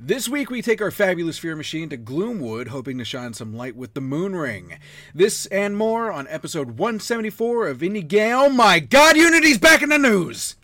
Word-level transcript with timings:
This 0.00 0.28
week 0.28 0.48
we 0.48 0.62
take 0.62 0.80
our 0.80 0.92
fabulous 0.92 1.38
fear 1.38 1.56
machine 1.56 1.88
to 1.88 1.98
Gloomwood, 1.98 2.68
hoping 2.68 2.98
to 2.98 3.04
shine 3.04 3.34
some 3.34 3.56
light 3.56 3.74
with 3.74 3.94
the 3.94 4.00
Moonring. 4.00 4.78
This 5.12 5.46
and 5.46 5.76
more 5.76 6.12
on 6.12 6.28
episode 6.28 6.78
174 6.78 7.66
of 7.66 7.78
Indie 7.78 8.06
Game. 8.06 8.36
Oh 8.36 8.48
my 8.48 8.78
God, 8.78 9.16
Unity's 9.16 9.58
back 9.58 9.82
in 9.82 9.88
the 9.88 9.98
news! 9.98 10.54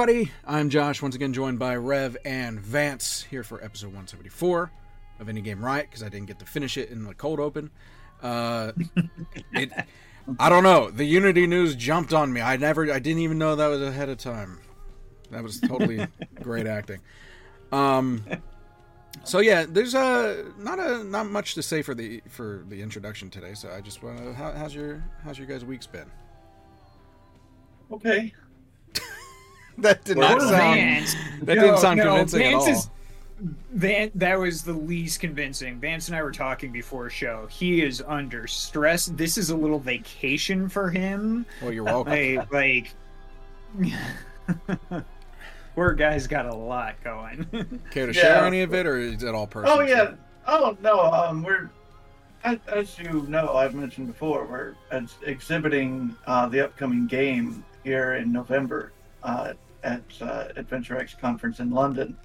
Everybody, 0.00 0.30
I'm 0.46 0.70
Josh, 0.70 1.02
once 1.02 1.16
again 1.16 1.32
joined 1.32 1.58
by 1.58 1.74
Rev 1.74 2.16
and 2.24 2.60
Vance 2.60 3.26
here 3.28 3.42
for 3.42 3.60
episode 3.64 3.86
174 3.86 4.70
of 5.18 5.26
Indie 5.26 5.42
Game 5.42 5.60
Riot 5.60 5.88
because 5.90 6.04
I 6.04 6.08
didn't 6.08 6.28
get 6.28 6.38
to 6.38 6.44
finish 6.44 6.76
it 6.76 6.90
in 6.90 7.02
the 7.02 7.14
cold 7.14 7.40
open. 7.40 7.68
Uh, 8.22 8.70
it, 9.54 9.72
I 10.38 10.48
don't 10.50 10.62
know. 10.62 10.88
The 10.92 11.04
Unity 11.04 11.48
news 11.48 11.74
jumped 11.74 12.14
on 12.14 12.32
me. 12.32 12.40
I 12.40 12.56
never, 12.56 12.92
I 12.92 13.00
didn't 13.00 13.22
even 13.22 13.38
know 13.38 13.56
that 13.56 13.66
was 13.66 13.82
ahead 13.82 14.08
of 14.08 14.18
time. 14.18 14.60
That 15.32 15.42
was 15.42 15.58
totally 15.58 16.06
great 16.42 16.68
acting. 16.68 17.00
Um, 17.72 18.22
so 19.24 19.40
yeah, 19.40 19.66
there's 19.68 19.96
uh 19.96 20.44
not 20.58 20.78
a 20.78 21.02
not 21.02 21.28
much 21.28 21.56
to 21.56 21.62
say 21.62 21.82
for 21.82 21.96
the 21.96 22.22
for 22.28 22.64
the 22.68 22.82
introduction 22.82 23.30
today. 23.30 23.54
So 23.54 23.68
I 23.68 23.80
just 23.80 24.04
want 24.04 24.18
to, 24.18 24.32
how, 24.32 24.52
how's 24.52 24.76
your 24.76 25.02
how's 25.24 25.38
your 25.38 25.48
guys' 25.48 25.64
weeks 25.64 25.88
been? 25.88 26.08
Okay. 27.90 28.32
That 29.82 30.04
did 30.04 30.16
not 30.18 30.40
sound. 30.40 30.50
Vance. 30.52 31.14
That 31.42 31.56
No, 31.56 31.62
didn't 31.62 31.78
sound 31.78 31.98
no, 31.98 32.04
convincing 32.04 32.40
Vance 32.40 32.54
at 32.66 32.70
all. 32.70 32.76
is- 32.78 32.90
Van, 33.72 34.10
that 34.16 34.36
was 34.36 34.62
the 34.64 34.72
least 34.72 35.20
convincing. 35.20 35.78
Vance 35.78 36.08
and 36.08 36.16
I 36.16 36.22
were 36.24 36.32
talking 36.32 36.72
before 36.72 37.08
show. 37.08 37.46
He 37.48 37.82
is 37.82 38.02
under 38.04 38.48
stress. 38.48 39.06
This 39.06 39.38
is 39.38 39.50
a 39.50 39.56
little 39.56 39.78
vacation 39.78 40.68
for 40.68 40.90
him. 40.90 41.46
Well, 41.62 41.72
you're 41.72 41.84
welcome. 41.84 42.12
Like, 42.12 42.52
like, 42.52 42.92
poor 45.74 45.92
guy's 45.92 46.26
got 46.26 46.46
a 46.46 46.54
lot 46.54 46.96
going. 47.04 47.46
Care 47.92 48.06
to 48.06 48.12
Yeah. 48.12 48.20
share 48.20 48.44
any 48.44 48.62
of 48.62 48.74
it, 48.74 48.86
or 48.86 48.98
is 48.98 49.22
it 49.22 49.34
all 49.34 49.46
personal? 49.46 49.78
Oh 49.78 49.80
yeah. 49.82 50.14
Oh 50.46 50.76
no. 50.82 51.00
Um, 51.00 51.42
we're 51.44 51.70
as, 52.44 52.58
as 52.68 52.98
you 52.98 53.24
know, 53.28 53.54
I've 53.54 53.74
mentioned 53.74 54.06
before, 54.08 54.44
we're 54.46 54.74
ex- 54.90 55.18
exhibiting 55.24 56.14
uh, 56.26 56.48
the 56.48 56.64
upcoming 56.64 57.06
game 57.06 57.64
here 57.84 58.14
in 58.14 58.32
November 58.32 58.92
uh, 59.22 59.52
at 59.88 60.02
uh, 60.20 60.48
Adventure 60.56 60.98
X 60.98 61.14
conference 61.14 61.60
in 61.60 61.70
London. 61.70 62.16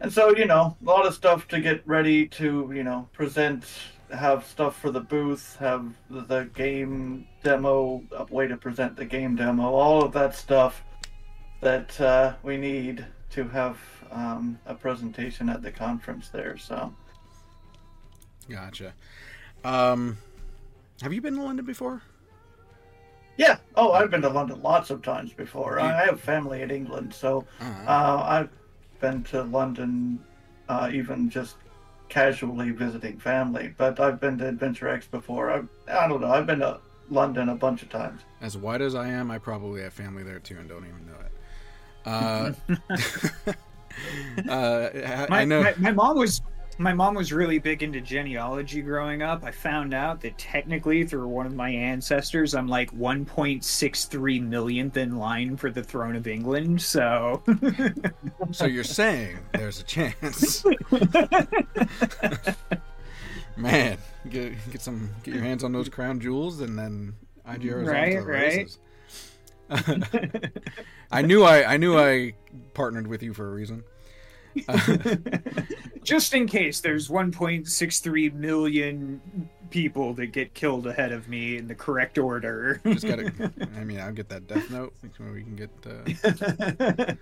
And 0.00 0.12
so, 0.12 0.36
you 0.36 0.46
know, 0.46 0.76
a 0.80 0.84
lot 0.84 1.06
of 1.06 1.14
stuff 1.14 1.48
to 1.48 1.60
get 1.60 1.86
ready 1.86 2.26
to, 2.28 2.70
you 2.72 2.84
know, 2.84 3.08
present, 3.12 3.64
have 4.12 4.46
stuff 4.46 4.78
for 4.78 4.90
the 4.90 5.00
booth, 5.00 5.56
have 5.58 5.92
the, 6.08 6.48
game 6.54 7.26
demo, 7.42 8.04
a 8.12 8.24
way 8.32 8.46
to 8.46 8.56
present 8.56 8.96
the 8.96 9.04
game 9.04 9.34
demo, 9.34 9.64
all 9.64 10.04
of 10.04 10.12
that 10.12 10.36
stuff 10.36 10.84
that 11.60 12.00
uh, 12.00 12.34
we 12.44 12.56
need 12.56 13.04
to 13.30 13.48
have 13.48 13.76
um, 14.12 14.58
a 14.66 14.74
presentation 14.74 15.48
at 15.48 15.62
the 15.62 15.72
conference 15.72 16.28
there. 16.28 16.56
So, 16.56 16.94
Gotcha. 18.48 18.94
Um, 19.64 20.16
have 21.02 21.12
you 21.12 21.20
been 21.20 21.34
to 21.34 21.42
London 21.42 21.66
before? 21.66 22.02
Yeah. 23.38 23.56
Oh, 23.76 23.92
I've 23.92 24.10
been 24.10 24.20
to 24.22 24.28
London 24.28 24.60
lots 24.62 24.90
of 24.90 25.00
times 25.02 25.32
before. 25.32 25.80
I 25.80 26.02
I 26.02 26.04
have 26.06 26.20
family 26.20 26.60
in 26.60 26.70
England, 26.70 27.14
so 27.14 27.46
Uh, 27.60 27.64
uh, 27.86 28.22
I've 28.26 28.50
been 29.00 29.22
to 29.24 29.44
London 29.44 30.18
uh, 30.68 30.90
even 30.92 31.30
just 31.30 31.56
casually 32.10 32.70
visiting 32.72 33.18
family. 33.18 33.72
But 33.78 34.00
I've 34.00 34.20
been 34.20 34.36
to 34.38 34.48
Adventure 34.48 34.88
X 34.88 35.06
before. 35.06 35.50
I, 35.50 35.62
I 35.90 36.08
don't 36.08 36.20
know. 36.20 36.32
I've 36.32 36.46
been 36.46 36.58
to 36.58 36.80
London 37.10 37.48
a 37.48 37.54
bunch 37.54 37.82
of 37.82 37.88
times. 37.88 38.20
as 38.42 38.56
white 38.58 38.82
as 38.82 38.94
I 38.94 39.08
am, 39.08 39.30
I 39.30 39.38
probably 39.38 39.80
have 39.82 39.94
family 39.94 40.22
there 40.24 40.40
too 40.40 40.58
and 40.58 40.68
don't 40.68 40.84
even 40.84 41.06
know 41.06 41.20
it. 41.26 41.32
Uh, 42.04 42.52
uh, 44.50 44.90
I, 45.06 45.26
my, 45.30 45.40
I 45.40 45.44
know. 45.44 45.62
my, 45.62 45.74
my 45.78 45.92
mom 45.92 46.18
was 46.18 46.42
my 46.78 46.92
mom 46.92 47.14
was 47.14 47.32
really 47.32 47.58
big 47.58 47.82
into 47.82 48.00
genealogy 48.00 48.82
growing 48.82 49.20
up. 49.20 49.42
I 49.42 49.50
found 49.50 49.92
out 49.92 50.20
that 50.20 50.38
technically 50.38 51.04
through 51.04 51.26
one 51.26 51.46
of 51.46 51.54
my 51.54 51.70
ancestors, 51.70 52.54
I'm 52.54 52.68
like 52.68 52.96
1.63 52.96 54.42
millionth 54.42 54.96
in 54.96 55.18
line 55.18 55.56
for 55.56 55.70
the 55.70 55.82
throne 55.82 56.14
of 56.14 56.28
England. 56.28 56.80
So 56.80 57.42
So 58.52 58.66
you're 58.66 58.84
saying 58.84 59.38
there's 59.52 59.80
a 59.80 59.84
chance, 59.84 60.64
man? 63.56 63.98
Get 64.28 64.54
get 64.70 64.80
some, 64.80 65.10
get 65.24 65.34
your 65.34 65.42
hands 65.42 65.64
on 65.64 65.72
those 65.72 65.88
crown 65.88 66.20
jewels, 66.20 66.60
and 66.60 66.78
then 66.78 67.14
IGR 67.46 67.82
is 67.82 67.88
Right, 67.88 68.16
off 68.16 68.24
to 68.24 68.66
the 69.70 70.30
right. 70.40 70.62
I 71.10 71.22
knew 71.22 71.42
I 71.42 71.74
I 71.74 71.76
knew 71.76 71.98
I 71.98 72.34
partnered 72.74 73.06
with 73.06 73.22
you 73.22 73.34
for 73.34 73.48
a 73.48 73.50
reason. 73.50 73.84
just 76.02 76.34
in 76.34 76.46
case 76.46 76.80
there's 76.80 77.08
1.63 77.08 78.32
million 78.34 79.20
people 79.70 80.14
that 80.14 80.26
get 80.28 80.54
killed 80.54 80.86
ahead 80.86 81.12
of 81.12 81.28
me 81.28 81.56
in 81.56 81.68
the 81.68 81.74
correct 81.74 82.18
order. 82.18 82.80
Just 82.84 83.06
gotta. 83.06 83.32
I 83.76 83.84
mean, 83.84 84.00
I'll 84.00 84.12
get 84.12 84.28
that 84.28 84.46
death 84.46 84.70
note. 84.70 84.94
We 85.02 85.42
can 85.42 85.56
get. 85.56 85.70
Uh, 85.86 87.14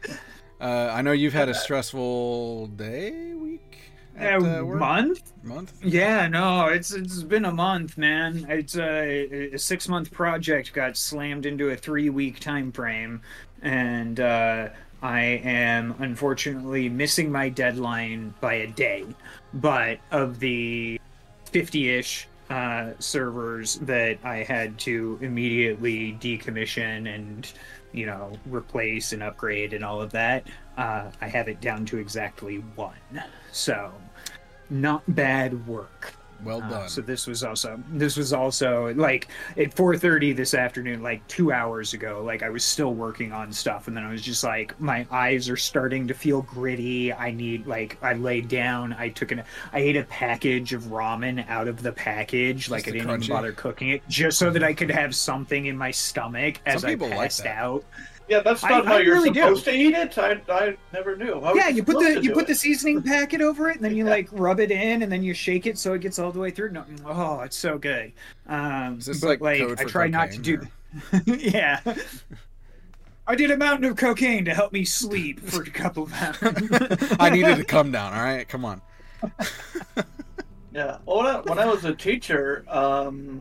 uh, 0.64 0.90
I 0.92 1.02
know 1.02 1.12
you've 1.12 1.32
had 1.32 1.48
a 1.48 1.54
stressful 1.54 2.68
day, 2.68 3.34
week, 3.34 3.78
at, 4.16 4.42
uh, 4.42 4.62
month? 4.64 5.32
month. 5.42 5.72
Yeah, 5.84 6.28
no, 6.28 6.66
it's 6.66 6.92
it's 6.92 7.22
been 7.22 7.44
a 7.44 7.52
month, 7.52 7.98
man. 7.98 8.46
It's 8.48 8.76
a, 8.76 9.54
a 9.54 9.58
six 9.58 9.88
month 9.88 10.10
project 10.10 10.72
got 10.72 10.96
slammed 10.96 11.46
into 11.46 11.70
a 11.70 11.76
three 11.76 12.10
week 12.10 12.40
time 12.40 12.72
frame, 12.72 13.20
and 13.62 14.20
uh, 14.20 14.68
I 15.06 15.40
am 15.44 15.94
unfortunately 16.00 16.88
missing 16.88 17.30
my 17.30 17.48
deadline 17.48 18.34
by 18.40 18.54
a 18.54 18.66
day. 18.66 19.04
But 19.54 20.00
of 20.10 20.40
the 20.40 21.00
fifty 21.44 21.90
ish 21.90 22.26
uh, 22.50 22.90
servers 22.98 23.76
that 23.82 24.18
I 24.24 24.38
had 24.38 24.80
to 24.80 25.16
immediately 25.22 26.18
decommission 26.20 27.14
and 27.14 27.48
you 27.92 28.06
know 28.06 28.32
replace 28.50 29.12
and 29.12 29.22
upgrade 29.22 29.74
and 29.74 29.84
all 29.84 30.02
of 30.02 30.10
that, 30.10 30.48
uh, 30.76 31.12
I 31.20 31.28
have 31.28 31.46
it 31.46 31.60
down 31.60 31.86
to 31.86 31.98
exactly 31.98 32.56
one. 32.74 33.22
So 33.52 33.92
not 34.70 35.04
bad 35.14 35.68
work. 35.68 36.14
Well 36.44 36.62
Uh, 36.62 36.68
done. 36.68 36.88
so 36.88 37.00
this 37.00 37.26
was 37.26 37.42
also 37.44 37.80
this 37.92 38.16
was 38.16 38.32
also 38.32 38.92
like 38.94 39.28
at 39.56 39.74
4:30 39.74 40.32
this 40.36 40.54
afternoon, 40.54 41.02
like 41.02 41.26
two 41.28 41.52
hours 41.52 41.94
ago. 41.94 42.22
Like 42.24 42.42
I 42.42 42.50
was 42.50 42.64
still 42.64 42.94
working 42.94 43.32
on 43.32 43.52
stuff, 43.52 43.88
and 43.88 43.96
then 43.96 44.04
I 44.04 44.10
was 44.10 44.22
just 44.22 44.44
like, 44.44 44.78
my 44.80 45.06
eyes 45.10 45.48
are 45.48 45.56
starting 45.56 46.06
to 46.08 46.14
feel 46.14 46.42
gritty. 46.42 47.12
I 47.12 47.30
need 47.30 47.66
like 47.66 47.98
I 48.02 48.14
laid 48.14 48.48
down. 48.48 48.94
I 48.98 49.08
took 49.08 49.32
an 49.32 49.42
I 49.72 49.80
ate 49.80 49.96
a 49.96 50.04
package 50.04 50.72
of 50.72 50.84
ramen 50.84 51.48
out 51.48 51.68
of 51.68 51.82
the 51.82 51.92
package. 51.92 52.70
like 52.70 52.88
I 52.88 52.92
didn't 52.92 53.10
even 53.22 53.28
bother 53.28 53.52
cooking 53.52 53.90
it, 53.90 54.02
just 54.08 54.38
so 54.38 54.50
that 54.50 54.62
I 54.62 54.72
could 54.72 54.90
have 54.90 55.14
something 55.14 55.66
in 55.66 55.76
my 55.76 55.90
stomach 55.90 56.60
as 56.66 56.84
I 56.84 56.90
people 56.90 57.08
like 57.08 57.18
passed 57.18 57.46
out. 57.46 57.84
Yeah, 58.28 58.40
that's 58.40 58.64
I- 58.64 58.68
not 58.70 58.86
how 58.86 58.94
I 58.96 59.00
you're 59.00 59.14
really 59.14 59.30
do. 59.30 59.40
supposed 59.40 59.64
to 59.66 59.72
eat 59.72 59.94
it. 59.94 60.18
I, 60.18 60.40
I 60.48 60.76
never 60.92 61.16
knew. 61.16 61.40
How 61.40 61.54
yeah, 61.54 61.68
you 61.68 61.82
put 61.84 62.00
the 62.00 62.22
you 62.22 62.32
put 62.32 62.44
it? 62.44 62.48
the 62.48 62.54
seasoning 62.54 63.02
packet 63.02 63.40
over 63.40 63.70
it, 63.70 63.76
and 63.76 63.84
then 63.84 63.96
you 63.96 64.04
like 64.04 64.28
rub 64.32 64.58
it 64.60 64.70
in, 64.70 65.02
and 65.02 65.10
then 65.12 65.22
you 65.22 65.32
shake 65.34 65.66
it 65.66 65.78
so 65.78 65.94
it 65.94 66.00
gets 66.00 66.18
all 66.18 66.32
the 66.32 66.40
way 66.40 66.50
through. 66.50 66.72
No, 66.72 66.84
oh, 67.04 67.40
it's 67.40 67.56
so 67.56 67.78
good. 67.78 68.12
Um, 68.48 68.98
Is 68.98 69.06
this 69.06 69.20
but 69.20 69.28
like 69.28 69.40
like, 69.40 69.60
code 69.60 69.80
I 69.80 69.84
try 69.84 70.08
not 70.08 70.32
to 70.32 70.38
do. 70.38 70.58
cocaine, 71.12 71.38
yeah. 71.40 71.80
I 73.28 73.34
did 73.34 73.50
a 73.50 73.56
mountain 73.56 73.84
of 73.90 73.96
cocaine 73.96 74.44
to 74.44 74.54
help 74.54 74.72
me 74.72 74.84
sleep 74.84 75.40
for 75.40 75.62
a 75.62 75.70
couple 75.70 76.04
of 76.04 76.12
hours. 76.14 77.16
I 77.20 77.30
needed 77.30 77.56
to 77.56 77.64
come 77.64 77.90
down. 77.92 78.12
All 78.12 78.22
right, 78.22 78.48
come 78.48 78.64
on. 78.64 78.82
Yeah. 80.72 80.98
Well, 81.06 81.16
when 81.18 81.26
I, 81.26 81.40
when 81.40 81.58
I 81.58 81.64
was 81.64 81.86
a 81.86 81.94
teacher, 81.94 82.62
um, 82.68 83.40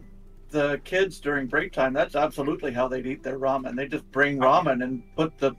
the 0.55 0.79
kids 0.85 1.19
during 1.19 1.47
break 1.47 1.73
time, 1.73 1.91
that's 1.91 2.15
absolutely 2.15 2.71
how 2.71 2.87
they'd 2.87 3.05
eat 3.05 3.21
their 3.21 3.37
ramen. 3.37 3.75
They 3.75 3.87
just 3.87 4.09
bring 4.11 4.39
ramen 4.39 4.81
and 4.83 5.03
put 5.17 5.37
the 5.37 5.51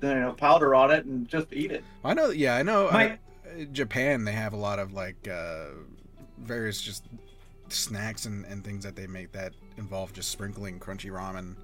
you 0.00 0.14
know 0.14 0.32
powder 0.32 0.74
on 0.76 0.92
it 0.92 1.04
and 1.06 1.26
just 1.26 1.52
eat 1.52 1.72
it. 1.72 1.82
I 2.04 2.14
know. 2.14 2.30
Yeah, 2.30 2.54
I 2.54 2.62
know. 2.62 2.88
My- 2.90 3.12
uh, 3.12 3.64
Japan, 3.72 4.24
they 4.24 4.32
have 4.32 4.52
a 4.52 4.56
lot 4.56 4.78
of 4.78 4.92
like 4.92 5.28
uh, 5.28 5.66
various 6.38 6.80
just 6.80 7.04
snacks 7.68 8.26
and, 8.26 8.44
and 8.46 8.64
things 8.64 8.84
that 8.84 8.94
they 8.94 9.08
make 9.08 9.32
that 9.32 9.54
involve 9.76 10.12
just 10.12 10.30
sprinkling 10.30 10.78
crunchy 10.78 11.10
ramen 11.10 11.56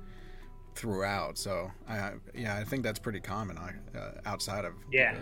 throughout. 0.75 1.39
So 1.39 1.71
I 1.89 2.13
yeah, 2.35 2.57
I 2.57 2.65
think 2.65 2.83
that's 2.83 2.99
pretty 2.99 3.21
common 3.21 3.57
uh, 3.57 3.71
outside 4.27 4.65
of 4.65 4.73
yeah. 4.93 5.15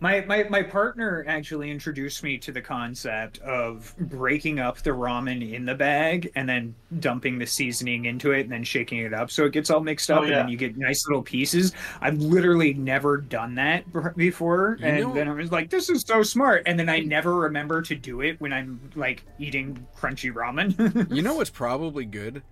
My, 0.00 0.20
my 0.26 0.44
my 0.44 0.62
partner 0.62 1.24
actually 1.26 1.70
introduced 1.70 2.22
me 2.22 2.38
to 2.38 2.52
the 2.52 2.60
concept 2.60 3.38
of 3.38 3.94
breaking 3.98 4.60
up 4.60 4.78
the 4.78 4.90
ramen 4.90 5.52
in 5.52 5.64
the 5.64 5.74
bag 5.74 6.30
and 6.36 6.48
then 6.48 6.74
dumping 7.00 7.38
the 7.38 7.46
seasoning 7.46 8.04
into 8.04 8.30
it 8.30 8.42
and 8.42 8.52
then 8.52 8.62
shaking 8.62 8.98
it 8.98 9.12
up 9.12 9.30
so 9.30 9.44
it 9.44 9.52
gets 9.52 9.70
all 9.70 9.80
mixed 9.80 10.10
up 10.10 10.20
oh, 10.20 10.22
yeah. 10.22 10.28
and 10.28 10.36
then 10.36 10.48
you 10.48 10.56
get 10.56 10.76
nice 10.76 11.06
little 11.08 11.22
pieces. 11.22 11.72
I've 12.00 12.18
literally 12.18 12.74
never 12.74 13.16
done 13.16 13.56
that 13.56 13.84
before, 14.16 14.76
you 14.78 14.86
and 14.86 15.00
know, 15.00 15.14
then 15.14 15.28
I 15.28 15.32
was 15.32 15.50
like, 15.50 15.70
"This 15.70 15.90
is 15.90 16.02
so 16.02 16.22
smart," 16.22 16.62
and 16.66 16.78
then 16.78 16.88
I 16.88 17.00
never 17.00 17.34
remember 17.34 17.82
to 17.82 17.94
do 17.94 18.20
it 18.20 18.40
when 18.40 18.52
I'm 18.52 18.80
like 18.94 19.24
eating 19.38 19.84
crunchy 19.96 20.32
ramen. 20.32 21.10
you 21.14 21.22
know 21.22 21.34
what's 21.34 21.50
probably 21.50 22.04
good, 22.04 22.42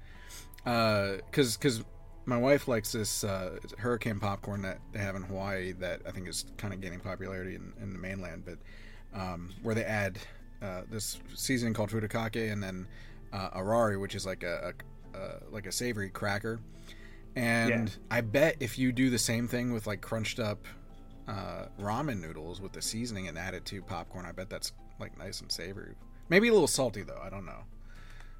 because 0.64 1.20
uh, 1.54 1.58
because 1.58 1.84
my 2.26 2.36
wife 2.36 2.68
likes 2.68 2.92
this 2.92 3.24
uh, 3.24 3.58
hurricane 3.78 4.18
popcorn 4.18 4.62
that 4.62 4.78
they 4.92 4.98
have 4.98 5.14
in 5.14 5.22
Hawaii 5.22 5.72
that 5.72 6.02
I 6.06 6.10
think 6.10 6.28
is 6.28 6.44
kind 6.58 6.74
of 6.74 6.80
gaining 6.80 7.00
popularity 7.00 7.54
in, 7.54 7.72
in 7.80 7.92
the 7.92 7.98
mainland, 7.98 8.44
but 8.44 8.58
um, 9.18 9.50
where 9.62 9.74
they 9.74 9.84
add 9.84 10.18
uh, 10.60 10.82
this 10.90 11.20
seasoning 11.34 11.72
called 11.72 11.90
furikake 11.90 12.52
and 12.52 12.62
then 12.62 12.88
uh, 13.32 13.50
arare, 13.50 14.00
which 14.00 14.14
is 14.14 14.26
like 14.26 14.42
a, 14.42 14.74
a 15.14 15.16
uh, 15.16 15.40
like 15.50 15.66
a 15.66 15.72
savory 15.72 16.10
cracker. 16.10 16.60
And 17.36 17.88
yeah. 17.88 17.94
I 18.10 18.20
bet 18.22 18.56
if 18.60 18.78
you 18.78 18.92
do 18.92 19.08
the 19.08 19.18
same 19.18 19.46
thing 19.46 19.72
with 19.72 19.86
like 19.86 20.00
crunched 20.00 20.40
up 20.40 20.64
uh, 21.28 21.66
ramen 21.80 22.20
noodles 22.20 22.60
with 22.60 22.72
the 22.72 22.82
seasoning 22.82 23.28
and 23.28 23.38
add 23.38 23.54
it 23.54 23.64
to 23.66 23.82
popcorn, 23.82 24.26
I 24.26 24.32
bet 24.32 24.50
that's 24.50 24.72
like 24.98 25.16
nice 25.18 25.40
and 25.40 25.50
savory. 25.50 25.94
Maybe 26.28 26.48
a 26.48 26.52
little 26.52 26.66
salty 26.66 27.02
though. 27.02 27.20
I 27.22 27.30
don't 27.30 27.46
know. 27.46 27.64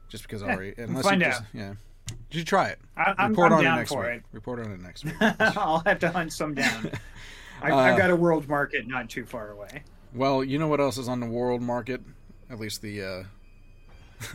Just 0.08 0.24
because 0.24 0.42
yeah, 0.42 0.54
already, 0.54 0.74
unless 0.78 1.04
find 1.04 1.20
you 1.20 1.28
just, 1.28 1.40
out. 1.40 1.46
yeah. 1.52 1.74
Did 2.06 2.38
you 2.38 2.44
try 2.44 2.69
it? 2.69 2.79
I, 2.97 3.14
am 3.19 3.31
Report 3.31 3.53
I'm 3.53 3.58
on 3.58 3.64
down 3.64 3.75
it 3.75 3.81
next 3.81 3.93
for 3.93 4.03
week. 4.03 4.17
it. 4.19 4.23
Report 4.32 4.61
on 4.61 4.73
it 4.73 4.81
next 4.81 5.05
week. 5.05 5.14
I'll 5.20 5.82
have 5.87 5.99
to 6.00 6.11
hunt 6.11 6.32
some 6.32 6.55
down. 6.55 6.91
I, 7.62 7.70
uh, 7.70 7.76
I've 7.76 7.99
got 7.99 8.11
a 8.11 8.17
world 8.17 8.49
market 8.49 8.87
not 8.87 9.08
too 9.08 9.25
far 9.25 9.50
away. 9.50 9.82
Well, 10.14 10.44
you 10.44 10.58
know 10.58 10.69
what 10.69 10.81
else 10.81 10.99
is 10.99 11.08
on 11.08 11.20
the 11.20 11.26
world 11.26 11.62
market? 11.62 12.00
At 12.50 12.58
least 12.61 12.82
the 12.82 13.03
uh, 13.03 13.25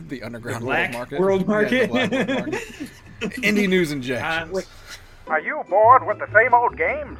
the 0.08 0.22
underground 0.22 0.62
the 0.62 0.66
world 0.66 0.92
market. 0.92 1.20
World 1.20 1.46
market. 1.46 1.90
Yeah, 1.90 2.08
world 2.10 2.28
market. 2.28 2.90
Indie 3.20 3.68
news 3.68 3.92
injections. 3.92 4.58
Uh, 4.58 5.30
Are 5.30 5.40
you 5.40 5.62
bored 5.68 6.06
with 6.06 6.18
the 6.18 6.28
same 6.32 6.52
old 6.54 6.76
games? 6.76 7.18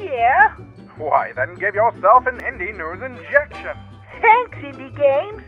Yeah. 0.00 0.54
Why, 0.96 1.32
then 1.34 1.54
give 1.56 1.74
yourself 1.74 2.26
an 2.26 2.38
indie 2.38 2.76
news 2.76 3.02
injection. 3.02 3.76
Thanks, 4.20 4.58
Indie 4.58 4.96
Games. 4.96 5.42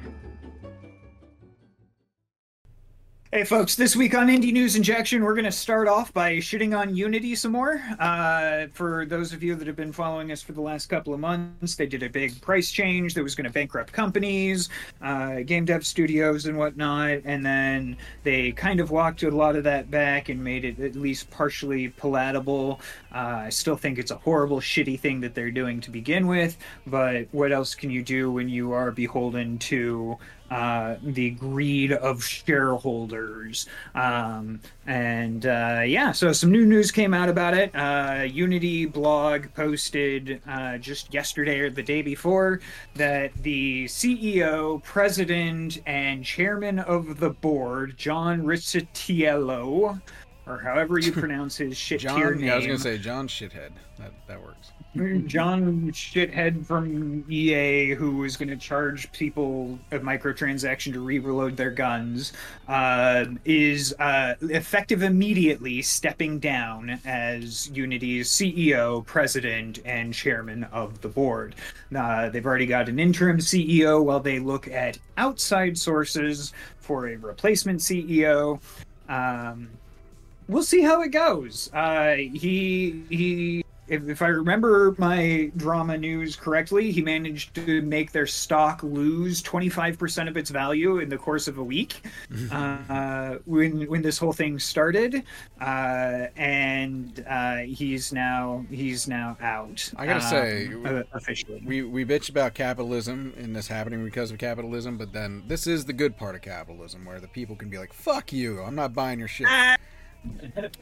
Hey, 3.34 3.42
folks, 3.42 3.74
this 3.74 3.96
week 3.96 4.14
on 4.14 4.28
Indie 4.28 4.52
News 4.52 4.76
Injection, 4.76 5.24
we're 5.24 5.34
going 5.34 5.44
to 5.44 5.50
start 5.50 5.88
off 5.88 6.12
by 6.12 6.34
shitting 6.34 6.78
on 6.78 6.94
Unity 6.94 7.34
some 7.34 7.50
more. 7.50 7.82
Uh, 7.98 8.68
for 8.72 9.04
those 9.06 9.32
of 9.32 9.42
you 9.42 9.56
that 9.56 9.66
have 9.66 9.74
been 9.74 9.90
following 9.90 10.30
us 10.30 10.40
for 10.40 10.52
the 10.52 10.60
last 10.60 10.86
couple 10.86 11.12
of 11.12 11.18
months, 11.18 11.74
they 11.74 11.86
did 11.86 12.04
a 12.04 12.08
big 12.08 12.40
price 12.40 12.70
change 12.70 13.12
that 13.14 13.24
was 13.24 13.34
going 13.34 13.44
to 13.44 13.52
bankrupt 13.52 13.92
companies, 13.92 14.68
uh, 15.02 15.40
game 15.40 15.64
dev 15.64 15.84
studios, 15.84 16.46
and 16.46 16.56
whatnot. 16.56 17.22
And 17.24 17.44
then 17.44 17.96
they 18.22 18.52
kind 18.52 18.78
of 18.78 18.92
walked 18.92 19.24
a 19.24 19.30
lot 19.32 19.56
of 19.56 19.64
that 19.64 19.90
back 19.90 20.28
and 20.28 20.44
made 20.44 20.64
it 20.64 20.78
at 20.78 20.94
least 20.94 21.28
partially 21.28 21.88
palatable. 21.88 22.80
Uh, 23.12 23.46
I 23.46 23.48
still 23.48 23.76
think 23.76 23.98
it's 23.98 24.12
a 24.12 24.16
horrible, 24.16 24.60
shitty 24.60 25.00
thing 25.00 25.20
that 25.22 25.34
they're 25.34 25.50
doing 25.50 25.80
to 25.80 25.90
begin 25.90 26.28
with, 26.28 26.56
but 26.86 27.26
what 27.32 27.50
else 27.50 27.74
can 27.74 27.90
you 27.90 28.04
do 28.04 28.30
when 28.30 28.48
you 28.48 28.70
are 28.70 28.92
beholden 28.92 29.58
to 29.58 30.18
uh, 30.54 30.94
the 31.02 31.30
greed 31.30 31.90
of 31.90 32.22
shareholders. 32.22 33.66
Um, 33.96 34.60
and 34.86 35.46
uh, 35.46 35.82
yeah, 35.84 36.12
so 36.12 36.32
some 36.32 36.52
new 36.52 36.64
news 36.64 36.92
came 36.92 37.12
out 37.12 37.28
about 37.28 37.54
it. 37.54 37.74
Uh, 37.74 38.22
Unity 38.22 38.86
blog 38.86 39.46
posted 39.54 40.40
uh, 40.46 40.78
just 40.78 41.12
yesterday 41.12 41.58
or 41.58 41.70
the 41.70 41.82
day 41.82 42.02
before 42.02 42.60
that 42.94 43.34
the 43.42 43.86
CEO, 43.86 44.80
president, 44.84 45.82
and 45.86 46.24
chairman 46.24 46.78
of 46.78 47.18
the 47.18 47.30
board, 47.30 47.96
John 47.96 48.44
Riccitiello, 48.44 50.00
or 50.46 50.58
however 50.58 51.00
you 51.00 51.10
pronounce 51.24 51.56
his 51.56 51.76
shit 51.76 52.02
John, 52.02 52.20
name. 52.20 52.44
Yeah, 52.44 52.52
I 52.52 52.56
was 52.58 52.66
gonna 52.66 52.78
say 52.78 52.96
John 52.98 53.26
Shithead. 53.26 53.72
That 53.98 54.12
that 54.28 54.40
works. 54.40 54.70
John 54.94 55.90
shithead 55.90 56.64
from 56.64 57.24
EA 57.28 57.94
who 57.94 58.18
was 58.18 58.36
going 58.36 58.48
to 58.48 58.56
charge 58.56 59.10
people 59.10 59.76
a 59.90 59.98
microtransaction 59.98 60.92
to 60.92 61.00
reload 61.00 61.56
their 61.56 61.72
guns 61.72 62.32
uh, 62.68 63.24
is 63.44 63.92
uh, 63.98 64.34
effective 64.40 65.02
immediately 65.02 65.82
stepping 65.82 66.38
down 66.38 67.00
as 67.04 67.68
Unity's 67.70 68.28
CEO, 68.28 69.04
president, 69.04 69.80
and 69.84 70.14
chairman 70.14 70.62
of 70.64 71.00
the 71.00 71.08
board. 71.08 71.56
Uh, 71.94 72.28
they've 72.28 72.46
already 72.46 72.66
got 72.66 72.88
an 72.88 73.00
interim 73.00 73.38
CEO 73.38 74.04
while 74.04 74.20
they 74.20 74.38
look 74.38 74.68
at 74.68 74.96
outside 75.16 75.76
sources 75.76 76.52
for 76.78 77.08
a 77.08 77.16
replacement 77.16 77.80
CEO. 77.80 78.60
Um, 79.08 79.70
we'll 80.46 80.62
see 80.62 80.82
how 80.82 81.02
it 81.02 81.08
goes. 81.08 81.68
Uh, 81.72 82.14
he 82.14 83.02
he 83.10 83.64
if, 83.86 84.08
if 84.08 84.22
I 84.22 84.28
remember 84.28 84.94
my 84.98 85.50
drama 85.56 85.98
news 85.98 86.36
correctly, 86.36 86.90
he 86.90 87.02
managed 87.02 87.54
to 87.56 87.82
make 87.82 88.12
their 88.12 88.26
stock 88.26 88.82
lose 88.82 89.42
25% 89.42 90.28
of 90.28 90.36
its 90.36 90.50
value 90.50 90.98
in 90.98 91.08
the 91.08 91.18
course 91.18 91.48
of 91.48 91.58
a 91.58 91.64
week 91.64 92.02
mm-hmm. 92.30 92.92
uh, 92.92 93.38
when 93.44 93.86
when 93.88 94.02
this 94.02 94.16
whole 94.18 94.32
thing 94.32 94.58
started, 94.58 95.22
uh, 95.60 96.26
and 96.36 97.24
uh, 97.28 97.58
he's 97.58 98.12
now 98.12 98.64
he's 98.70 99.06
now 99.06 99.36
out. 99.40 99.92
I 99.96 100.06
gotta 100.06 100.20
say, 100.20 100.66
um, 100.68 101.04
officially, 101.12 101.62
we 101.64 101.82
we 101.82 102.04
bitch 102.04 102.30
about 102.30 102.54
capitalism 102.54 103.34
and 103.36 103.54
this 103.54 103.68
happening 103.68 104.04
because 104.04 104.30
of 104.30 104.38
capitalism, 104.38 104.96
but 104.96 105.12
then 105.12 105.44
this 105.46 105.66
is 105.66 105.84
the 105.84 105.92
good 105.92 106.16
part 106.16 106.34
of 106.34 106.42
capitalism, 106.42 107.04
where 107.04 107.20
the 107.20 107.28
people 107.28 107.56
can 107.56 107.68
be 107.68 107.78
like, 107.78 107.92
"Fuck 107.92 108.32
you, 108.32 108.60
I'm 108.60 108.74
not 108.74 108.94
buying 108.94 109.18
your 109.18 109.28
shit." 109.28 109.48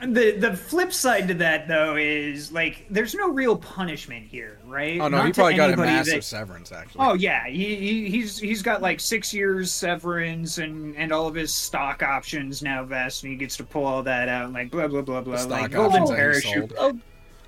The 0.00 0.32
the 0.38 0.56
flip 0.56 0.92
side 0.92 1.28
to 1.28 1.34
that 1.34 1.66
though 1.68 1.96
is 1.96 2.52
like 2.52 2.86
there's 2.90 3.14
no 3.14 3.30
real 3.30 3.56
punishment 3.56 4.26
here, 4.26 4.58
right? 4.66 5.00
Oh 5.00 5.08
no, 5.08 5.18
Not 5.18 5.26
he 5.26 5.32
probably 5.32 5.54
got 5.54 5.72
a 5.72 5.76
massive 5.76 6.14
that... 6.14 6.24
severance 6.24 6.72
actually. 6.72 7.04
Oh 7.04 7.14
yeah, 7.14 7.46
he, 7.46 7.76
he, 7.76 8.10
he's 8.10 8.38
he's 8.38 8.62
got 8.62 8.82
like 8.82 9.00
six 9.00 9.32
years 9.32 9.70
severance 9.70 10.58
and 10.58 10.96
and 10.96 11.12
all 11.12 11.26
of 11.26 11.34
his 11.34 11.52
stock 11.54 12.02
options 12.02 12.62
now 12.62 12.84
vest, 12.84 13.22
and 13.22 13.32
he 13.32 13.38
gets 13.38 13.56
to 13.56 13.64
pull 13.64 13.84
all 13.84 14.02
that 14.02 14.28
out, 14.28 14.52
like 14.52 14.70
blah 14.70 14.88
blah 14.88 15.02
blah 15.02 15.20
blah, 15.20 15.42
like 15.44 15.70
golden 15.70 16.06
parachute. 16.06 16.72
Oh, 16.78 16.98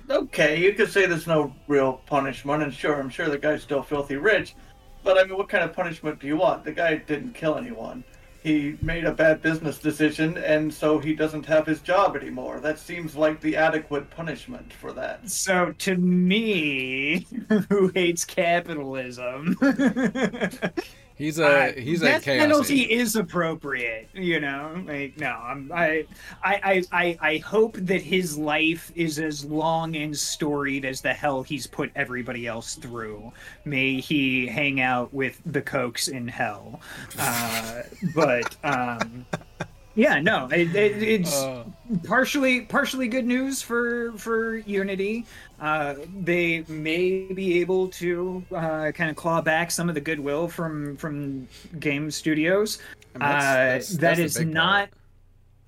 okay, 0.09 0.59
you 0.59 0.73
could 0.73 0.89
say 0.89 1.05
there's 1.05 1.27
no 1.27 1.53
real 1.67 2.01
punishment, 2.05 2.63
and 2.63 2.73
sure, 2.73 2.99
I'm 2.99 3.09
sure 3.09 3.29
the 3.29 3.37
guy's 3.37 3.61
still 3.61 3.83
filthy 3.83 4.15
rich, 4.15 4.55
but 5.03 5.17
I 5.17 5.23
mean, 5.25 5.37
what 5.37 5.49
kind 5.49 5.63
of 5.63 5.73
punishment 5.73 6.19
do 6.19 6.27
you 6.27 6.37
want? 6.37 6.63
The 6.63 6.71
guy 6.71 6.95
didn't 6.95 7.33
kill 7.33 7.57
anyone 7.57 8.03
he 8.45 8.77
made 8.79 9.05
a 9.05 9.11
bad 9.11 9.41
business 9.41 9.79
decision 9.79 10.37
and 10.37 10.71
so 10.71 10.99
he 10.99 11.15
doesn't 11.15 11.47
have 11.47 11.65
his 11.65 11.81
job 11.81 12.15
anymore. 12.15 12.59
That 12.59 12.77
seems 12.77 13.15
like 13.15 13.41
the 13.41 13.57
adequate 13.57 14.11
punishment 14.11 14.71
for 14.71 14.93
that. 14.93 15.27
So 15.27 15.73
to 15.79 15.97
me, 15.97 17.25
who 17.69 17.87
hates 17.87 18.23
capitalism, 18.23 19.57
He's 21.17 21.39
a 21.39 21.47
uh, 21.47 21.71
he's 21.73 22.03
a 22.03 22.19
penalty 22.19 22.81
is 22.81 23.15
appropriate, 23.15 24.09
you 24.13 24.41
know. 24.41 24.83
Like 24.85 25.17
no, 25.17 25.29
I'm 25.29 25.71
I, 25.73 26.05
I 26.43 26.83
I 26.91 27.17
I 27.21 27.37
hope 27.37 27.77
that 27.77 28.01
his 28.01 28.37
life 28.37 28.91
is 28.95 29.17
as 29.17 29.45
long 29.45 29.95
and 29.95 30.17
storied 30.17 30.83
as 30.83 30.99
the 30.99 31.13
hell 31.13 31.41
he's 31.41 31.67
put 31.67 31.89
everybody 31.95 32.47
else 32.47 32.75
through. 32.75 33.31
May 33.63 34.01
he 34.01 34.47
hang 34.47 34.81
out 34.81 35.13
with 35.13 35.41
the 35.45 35.61
cokes 35.61 36.09
in 36.09 36.27
hell. 36.27 36.81
Uh, 37.17 37.83
but 38.13 38.57
um, 38.65 39.25
yeah, 39.95 40.19
no, 40.19 40.47
it, 40.47 40.75
it, 40.75 41.01
it's 41.01 41.41
uh. 41.41 41.63
partially 42.05 42.61
partially 42.61 43.07
good 43.07 43.25
news 43.25 43.61
for 43.61 44.11
for 44.17 44.57
Unity. 44.57 45.25
Uh, 45.59 45.95
they 46.21 46.65
may 46.67 47.31
be 47.33 47.59
able 47.61 47.87
to 47.87 48.43
uh, 48.53 48.91
kind 48.91 49.09
of 49.09 49.15
claw 49.15 49.41
back 49.41 49.71
some 49.71 49.87
of 49.87 49.95
the 49.95 50.01
goodwill 50.01 50.49
from 50.49 50.97
from 50.97 51.47
game 51.79 52.11
studios. 52.11 52.79
I 53.15 53.17
mean, 53.17 53.29
that's, 53.29 53.45
uh, 53.45 53.55
that's, 53.55 53.97
that 53.97 54.19
is 54.19 54.39
not. 54.41 54.89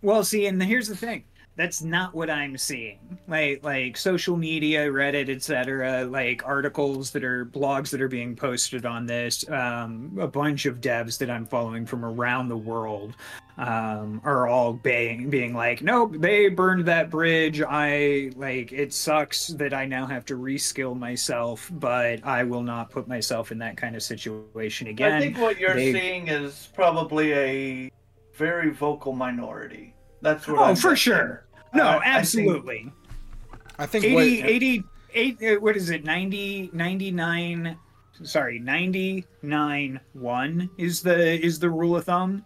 Well, 0.02 0.24
see, 0.24 0.48
and 0.48 0.62
here's 0.62 0.90
the 0.90 0.96
thing: 0.96 1.24
that's 1.56 1.82
not 1.82 2.14
what 2.14 2.30
I'm 2.30 2.58
seeing. 2.58 3.00
Like 3.30 3.64
like 3.64 3.96
social 3.96 4.36
media, 4.36 4.88
Reddit, 4.88 5.30
etc. 5.30 6.04
Like 6.04 6.46
articles 6.46 7.12
that 7.12 7.24
are 7.24 7.46
blogs 7.46 7.92
that 7.92 8.02
are 8.02 8.10
being 8.10 8.36
posted 8.36 8.86
on 8.86 9.06
this. 9.06 9.50
Um, 9.50 10.18
a 10.20 10.28
bunch 10.28 10.66
of 10.66 10.82
devs 10.82 11.18
that 11.20 11.30
I'm 11.30 11.46
following 11.46 11.86
from 11.86 12.04
around 12.04 12.50
the 12.50 12.58
world 12.58 13.16
um, 13.58 14.22
are 14.24 14.48
all 14.48 14.74
being 14.74 15.30
being 15.30 15.54
like, 15.54 15.82
nope, 15.82 16.14
they 16.20 16.48
burned 16.50 16.86
that 16.86 17.10
bridge. 17.10 17.62
I 17.62 18.32
like 18.36 18.72
it 18.72 18.94
sucks 18.94 19.48
that 19.48 19.74
I 19.74 19.86
now 19.86 20.06
have 20.06 20.26
to 20.26 20.36
reskill 20.38 20.98
myself, 20.98 21.70
but 21.74 22.24
I 22.26 22.44
will 22.44 22.62
not 22.62 22.92
put 22.92 23.08
myself 23.08 23.52
in 23.52 23.58
that 23.60 23.76
kind 23.76 23.96
of 23.96 24.04
situation 24.04 24.88
again. 24.88 25.14
I 25.14 25.20
think 25.20 25.38
what 25.40 25.60
you're 25.60 25.74
They- 25.74 25.92
seeing 25.92 26.28
is 26.28 26.70
probably 26.76 27.34
a 27.34 27.92
very 28.36 28.70
vocal 28.70 29.14
minority. 29.14 29.96
That's 30.22 30.48
what. 30.48 30.60
Oh, 30.60 30.64
I'm 30.66 30.76
for 30.76 30.90
thinking. 30.90 30.96
sure. 30.98 31.48
No, 31.74 31.84
I- 31.84 31.96
I 31.96 32.00
think- 32.00 32.06
absolutely. 32.16 32.92
I 33.80 33.86
think 33.86 34.06
80, 34.06 34.16
what, 34.16 34.50
80, 34.50 34.84
eight, 35.14 35.44
uh, 35.44 35.60
what 35.60 35.76
is 35.78 35.90
it? 35.92 36.04
90, 36.04 36.72
99, 36.74 37.78
sorry, 38.24 38.58
99, 38.60 40.00
1 40.14 40.70
is 40.78 41.02
the, 41.02 41.46
is 41.46 41.60
the 41.60 41.70
rule 41.70 41.96
of 41.96 42.06
thumb. 42.06 42.44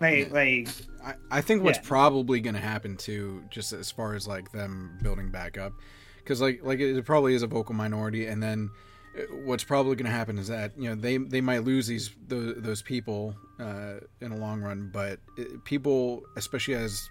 Like, 0.00 0.30
like, 0.32 0.68
I, 1.04 1.14
I 1.30 1.40
think 1.40 1.62
what's 1.62 1.78
Yeah. 1.78 1.84
probably 1.84 2.40
going 2.40 2.54
to 2.54 2.60
happen 2.60 2.96
too, 2.96 3.44
just 3.50 3.72
as 3.72 3.90
far 3.90 4.14
as 4.14 4.26
like 4.26 4.50
them 4.52 4.98
building 5.02 5.30
back 5.30 5.56
up, 5.58 5.72
because 6.18 6.40
like 6.40 6.60
like 6.62 6.80
it 6.80 7.04
probably 7.04 7.34
is 7.34 7.42
a 7.42 7.46
vocal 7.46 7.74
minority, 7.74 8.26
and 8.26 8.42
then 8.42 8.70
uh, 9.16 9.22
what's 9.44 9.64
probably 9.64 9.96
going 9.96 10.06
to 10.06 10.10
happen 10.12 10.38
is 10.38 10.48
that 10.48 10.72
you 10.76 10.88
know 10.88 10.94
they 10.94 11.16
they 11.16 11.40
might 11.40 11.64
lose 11.64 11.86
these 11.86 12.10
those, 12.26 12.54
those 12.58 12.82
people 12.82 13.34
uh, 13.60 13.94
in 14.20 14.30
the 14.30 14.36
long 14.36 14.60
run, 14.60 14.90
but 14.92 15.20
it, 15.38 15.64
people, 15.64 16.22
especially 16.36 16.74
as 16.74 17.08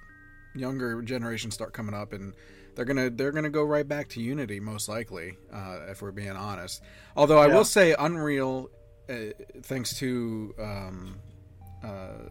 younger 0.55 1.01
generations 1.01 1.53
start 1.55 1.73
coming 1.73 1.95
up 1.95 2.13
and 2.13 2.33
they're 2.75 2.85
gonna 2.85 3.09
they're 3.09 3.31
gonna 3.31 3.49
go 3.49 3.63
right 3.63 3.87
back 3.87 4.07
to 4.07 4.21
unity 4.21 4.59
most 4.59 4.87
likely 4.87 5.35
uh, 5.51 5.79
if 5.89 5.99
we're 6.03 6.11
being 6.11 6.29
honest 6.29 6.83
although 7.17 7.39
i 7.39 7.47
Yeah. 7.47 7.55
will 7.55 7.65
say 7.65 7.95
unreal 7.97 8.69
uh, 9.09 9.15
thanks 9.63 9.97
to 9.97 10.53
um, 10.59 11.15
uh, 11.83 12.29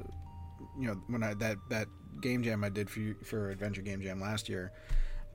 you 0.78 0.86
know 0.86 1.00
when 1.08 1.22
I 1.22 1.34
that 1.34 1.58
that 1.68 1.88
game 2.20 2.42
jam 2.42 2.64
I 2.64 2.68
did 2.68 2.88
for 2.88 3.14
for 3.24 3.50
Adventure 3.50 3.82
Game 3.82 4.00
Jam 4.02 4.20
last 4.20 4.48
year, 4.48 4.72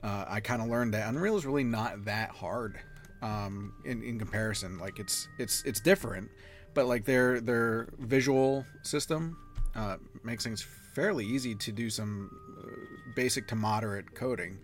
uh, 0.02 0.24
I 0.28 0.40
kind 0.40 0.62
of 0.62 0.68
learned 0.68 0.94
that 0.94 1.08
Unreal 1.08 1.36
is 1.36 1.46
really 1.46 1.64
not 1.64 2.04
that 2.04 2.30
hard 2.30 2.78
um, 3.22 3.74
in 3.84 4.02
in 4.02 4.18
comparison. 4.18 4.78
Like 4.78 4.98
it's 4.98 5.28
it's 5.38 5.62
it's 5.64 5.80
different, 5.80 6.30
but 6.74 6.86
like 6.86 7.04
their 7.04 7.40
their 7.40 7.88
visual 7.98 8.64
system 8.82 9.36
uh, 9.74 9.96
makes 10.22 10.44
things 10.44 10.64
fairly 10.94 11.24
easy 11.24 11.54
to 11.54 11.72
do 11.72 11.90
some 11.90 12.30
uh, 12.58 13.12
basic 13.14 13.46
to 13.48 13.56
moderate 13.56 14.14
coding. 14.14 14.58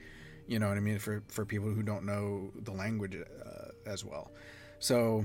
You 0.46 0.58
know 0.58 0.68
what 0.68 0.76
I 0.76 0.80
mean 0.80 0.98
for 0.98 1.22
for 1.28 1.44
people 1.44 1.68
who 1.70 1.82
don't 1.82 2.04
know 2.04 2.50
the 2.62 2.72
language 2.72 3.16
uh, 3.16 3.68
as 3.86 4.04
well. 4.04 4.30
So 4.78 5.24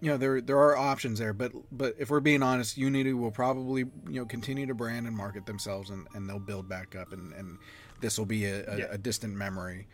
you 0.00 0.10
know 0.10 0.16
there 0.16 0.40
there 0.40 0.58
are 0.58 0.76
options 0.76 1.18
there 1.18 1.32
but 1.32 1.52
but 1.72 1.94
if 1.98 2.10
we're 2.10 2.20
being 2.20 2.42
honest 2.42 2.76
unity 2.76 3.12
will 3.12 3.30
probably 3.30 3.80
you 4.08 4.20
know 4.20 4.24
continue 4.24 4.66
to 4.66 4.74
brand 4.74 5.06
and 5.06 5.16
market 5.16 5.44
themselves 5.46 5.90
and, 5.90 6.06
and 6.14 6.28
they'll 6.28 6.38
build 6.38 6.68
back 6.68 6.94
up 6.94 7.12
and 7.12 7.32
and 7.34 7.58
this 8.00 8.16
will 8.18 8.26
be 8.26 8.44
a, 8.44 8.64
a, 8.72 8.78
Yeah. 8.78 8.84
a 8.90 8.98
distant 8.98 9.34
memory 9.34 9.86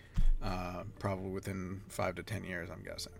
uh 0.43 0.83
probably 0.99 1.31
within 1.31 1.81
five 1.89 2.15
to 2.17 2.23
ten 2.23 2.45
years 2.45 2.69
i'm 2.71 2.83
guessing 2.83 3.13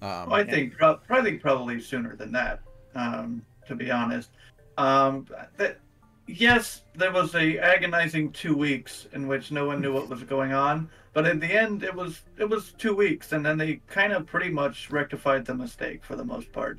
um, 0.00 0.30
Well, 0.30 0.34
I 0.34 0.44
think 0.44 0.76
pro- 0.76 1.00
I 1.10 1.20
think 1.22 1.42
probably 1.42 1.80
sooner 1.80 2.14
than 2.14 2.30
that. 2.32 2.60
Um, 2.94 3.42
to 3.66 3.74
be 3.74 3.90
honest, 3.90 4.30
um, 4.76 5.26
that 5.56 5.80
yes, 6.28 6.82
there 6.94 7.12
was 7.12 7.34
a 7.34 7.58
agonizing 7.58 8.30
two 8.32 8.54
weeks 8.56 9.06
in 9.12 9.26
which 9.26 9.50
no 9.50 9.64
one 9.66 9.80
knew 9.80 9.92
what 9.92 10.08
was 10.08 10.22
going 10.22 10.52
on, 10.52 10.88
but 11.14 11.26
in 11.26 11.40
the 11.40 11.46
end, 11.46 11.82
it 11.82 11.94
was 11.94 12.20
it 12.38 12.48
was 12.48 12.72
two 12.78 12.94
weeks, 12.94 13.32
and 13.32 13.44
then 13.44 13.58
they 13.58 13.80
kind 13.88 14.12
of 14.12 14.26
pretty 14.26 14.50
much 14.50 14.90
rectified 14.90 15.44
the 15.44 15.54
mistake 15.54 16.04
for 16.04 16.14
the 16.16 16.24
most 16.24 16.52
part. 16.52 16.78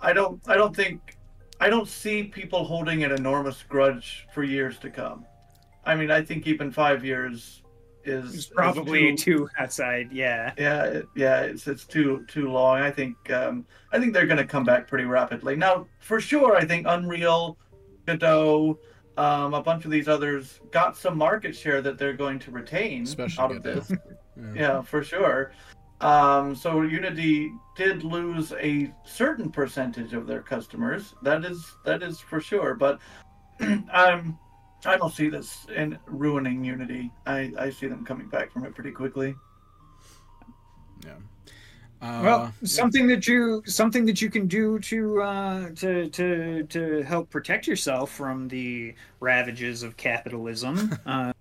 I 0.00 0.12
don't 0.12 0.40
I 0.48 0.54
don't 0.56 0.74
think 0.74 1.16
I 1.60 1.68
don't 1.68 1.88
see 1.88 2.22
people 2.24 2.64
holding 2.64 3.04
an 3.04 3.12
enormous 3.12 3.62
grudge 3.68 4.26
for 4.32 4.42
years 4.42 4.78
to 4.78 4.90
come. 4.90 5.26
I 5.84 5.94
mean, 5.94 6.10
I 6.10 6.22
think 6.22 6.46
even 6.46 6.70
five 6.70 7.04
years 7.04 7.62
is 8.04 8.24
it's 8.26 8.34
is 8.34 8.46
probably 8.46 9.14
too- 9.14 9.40
too 9.40 9.48
outside. 9.58 10.10
Yeah. 10.10 10.54
yeah, 10.56 10.84
it- 10.84 11.08
yeah, 11.14 11.40
it's 11.42 11.66
it's 11.66 11.84
too 11.84 12.24
too 12.28 12.50
long. 12.50 12.78
I 12.80 12.90
think 12.90 13.16
um, 13.30 13.66
I 13.92 13.98
think 13.98 14.14
they're 14.14 14.26
going 14.26 14.38
to 14.38 14.46
come 14.46 14.64
back 14.64 14.86
pretty 14.88 15.04
rapidly. 15.04 15.56
Now, 15.56 15.86
for 15.98 16.18
sure, 16.20 16.56
I 16.56 16.64
think 16.64 16.86
Unreal, 16.88 17.58
Godot, 18.18 18.78
um, 19.16 19.54
a 19.54 19.62
bunch 19.62 19.84
of 19.84 19.90
these 19.90 20.08
others 20.08 20.60
got 20.70 20.96
some 20.96 21.16
market 21.18 21.54
share 21.54 21.82
that 21.82 21.98
they're 21.98 22.12
going 22.12 22.38
to 22.40 22.50
retain 22.50 23.02
Especially 23.02 23.42
out 23.44 23.50
of 23.52 23.62
Godot. 23.62 23.80
this. 23.80 23.90
yeah. 24.36 24.52
Yeah, 24.54 24.82
for 24.82 25.02
sure. 25.02 25.52
Um, 26.00 26.54
so 26.54 26.80
Unity 26.82 27.52
did 27.76 28.04
lose 28.04 28.52
a 28.54 28.90
certain 29.04 29.50
percentage 29.50 30.14
of 30.14 30.26
their 30.26 30.40
customers. 30.40 31.14
That 31.22 31.44
is 31.44 31.64
that 31.84 32.02
is 32.02 32.18
for 32.20 32.40
sure. 32.40 32.74
But 32.74 33.00
um, 33.60 34.38
I 34.86 34.96
don't 34.96 35.12
see 35.12 35.28
this 35.28 35.66
in 35.76 35.98
ruining 36.06 36.64
Unity. 36.64 37.10
I, 37.26 37.52
I 37.58 37.70
see 37.70 37.86
them 37.86 38.04
coming 38.04 38.28
back 38.28 38.50
from 38.50 38.64
it 38.64 38.74
pretty 38.74 38.92
quickly. 38.92 39.34
yeah. 41.04 41.16
Uh, 42.00 42.20
well, 42.24 42.54
something 42.64 43.06
that 43.08 43.26
you 43.26 43.62
something 43.66 44.06
that 44.06 44.22
you 44.22 44.30
can 44.30 44.46
do 44.46 44.78
to 44.78 45.20
uh, 45.20 45.68
to 45.74 46.08
to 46.08 46.62
to 46.64 47.02
help 47.02 47.28
protect 47.28 47.66
yourself 47.66 48.10
from 48.10 48.48
the 48.48 48.94
ravages 49.20 49.82
of 49.82 49.96
capitalism 49.96 50.98
uh, 51.06 51.32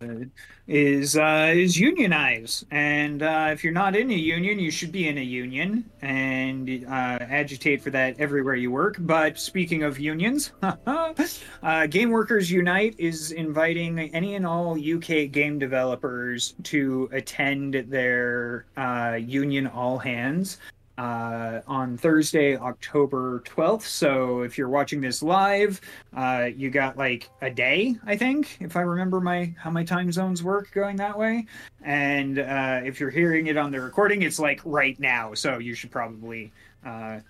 is 0.68 1.18
uh, 1.18 1.52
is 1.56 1.80
unionize. 1.80 2.66
And 2.72 3.24
uh, 3.24 3.50
if 3.52 3.64
you're 3.64 3.74
not 3.74 3.96
in 3.96 4.12
a 4.12 4.16
union, 4.16 4.60
you 4.60 4.70
should 4.70 4.92
be 4.92 5.08
in 5.08 5.18
a 5.18 5.24
union 5.24 5.90
and 6.02 6.86
uh, 6.86 6.90
agitate 6.90 7.82
for 7.82 7.90
that 7.92 8.20
everywhere 8.20 8.56
you 8.56 8.70
work. 8.72 8.98
But 9.00 9.40
speaking 9.40 9.84
of 9.84 10.00
unions, 10.00 10.52
uh, 10.62 11.88
Game 11.88 12.10
Workers 12.12 12.52
Unite 12.52 12.96
is 12.98 13.32
inviting 13.32 14.00
any 14.14 14.36
and 14.36 14.46
all 14.46 14.74
UK 14.74 15.32
game 15.32 15.58
developers 15.58 16.56
to 16.64 17.10
attend 17.12 17.86
their 17.88 18.66
uh, 18.78 19.18
union 19.20 19.68
all 19.68 19.98
hands 19.98 20.58
uh, 21.00 21.62
on 21.65 21.96
Thursday, 21.96 22.58
October 22.58 23.41
12th. 23.46 23.84
So 23.84 24.41
if 24.41 24.58
you're 24.58 24.68
watching 24.68 25.00
this 25.00 25.24
live, 25.24 25.79
uh, 26.13 26.50
you 26.53 26.70
got 26.70 26.98
like 26.98 27.29
a 27.41 27.50
day, 27.50 27.96
I 28.06 28.18
think, 28.18 28.58
if 28.60 28.75
I 28.75 28.82
remember 28.82 29.22
my 29.22 29.53
how 29.58 29.70
my 29.70 29.86
time 29.86 30.12
zones 30.12 30.44
work 30.44 30.72
going 30.74 30.98
that 30.98 31.18
way. 31.18 31.46
And 31.84 32.39
uh, 32.39 32.82
if 32.84 33.00
you're 33.00 33.10
hearing 33.10 33.48
it 33.48 33.56
on 33.56 33.72
the 33.72 33.79
recording, 33.79 34.24
it's 34.24 34.39
like 34.39 34.60
right 34.65 35.00
now. 35.00 35.34
So 35.34 35.58
you 35.58 35.74
should 35.74 35.89
probably 35.89 36.51
uh, 36.86 37.22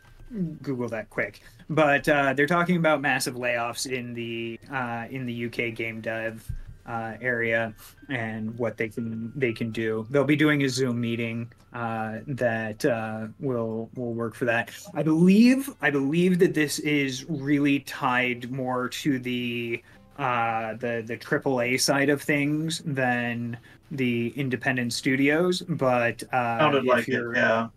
Google 0.63 0.89
that 0.89 1.11
quick. 1.11 1.41
But 1.69 2.09
uh, 2.09 2.33
they're 2.33 2.47
talking 2.47 2.77
about 2.77 3.01
massive 3.01 3.35
layoffs 3.35 3.85
in 3.85 4.15
the 4.15 4.59
uh, 4.71 5.05
in 5.11 5.27
the 5.27 5.45
UK 5.45 5.75
game 5.75 6.01
dev 6.01 6.51
uh, 6.89 7.13
area 7.22 7.74
and 8.10 8.58
what 8.58 8.75
they 8.75 8.89
can 8.89 9.31
they 9.36 9.53
can 9.53 9.72
do. 9.72 10.08
They'll 10.10 10.24
be 10.24 10.36
doing 10.36 10.63
a 10.63 10.69
Zoom 10.69 11.00
meeting 11.00 11.51
uh, 11.72 12.19
that 12.27 12.84
uh, 12.84 13.27
will 13.39 13.89
will 13.96 14.13
work 14.13 14.34
for 14.36 14.46
that. 14.46 14.72
I 14.96 15.03
believe 15.03 15.69
I 15.81 15.91
believe 15.91 16.39
that 16.39 16.53
this 16.53 16.79
is 16.79 17.25
really 17.29 17.81
tied 17.81 18.51
more 18.51 18.89
to 18.89 19.19
the 19.19 19.84
uh, 20.17 20.74
the 20.74 21.03
the 21.05 21.15
AAA 21.15 21.79
side 21.79 22.10
of 22.10 22.22
things 22.22 22.81
than 22.84 23.58
the 23.91 24.34
independent 24.36 24.91
studios. 24.91 25.62
But 25.62 26.24
uh, 26.34 26.58
Sounded 26.60 26.86
if 26.86 26.89
like 26.89 27.08
it, 27.08 27.13
you're 27.13 27.36
yeah. 27.36 27.67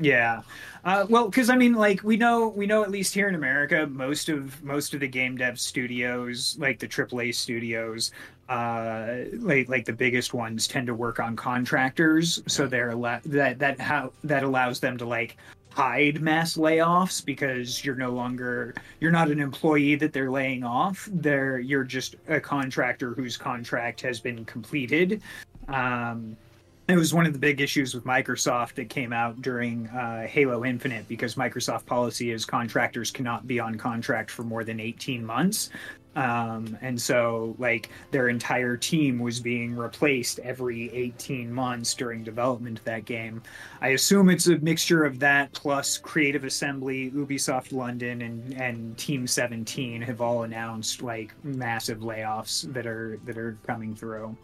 Yeah. 0.00 0.42
Uh, 0.84 1.06
well, 1.08 1.28
because 1.28 1.50
I 1.50 1.56
mean, 1.56 1.74
like 1.74 2.02
we 2.02 2.16
know, 2.16 2.48
we 2.48 2.66
know 2.66 2.82
at 2.82 2.90
least 2.90 3.14
here 3.14 3.28
in 3.28 3.34
America, 3.34 3.86
most 3.86 4.28
of 4.28 4.62
most 4.62 4.94
of 4.94 5.00
the 5.00 5.08
game 5.08 5.36
dev 5.36 5.60
studios, 5.60 6.56
like 6.58 6.78
the 6.78 6.88
AAA 6.88 7.34
studios, 7.34 8.12
uh, 8.48 9.18
like 9.34 9.68
like 9.68 9.84
the 9.84 9.92
biggest 9.92 10.32
ones, 10.32 10.66
tend 10.66 10.86
to 10.86 10.94
work 10.94 11.20
on 11.20 11.36
contractors, 11.36 12.42
so 12.46 12.66
they're 12.66 12.94
that 13.26 13.58
that 13.58 13.80
how 13.80 14.12
that 14.24 14.42
allows 14.42 14.80
them 14.80 14.96
to 14.98 15.04
like 15.04 15.36
hide 15.72 16.20
mass 16.20 16.56
layoffs 16.56 17.24
because 17.24 17.84
you're 17.84 17.94
no 17.94 18.10
longer 18.10 18.74
you're 18.98 19.12
not 19.12 19.30
an 19.30 19.40
employee 19.40 19.94
that 19.94 20.12
they're 20.12 20.30
laying 20.30 20.64
off. 20.64 21.08
They're 21.12 21.58
you're 21.58 21.84
just 21.84 22.16
a 22.28 22.40
contractor 22.40 23.14
whose 23.14 23.36
contract 23.36 24.00
has 24.00 24.18
been 24.20 24.44
completed. 24.44 25.22
Um 25.68 26.36
it 26.90 26.96
was 26.96 27.14
one 27.14 27.26
of 27.26 27.32
the 27.32 27.38
big 27.38 27.60
issues 27.60 27.94
with 27.94 28.04
Microsoft 28.04 28.74
that 28.74 28.88
came 28.88 29.12
out 29.12 29.40
during 29.42 29.86
uh, 29.88 30.26
Halo 30.26 30.64
Infinite 30.64 31.06
because 31.08 31.34
Microsoft 31.34 31.86
policy 31.86 32.30
is 32.32 32.44
contractors 32.44 33.10
cannot 33.10 33.46
be 33.46 33.60
on 33.60 33.76
contract 33.76 34.30
for 34.30 34.42
more 34.42 34.64
than 34.64 34.80
18 34.80 35.24
months. 35.24 35.70
Um, 36.16 36.76
and 36.80 37.00
so, 37.00 37.54
like, 37.58 37.90
their 38.10 38.28
entire 38.28 38.76
team 38.76 39.20
was 39.20 39.38
being 39.38 39.76
replaced 39.76 40.40
every 40.40 40.92
18 40.92 41.52
months 41.52 41.94
during 41.94 42.24
development 42.24 42.80
of 42.80 42.84
that 42.84 43.04
game. 43.04 43.42
I 43.80 43.88
assume 43.88 44.28
it's 44.28 44.48
a 44.48 44.58
mixture 44.58 45.04
of 45.04 45.20
that 45.20 45.52
plus 45.52 45.98
Creative 45.98 46.44
Assembly, 46.44 47.12
Ubisoft 47.12 47.72
London, 47.72 48.22
and, 48.22 48.54
and 48.54 48.98
Team 48.98 49.26
17 49.26 50.02
have 50.02 50.20
all 50.20 50.42
announced 50.42 51.02
like 51.02 51.32
massive 51.44 51.98
layoffs 52.00 52.72
that 52.72 52.86
are 52.86 53.20
that 53.24 53.38
are 53.38 53.56
coming 53.66 53.94
through. 53.94 54.36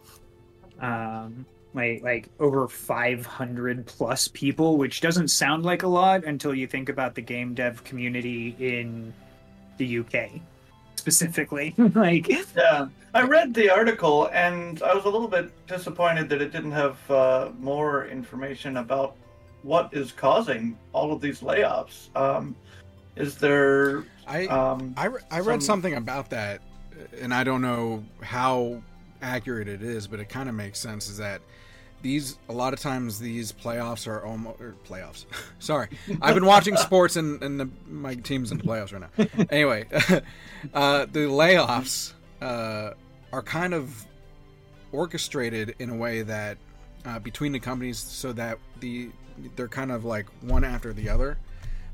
Um, 0.80 1.44
like 1.76 2.02
like 2.02 2.28
over 2.40 2.66
500 2.66 3.86
plus 3.86 4.28
people, 4.28 4.76
which 4.78 5.00
doesn't 5.00 5.28
sound 5.28 5.64
like 5.64 5.82
a 5.84 5.88
lot 5.88 6.24
until 6.24 6.54
you 6.54 6.66
think 6.66 6.88
about 6.88 7.14
the 7.14 7.20
game 7.20 7.54
dev 7.54 7.84
community 7.84 8.56
in 8.58 9.12
the 9.76 9.98
UK 9.98 10.40
specifically. 10.96 11.74
like 11.94 12.28
Yeah, 12.56 12.88
I 13.14 13.22
read 13.22 13.54
the 13.54 13.70
article 13.70 14.28
and 14.32 14.82
I 14.82 14.94
was 14.94 15.04
a 15.04 15.08
little 15.08 15.28
bit 15.28 15.52
disappointed 15.68 16.28
that 16.30 16.42
it 16.42 16.50
didn't 16.50 16.72
have 16.72 17.10
uh, 17.10 17.50
more 17.60 18.06
information 18.06 18.78
about 18.78 19.14
what 19.62 19.90
is 19.92 20.12
causing 20.12 20.76
all 20.92 21.12
of 21.12 21.20
these 21.20 21.40
layoffs. 21.40 22.08
Um, 22.16 22.56
is 23.16 23.36
there? 23.36 24.04
I 24.26 24.46
Um, 24.46 24.94
I, 24.96 25.06
re- 25.06 25.22
I 25.30 25.40
read 25.40 25.62
some- 25.62 25.82
something 25.82 25.94
about 25.94 26.30
that, 26.30 26.60
and 27.20 27.32
I 27.32 27.44
don't 27.44 27.62
know 27.62 28.04
how 28.22 28.82
accurate 29.22 29.68
it 29.68 29.82
is, 29.82 30.06
but 30.06 30.20
it 30.20 30.28
kind 30.28 30.48
of 30.48 30.54
makes 30.54 30.78
sense. 30.78 31.08
Is 31.08 31.16
that 31.18 31.40
these 32.02 32.38
a 32.48 32.52
lot 32.52 32.72
of 32.72 32.80
times 32.80 33.18
these 33.18 33.52
playoffs 33.52 34.06
are 34.06 34.24
almost 34.24 34.60
or 34.60 34.74
playoffs. 34.88 35.26
Sorry, 35.58 35.88
I've 36.20 36.34
been 36.34 36.46
watching 36.46 36.76
sports 36.76 37.16
and, 37.16 37.42
and 37.42 37.58
the, 37.60 37.68
my 37.88 38.14
team's 38.14 38.52
in 38.52 38.58
the 38.58 38.64
playoffs 38.64 38.92
right 38.92 39.02
now. 39.18 39.46
Anyway, 39.50 39.86
uh, 40.74 41.06
the 41.06 41.20
layoffs 41.20 42.12
uh, 42.40 42.90
are 43.32 43.42
kind 43.42 43.74
of 43.74 44.06
orchestrated 44.92 45.74
in 45.78 45.90
a 45.90 45.94
way 45.94 46.22
that 46.22 46.58
uh, 47.04 47.18
between 47.18 47.52
the 47.52 47.60
companies, 47.60 47.98
so 47.98 48.32
that 48.32 48.58
the 48.80 49.10
they're 49.54 49.68
kind 49.68 49.92
of 49.92 50.04
like 50.04 50.26
one 50.42 50.64
after 50.64 50.92
the 50.92 51.08
other 51.08 51.36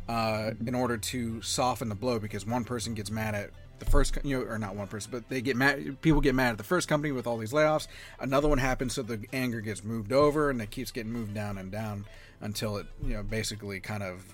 uh, 0.08 0.52
in 0.66 0.74
order 0.74 0.96
to 0.96 1.40
soften 1.42 1.88
the 1.88 1.94
blow 1.94 2.18
because 2.18 2.46
one 2.46 2.64
person 2.64 2.94
gets 2.94 3.10
mad 3.10 3.34
at 3.34 3.50
the 3.84 3.90
first 3.90 4.16
you 4.22 4.38
know 4.38 4.44
or 4.48 4.58
not 4.58 4.74
one 4.74 4.86
person 4.86 5.10
but 5.10 5.28
they 5.28 5.40
get 5.40 5.56
mad 5.56 6.00
people 6.02 6.20
get 6.20 6.34
mad 6.34 6.50
at 6.52 6.58
the 6.58 6.64
first 6.64 6.88
company 6.88 7.12
with 7.12 7.26
all 7.26 7.36
these 7.38 7.52
layoffs 7.52 7.86
another 8.20 8.48
one 8.48 8.58
happens 8.58 8.94
so 8.94 9.02
the 9.02 9.18
anger 9.32 9.60
gets 9.60 9.82
moved 9.82 10.12
over 10.12 10.50
and 10.50 10.60
it 10.62 10.70
keeps 10.70 10.90
getting 10.90 11.12
moved 11.12 11.34
down 11.34 11.58
and 11.58 11.70
down 11.72 12.04
until 12.40 12.76
it 12.76 12.86
you 13.04 13.14
know 13.14 13.22
basically 13.22 13.80
kind 13.80 14.02
of 14.02 14.24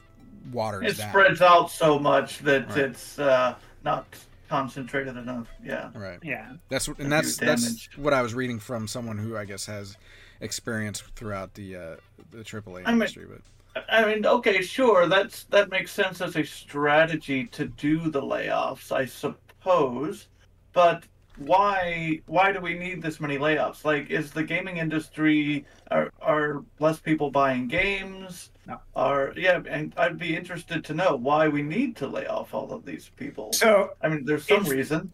waters 0.53 0.85
it 0.85 0.99
down 0.99 1.11
spreads 1.11 1.41
out 1.41 1.71
so 1.71 1.99
much 1.99 2.39
that 2.41 2.69
Right. 2.71 2.79
it's 2.79 3.19
uh, 3.19 3.55
not 3.85 4.07
concentrated 4.49 5.17
enough. 5.17 5.47
Yeah. 5.63 5.91
right 5.95 6.19
yeah. 6.23 6.53
that's 6.69 6.89
what 6.89 6.99
and 6.99 7.13
that's 7.13 7.37
that's 7.37 7.89
what 7.97 8.15
i 8.15 8.23
was 8.23 8.33
reading 8.35 8.59
from 8.59 8.89
someone 8.89 9.19
who 9.19 9.37
i 9.37 9.45
guess 9.45 9.67
has 9.67 9.97
experience 10.41 11.01
throughout 11.17 11.55
the 11.55 11.77
uh 11.77 11.97
the 12.31 12.39
aaa 12.39 12.67
I 12.67 12.93
mean- 12.93 12.95
industry 12.95 13.27
but 13.31 13.41
I 13.89 14.05
mean, 14.05 14.27
okay, 14.27 14.63
sure, 14.63 15.07
that's 15.07 15.45
that 15.45 15.71
makes 15.71 15.91
sense 15.93 16.21
as 16.21 16.37
a 16.37 16.45
strategy 16.45 17.47
to 17.47 17.67
do 17.67 18.11
the 18.11 18.23
layoffs, 18.23 18.93
I 18.93 19.07
suppose. 19.07 20.29
But 20.73 21.05
why 21.39 22.21
why 22.27 22.53
do 22.53 22.61
we 22.61 22.75
need 22.75 23.03
this 23.03 23.21
many 23.21 23.39
layoffs? 23.39 23.85
Like, 23.85 24.11
is 24.11 24.31
the 24.31 24.43
gaming 24.43 24.79
industry 24.79 25.65
are 25.91 26.13
are 26.21 26.65
less 26.79 26.99
people 26.99 27.31
buying 27.31 27.69
games? 27.69 28.51
No. 28.67 28.81
Are 28.95 29.33
yeah, 29.37 29.61
and 29.69 29.95
I'd 29.97 30.19
be 30.19 30.37
interested 30.37 30.85
to 30.85 30.95
know 30.95 31.17
why 31.17 31.49
we 31.49 31.63
need 31.63 31.97
to 31.97 32.07
lay 32.07 32.27
off 32.27 32.55
all 32.55 32.73
of 32.73 32.85
these 32.85 33.11
people. 33.17 33.53
So 33.53 33.91
I 34.03 34.09
mean, 34.09 34.25
there's 34.25 34.47
some 34.47 34.65
reason. 34.65 35.13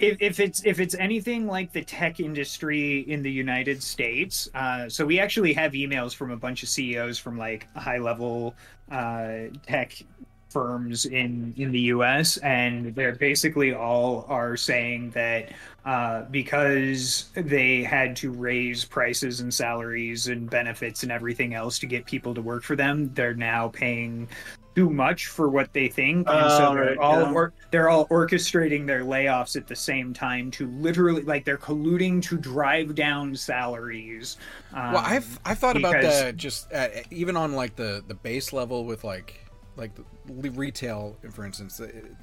If, 0.00 0.16
if 0.20 0.40
it's 0.40 0.64
if 0.64 0.80
it's 0.80 0.94
anything 0.94 1.46
like 1.46 1.72
the 1.72 1.82
tech 1.82 2.20
industry 2.20 3.00
in 3.00 3.22
the 3.22 3.30
United 3.30 3.82
States, 3.82 4.48
uh, 4.54 4.88
so 4.88 5.04
we 5.04 5.20
actually 5.20 5.52
have 5.52 5.72
emails 5.72 6.14
from 6.14 6.30
a 6.30 6.36
bunch 6.36 6.62
of 6.62 6.70
CEOs 6.70 7.18
from 7.18 7.36
like 7.36 7.68
high 7.76 7.98
level 7.98 8.54
uh, 8.90 9.42
tech 9.66 10.02
firms 10.48 11.04
in 11.04 11.54
in 11.58 11.70
the 11.70 11.80
U.S. 11.80 12.38
and 12.38 12.94
they're 12.94 13.14
basically 13.14 13.74
all 13.74 14.24
are 14.28 14.56
saying 14.56 15.10
that 15.10 15.52
uh, 15.84 16.22
because 16.30 17.28
they 17.34 17.82
had 17.82 18.16
to 18.16 18.32
raise 18.32 18.84
prices 18.84 19.40
and 19.40 19.52
salaries 19.52 20.28
and 20.28 20.48
benefits 20.48 21.02
and 21.02 21.12
everything 21.12 21.54
else 21.54 21.78
to 21.78 21.86
get 21.86 22.06
people 22.06 22.34
to 22.34 22.42
work 22.42 22.62
for 22.62 22.74
them, 22.74 23.12
they're 23.14 23.34
now 23.34 23.68
paying 23.68 24.28
too 24.74 24.88
much 24.88 25.26
for 25.26 25.48
what 25.48 25.72
they 25.72 25.88
think, 25.88 26.28
and 26.28 26.50
so 26.52 26.68
Oh, 26.70 26.74
they're 26.74 26.84
right, 26.90 26.98
all 26.98 27.20
yeah. 27.20 27.32
or, 27.32 27.52
they're 27.70 27.88
all 27.88 28.06
orchestrating 28.08 28.86
their 28.86 29.02
layoffs 29.02 29.56
at 29.56 29.66
the 29.66 29.74
same 29.76 30.12
time 30.14 30.50
to 30.52 30.66
literally 30.68 31.22
like 31.22 31.44
they're 31.44 31.58
colluding 31.58 32.22
to 32.22 32.36
drive 32.36 32.94
down 32.94 33.34
salaries. 33.34 34.36
Um, 34.72 34.92
Well, 34.92 35.02
I've 35.04 35.38
I've 35.44 35.58
thought 35.58 35.76
about 35.76 35.94
because- 35.94 36.20
that 36.20 36.36
just 36.36 36.70
at, 36.72 37.10
even 37.12 37.36
on 37.36 37.52
like 37.54 37.76
the 37.76 38.04
the 38.06 38.14
base 38.14 38.52
level 38.52 38.84
with 38.84 39.02
like 39.04 39.44
like 39.76 39.92
the 40.26 40.50
retail, 40.50 41.16
for 41.32 41.44
instance. 41.44 41.80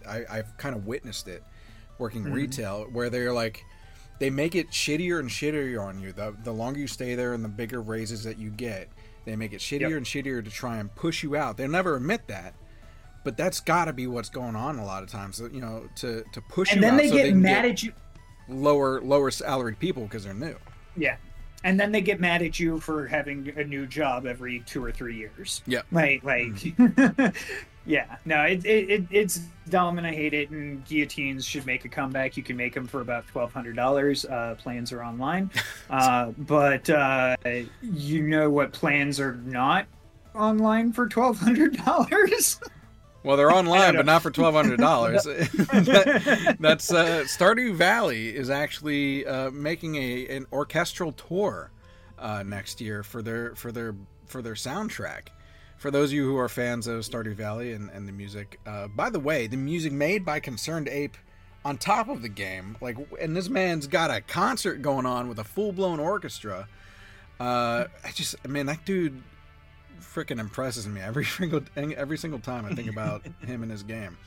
I 0.07 0.23
I've 0.29 0.55
kind 0.57 0.75
of 0.75 0.85
witnessed 0.85 1.27
it 1.27 1.43
working 1.97 2.23
Mhm. 2.25 2.33
retail 2.33 2.85
where 2.91 3.09
they're 3.09 3.33
like 3.33 3.63
they 4.19 4.29
make 4.29 4.55
it 4.55 4.69
shittier 4.71 5.19
and 5.19 5.29
shittier 5.29 5.81
on 5.83 5.99
you. 5.99 6.11
The 6.13 6.35
the 6.43 6.53
longer 6.53 6.79
you 6.79 6.87
stay 6.87 7.15
there 7.15 7.33
and 7.33 7.43
the 7.43 7.49
bigger 7.49 7.81
raises 7.81 8.23
that 8.23 8.37
you 8.37 8.49
get, 8.51 8.89
they 9.27 9.35
make 9.35 9.51
it 9.53 9.59
shittier 9.59 9.81
Yep. 9.89 9.91
and 9.97 10.05
shittier 10.05 10.43
to 10.43 10.49
try 10.49 10.77
and 10.77 10.93
push 10.95 11.21
you 11.21 11.35
out. 11.35 11.57
They'll 11.57 11.69
never 11.69 11.95
admit 11.97 12.27
that. 12.27 12.53
But 13.23 13.35
that's 13.35 13.59
got 13.59 13.85
to 13.85 13.93
be 13.93 14.07
what's 14.07 14.29
going 14.29 14.55
on 14.55 14.79
a 14.79 14.85
lot 14.85 15.03
of 15.03 15.09
times, 15.09 15.41
you 15.51 15.59
know, 15.59 15.89
to 15.95 16.23
to 16.31 16.41
push 16.41 16.71
and 16.71 16.77
you 16.77 16.81
then 16.81 16.93
out 16.93 16.97
they 16.97 17.09
so 17.09 17.15
get 17.15 17.23
they 17.23 17.33
mad 17.33 17.63
get 17.63 17.71
at 17.71 17.83
you. 17.83 17.91
lower 18.47 19.01
lower 19.01 19.29
salaried 19.29 19.79
people 19.79 20.03
because 20.03 20.23
they're 20.23 20.33
new. 20.33 20.55
Yeah. 20.95 21.17
And 21.63 21.77
then 21.77 21.91
they 21.91 21.99
get 22.01 22.21
mad 22.21 22.41
at 22.41 22.59
you 22.59 22.79
for 22.79 23.07
having 23.07 23.51
a 23.57 23.63
new 23.65 23.85
job 23.85 24.25
every 24.25 24.61
two 24.61 24.81
or 24.83 24.91
three 24.91 25.17
years. 25.17 25.61
Yep. 25.67 25.87
Like, 25.91 26.23
like, 26.23 26.45
mm-hmm. 26.53 27.37
yeah. 27.87 28.17
No, 28.25 28.43
it, 28.43 28.65
it, 28.65 28.89
it 28.89 29.03
it's 29.09 29.39
dumb 29.69 29.97
and 29.97 30.05
I 30.05 30.13
hate 30.13 30.33
it. 30.33 30.49
And 30.49 30.85
guillotines 30.85 31.45
should 31.45 31.65
make 31.65 31.85
a 31.85 31.89
comeback. 31.89 32.35
You 32.35 32.43
can 32.43 32.57
make 32.57 32.73
them 32.73 32.85
for 32.85 33.01
about 33.01 33.25
twelve 33.27 33.53
hundred 33.53 33.75
dollars. 33.77 34.25
Uh, 34.25 34.55
plans 34.59 34.91
are 34.91 35.03
online, 35.03 35.49
uh, 35.89 36.31
but 36.37 36.89
uh, 36.89 37.37
you 37.81 38.27
know 38.27 38.49
what 38.49 38.73
plans 38.73 39.19
are 39.19 39.35
not 39.35 39.87
online 40.35 40.91
for 40.91 41.07
twelve 41.07 41.39
hundred 41.39 41.77
dollars. 41.77 42.59
Well, 43.23 43.37
they're 43.37 43.51
online, 43.53 43.95
but 43.95 44.05
not 44.05 44.21
for 44.21 44.31
twelve 44.31 44.53
hundred 44.53 44.79
dollars. 44.79 45.23
that's 45.23 46.91
uh, 46.91 47.23
Stardew 47.25 47.73
Valley 47.73 48.35
is 48.35 48.49
actually 48.49 49.25
uh, 49.25 49.49
making 49.51 49.95
a 49.95 50.27
an 50.27 50.45
orchestral 50.51 51.13
tour 51.13 51.71
uh, 52.19 52.43
next 52.43 52.81
year 52.81 53.01
for 53.01 53.21
their 53.21 53.55
for 53.55 53.71
their 53.71 53.95
for 54.25 54.41
their 54.41 54.55
soundtrack. 54.55 55.29
For 55.77 55.91
those 55.91 56.09
of 56.09 56.13
you 56.13 56.25
who 56.25 56.37
are 56.37 56.49
fans 56.49 56.87
of 56.87 57.01
Stardew 57.01 57.35
Valley 57.35 57.73
and, 57.73 57.89
and 57.91 58.07
the 58.07 58.11
music, 58.11 58.59
uh, 58.65 58.87
by 58.87 59.09
the 59.09 59.19
way, 59.19 59.47
the 59.47 59.57
music 59.57 59.93
made 59.93 60.25
by 60.25 60.39
ConcernedApe 60.39 61.13
on 61.63 61.77
top 61.77 62.09
of 62.09 62.21
the 62.21 62.29
game, 62.29 62.77
like, 62.81 62.97
and 63.21 63.35
this 63.35 63.49
man's 63.49 63.85
got 63.87 64.09
a 64.09 64.21
concert 64.21 64.81
going 64.81 65.05
on 65.05 65.27
with 65.29 65.37
a 65.37 65.43
full 65.43 65.71
blown 65.71 65.99
orchestra. 65.99 66.67
Uh, 67.39 67.85
I 68.03 68.11
just, 68.11 68.47
man, 68.47 68.65
that 68.65 68.85
dude 68.85 69.21
freaking 70.01 70.39
impresses 70.39 70.87
me 70.87 71.01
every 71.01 71.25
single 71.37 71.61
every 71.75 72.17
single 72.17 72.39
time 72.39 72.65
I 72.65 72.73
think 72.73 72.89
about 72.89 73.23
him 73.45 73.61
and 73.61 73.71
his 73.71 73.83
game. 73.83 74.17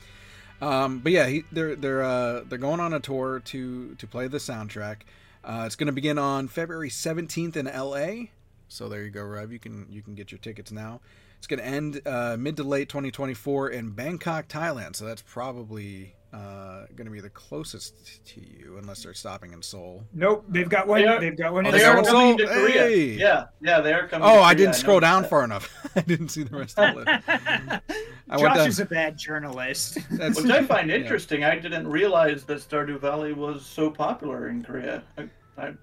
Um, 0.61 0.99
but 0.99 1.11
yeah, 1.11 1.27
he, 1.27 1.43
they're 1.51 1.75
they're 1.75 2.03
uh, 2.03 2.41
they're 2.47 2.59
going 2.59 2.79
on 2.79 2.93
a 2.93 2.99
tour 2.99 3.41
to 3.45 3.95
to 3.95 4.07
play 4.07 4.27
the 4.27 4.37
soundtrack. 4.37 4.97
Uh, 5.43 5.63
it's 5.65 5.75
going 5.75 5.87
to 5.87 5.93
begin 5.93 6.19
on 6.19 6.47
February 6.47 6.89
17th 6.89 7.55
in 7.55 7.65
LA. 7.65 8.27
So 8.67 8.87
there 8.87 9.03
you 9.03 9.09
go, 9.09 9.23
Rev. 9.23 9.51
You 9.51 9.59
can 9.59 9.87
you 9.89 10.01
can 10.01 10.13
get 10.13 10.31
your 10.31 10.39
tickets 10.39 10.71
now. 10.71 11.01
It's 11.41 11.47
going 11.47 11.59
to 11.59 11.65
end 11.65 12.01
uh, 12.05 12.37
mid 12.37 12.55
to 12.57 12.63
late 12.63 12.87
2024 12.87 13.69
in 13.71 13.89
Bangkok, 13.89 14.47
Thailand. 14.47 14.95
So 14.95 15.05
that's 15.05 15.23
probably 15.23 16.13
uh, 16.31 16.85
going 16.95 17.05
to 17.05 17.11
be 17.11 17.19
the 17.19 17.31
closest 17.31 18.23
to 18.27 18.39
you, 18.39 18.77
unless 18.77 19.01
they're 19.01 19.15
stopping 19.15 19.51
in 19.51 19.63
Seoul. 19.63 20.03
Nope, 20.13 20.45
they've 20.49 20.69
got 20.69 20.85
one. 20.87 21.01
They 21.01 21.07
are- 21.07 21.19
They've 21.19 21.35
got 21.35 21.51
one. 21.51 21.65
Oh, 21.65 21.69
in 21.69 21.73
they 21.73 21.79
They 21.79 21.83
got 21.85 21.95
are 21.95 22.01
one 22.03 22.05
coming 22.05 22.37
to? 22.37 22.45
Korea. 22.45 22.71
Hey! 22.73 23.05
Yeah, 23.13 23.45
yeah, 23.59 23.81
they 23.81 23.91
are 23.91 24.07
coming. 24.07 24.29
Oh, 24.29 24.35
to 24.35 24.41
I 24.41 24.53
didn't 24.53 24.75
scroll 24.75 24.97
noticed 25.01 25.11
down 25.11 25.21
that. 25.23 25.29
far 25.31 25.43
enough. 25.43 25.87
I 25.95 26.01
didn't 26.01 26.29
see 26.29 26.43
the 26.43 26.55
rest 26.55 26.77
of 26.77 26.93
the 26.93 26.99
list. 27.01 27.81
I 28.29 28.37
Josh 28.37 28.67
is 28.67 28.79
a 28.79 28.85
bad 28.85 29.17
journalist. 29.17 29.97
That's, 30.11 30.39
Which 30.39 30.51
I 30.51 30.63
find 30.67 30.91
yeah. 30.91 30.97
interesting. 30.97 31.43
I 31.43 31.57
didn't 31.57 31.87
realize 31.87 32.43
that 32.45 32.59
Stardew 32.59 32.99
Valley 33.01 33.33
was 33.33 33.65
so 33.65 33.89
popular 33.89 34.49
in 34.49 34.63
Korea. 34.63 35.01
I, 35.17 35.27
I, 35.57 35.73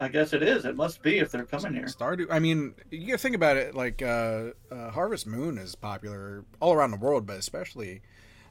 I 0.00 0.08
guess 0.08 0.32
it 0.32 0.42
is. 0.42 0.64
It 0.64 0.76
must 0.76 1.02
be 1.02 1.18
if 1.18 1.30
they're 1.30 1.44
coming 1.44 1.74
here. 1.74 1.84
Stardew. 1.86 2.26
I 2.30 2.38
mean, 2.38 2.74
you 2.90 3.06
gotta 3.06 3.18
think 3.18 3.34
about 3.34 3.56
it. 3.56 3.74
Like 3.74 4.02
uh, 4.02 4.50
uh, 4.70 4.90
Harvest 4.90 5.26
Moon 5.26 5.56
is 5.58 5.74
popular 5.74 6.44
all 6.60 6.74
around 6.74 6.90
the 6.90 6.98
world, 6.98 7.26
but 7.26 7.38
especially 7.38 8.02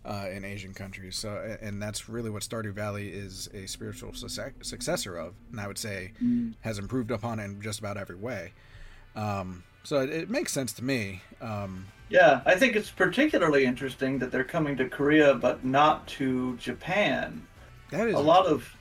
uh, 0.04 0.28
in 0.32 0.44
Asian 0.44 0.74
countries. 0.74 1.16
So, 1.18 1.58
and 1.62 1.82
that's 1.82 2.10
really 2.10 2.30
what 2.30 2.42
Stardew 2.44 2.74
Valley 2.74 3.10
is 3.10 3.48
a 3.54 3.68
spiritual 3.68 4.12
succe- 4.12 4.64
successor 4.66 5.18
of, 5.18 5.34
and 5.52 5.60
I 5.62 5.68
would 5.68 5.78
say 5.78 6.14
has 6.62 6.80
improved 6.80 7.12
upon 7.12 7.40
it 7.40 7.46
in 7.46 7.62
just 7.62 7.80
about 7.80 7.98
every 7.98 8.16
way. 8.16 8.54
Um, 9.16 9.64
so 9.84 10.02
it, 10.02 10.10
it 10.10 10.30
makes 10.30 10.52
sense 10.52 10.74
to 10.74 10.84
me. 10.84 11.22
Um, 11.42 11.88
Yeah, 12.10 12.42
I 12.46 12.56
think 12.56 12.76
it's 12.76 12.90
particularly 12.90 13.66
interesting 13.66 14.20
that 14.20 14.32
they're 14.32 14.44
coming 14.44 14.76
to 14.78 14.90
Korea 14.90 15.36
but 15.36 15.64
not 15.64 16.08
to 16.08 16.56
Japan. 16.58 17.46
that 17.92 18.08
is 18.08 18.16
a 18.16 18.20
lot 18.20 18.46
of 18.48 18.76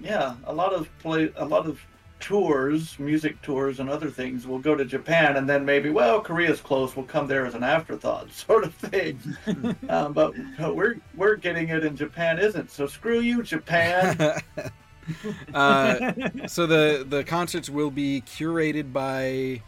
yeah 0.00 0.36
a 0.44 0.52
lot 0.52 0.72
of 0.72 0.88
play 1.00 1.32
a 1.36 1.44
lot 1.44 1.66
of 1.66 1.80
tours 2.20 2.98
music 2.98 3.40
tours 3.42 3.80
and 3.80 3.88
other 3.88 4.10
things 4.10 4.46
We'll 4.46 4.58
go 4.58 4.74
to 4.74 4.84
japan 4.84 5.36
and 5.36 5.48
then 5.48 5.64
maybe 5.64 5.90
well 5.90 6.20
korea's 6.20 6.60
close 6.60 6.96
we'll 6.96 7.06
come 7.06 7.26
there 7.26 7.46
as 7.46 7.54
an 7.54 7.62
afterthought 7.62 8.32
sort 8.46 8.64
of 8.64 8.74
thing 8.74 9.20
um, 9.88 10.12
but, 10.12 10.34
but 10.58 10.74
we're 10.74 10.96
we're 11.14 11.36
getting 11.36 11.68
it 11.68 11.84
and 11.84 11.96
japan 11.96 12.38
isn't 12.38 12.70
so 12.70 12.86
screw 12.86 13.20
you 13.20 13.42
japan 13.42 14.40
uh, 15.54 16.12
so 16.46 16.66
the 16.66 17.04
the 17.08 17.24
concerts 17.24 17.68
will 17.68 17.90
be 17.90 18.22
curated 18.22 18.92
by, 18.92 19.62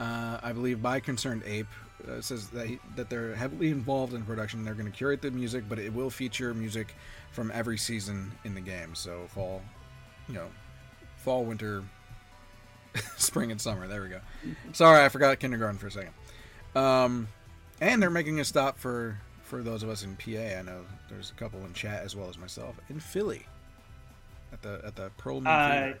uh, 0.00 0.38
I 0.42 0.52
believe, 0.52 0.82
by 0.82 1.00
ConcernedApe. 1.00 1.66
Uh, 2.08 2.20
says 2.20 2.48
that 2.48 2.66
he, 2.66 2.80
that 2.96 3.08
they're 3.08 3.34
heavily 3.36 3.70
involved 3.70 4.12
in 4.12 4.24
production. 4.24 4.64
They're 4.64 4.74
going 4.74 4.90
to 4.90 4.96
curate 4.96 5.22
the 5.22 5.30
music, 5.30 5.64
but 5.68 5.78
it 5.78 5.92
will 5.94 6.10
feature 6.10 6.52
music 6.52 6.96
from 7.30 7.52
every 7.52 7.78
season 7.78 8.32
in 8.44 8.54
the 8.54 8.60
game. 8.60 8.96
So 8.96 9.26
fall, 9.28 9.62
you 10.28 10.34
know, 10.34 10.48
fall, 11.22 11.44
winter, 11.44 11.82
spring, 13.16 13.50
and 13.50 13.60
summer. 13.60 13.86
There 13.86 14.02
we 14.02 14.08
go. 14.08 14.20
Sorry, 14.72 15.04
I 15.04 15.08
forgot 15.08 15.38
kindergarten 15.38 15.78
for 15.78 15.86
a 15.86 15.90
second. 15.90 16.12
Um, 16.74 17.28
and 17.80 18.02
they're 18.02 18.10
making 18.10 18.40
a 18.40 18.44
stop 18.44 18.78
for 18.78 19.18
for 19.42 19.62
those 19.62 19.82
of 19.82 19.88
us 19.88 20.02
in 20.02 20.16
PA. 20.16 20.58
I 20.58 20.62
know 20.62 20.80
there's 21.10 21.30
a 21.30 21.34
couple 21.34 21.64
in 21.64 21.72
chat 21.74 22.02
as 22.04 22.16
well 22.16 22.28
as 22.28 22.38
myself 22.38 22.76
in 22.88 23.00
Philly 23.00 23.46
at 24.52 24.62
the 24.62 24.80
at 24.84 24.96
the 24.96 25.10
Pearl 25.18 25.40
Moon 25.40 25.46
Uh. 25.46 25.94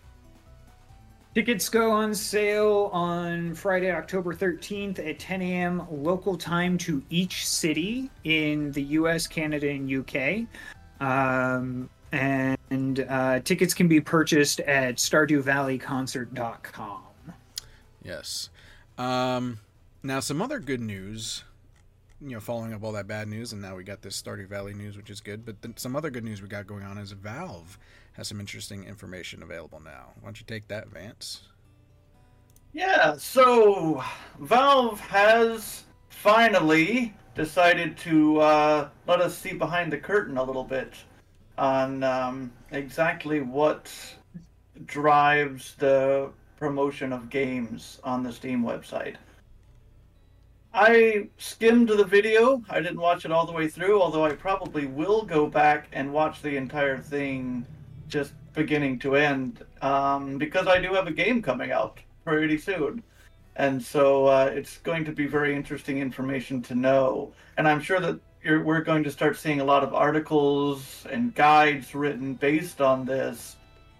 Tickets 1.34 1.70
go 1.70 1.90
on 1.90 2.14
sale 2.14 2.90
on 2.92 3.54
Friday, 3.54 3.90
October 3.90 4.34
13th 4.34 4.98
at 4.98 5.18
10 5.18 5.40
a.m. 5.40 5.86
local 5.90 6.36
time 6.36 6.76
to 6.76 7.02
each 7.08 7.48
city 7.48 8.10
in 8.24 8.70
the 8.72 8.82
US, 8.82 9.26
Canada, 9.26 9.70
and 9.70 9.90
UK. 9.90 10.46
Um, 11.00 11.88
and 12.12 12.58
uh, 13.00 13.40
tickets 13.40 13.74
can 13.74 13.88
be 13.88 14.00
purchased 14.00 14.60
at 14.60 14.96
StardewValleyConcert.com. 14.96 17.02
Yes. 18.02 18.50
Um, 18.98 19.58
now 20.02 20.20
some 20.20 20.42
other 20.42 20.58
good 20.58 20.80
news. 20.80 21.44
You 22.20 22.30
know, 22.30 22.40
following 22.40 22.72
up 22.72 22.84
all 22.84 22.92
that 22.92 23.08
bad 23.08 23.26
news, 23.26 23.52
and 23.52 23.60
now 23.60 23.74
we 23.74 23.82
got 23.82 24.00
this 24.00 24.20
Stardew 24.20 24.48
Valley 24.48 24.74
news, 24.74 24.96
which 24.96 25.10
is 25.10 25.20
good. 25.20 25.44
But 25.44 25.60
then 25.60 25.76
some 25.76 25.96
other 25.96 26.08
good 26.08 26.22
news 26.22 26.40
we 26.40 26.46
got 26.46 26.68
going 26.68 26.84
on 26.84 26.98
is 26.98 27.10
Valve 27.12 27.78
has 28.12 28.28
some 28.28 28.38
interesting 28.38 28.84
information 28.84 29.42
available 29.42 29.80
now. 29.80 30.12
Why 30.20 30.28
don't 30.28 30.38
you 30.38 30.46
take 30.46 30.68
that, 30.68 30.88
Vance? 30.88 31.48
yeah 32.72 33.14
so 33.16 34.02
valve 34.40 34.98
has 35.00 35.84
finally 36.08 37.14
decided 37.34 37.96
to 37.96 38.40
uh, 38.40 38.88
let 39.06 39.20
us 39.20 39.36
see 39.36 39.52
behind 39.52 39.92
the 39.92 39.98
curtain 39.98 40.36
a 40.36 40.42
little 40.42 40.64
bit 40.64 40.94
on 41.58 42.02
um, 42.02 42.52
exactly 42.70 43.40
what 43.40 43.92
drives 44.86 45.74
the 45.76 46.30
promotion 46.58 47.12
of 47.12 47.30
games 47.30 48.00
on 48.04 48.22
the 48.22 48.32
Steam 48.32 48.62
website. 48.62 49.16
I 50.74 51.28
skimmed 51.36 51.88
the 51.88 52.04
video. 52.04 52.62
I 52.70 52.80
didn't 52.80 53.00
watch 53.00 53.24
it 53.24 53.32
all 53.32 53.44
the 53.44 53.52
way 53.52 53.68
through, 53.68 54.00
although 54.00 54.24
I 54.24 54.32
probably 54.32 54.86
will 54.86 55.22
go 55.22 55.46
back 55.46 55.88
and 55.92 56.12
watch 56.12 56.40
the 56.40 56.56
entire 56.56 56.98
thing 56.98 57.66
just 58.08 58.32
beginning 58.54 58.98
to 59.00 59.16
end 59.16 59.64
um, 59.82 60.38
because 60.38 60.66
I 60.66 60.80
do 60.80 60.94
have 60.94 61.06
a 61.06 61.12
game 61.12 61.42
coming 61.42 61.72
out 61.72 61.98
pretty 62.24 62.56
soon. 62.56 63.02
And 63.56 63.82
so 63.82 64.26
uh, 64.26 64.50
it's 64.52 64.78
going 64.78 65.04
to 65.04 65.12
be 65.12 65.26
very 65.26 65.54
interesting 65.54 65.98
information 65.98 66.62
to 66.62 66.74
know. 66.74 67.34
And 67.58 67.68
I'm 67.68 67.80
sure 67.80 68.00
that 68.00 68.18
we're 68.44 68.82
going 68.82 69.04
to 69.04 69.10
start 69.10 69.36
seeing 69.36 69.60
a 69.60 69.64
lot 69.64 69.84
of 69.84 69.94
articles 69.94 71.06
and 71.10 71.34
guides 71.34 71.94
written 71.94 72.34
based 72.34 72.80
on 72.80 73.04
this 73.04 73.56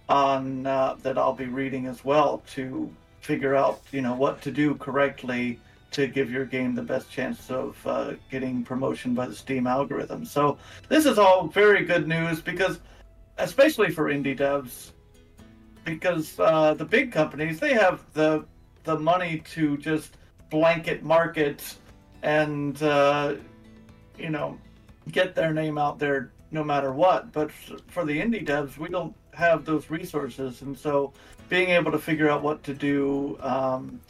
on 0.09 0.67
uh, 0.67 0.97
that 1.03 1.17
I'll 1.17 1.33
be 1.33 1.47
reading 1.47 1.87
as 1.87 2.05
well 2.05 2.43
to 2.55 2.95
figure 3.21 3.55
out 3.55 3.81
you 3.93 4.03
know 4.03 4.15
what 4.15 4.43
to 4.43 4.51
do 4.51 4.75
correctly 4.75 5.61
to 5.93 6.07
give 6.07 6.31
your 6.31 6.45
game 6.45 6.75
the 6.75 6.83
best 6.83 7.11
chance 7.11 7.51
of 7.51 7.77
uh, 7.87 8.15
getting 8.31 8.65
promotion 8.65 9.15
by 9.15 9.27
the 9.27 9.35
Steam 9.35 9.67
algorithm. 9.67 10.25
So 10.25 10.59
this 10.89 11.07
is 11.07 11.19
all 11.19 11.47
very 11.49 11.85
good 11.85 12.09
news 12.09 12.41
because, 12.41 12.81
especially 13.39 13.91
for 13.91 14.05
indie 14.07 14.37
devs, 14.37 14.93
because 15.85 16.39
uh, 16.41 16.75
the 16.75 16.85
big 16.85 17.13
companies 17.13 17.61
they 17.61 17.75
have 17.75 18.05
the 18.13 18.45
the 18.85 18.99
money 18.99 19.43
to 19.53 19.77
just 19.77 20.17
blanket 20.51 21.05
market 21.05 21.77
and 22.23 22.83
uh, 22.83 23.35
you 24.23 24.31
know 24.31 24.59
get 25.11 25.35
their 25.35 25.53
name 25.53 25.79
out 25.79 25.99
there 25.99 26.31
no 26.53 26.63
matter 26.63 26.93
what. 26.93 27.33
But 27.33 27.51
for 27.89 28.05
the 28.05 28.19
indie 28.19 28.47
devs, 28.47 28.79
we 28.79 28.89
don't 28.89 29.15
have 29.35 29.65
those 29.65 29.91
resources, 29.91 30.63
and 30.63 30.79
so 30.79 31.13
being 31.49 31.71
able 31.71 31.93
to 31.93 31.99
figure 31.99 32.31
out 32.31 32.43
what 32.43 32.63
to 32.65 32.75
do 32.75 33.39
um, 33.41 34.01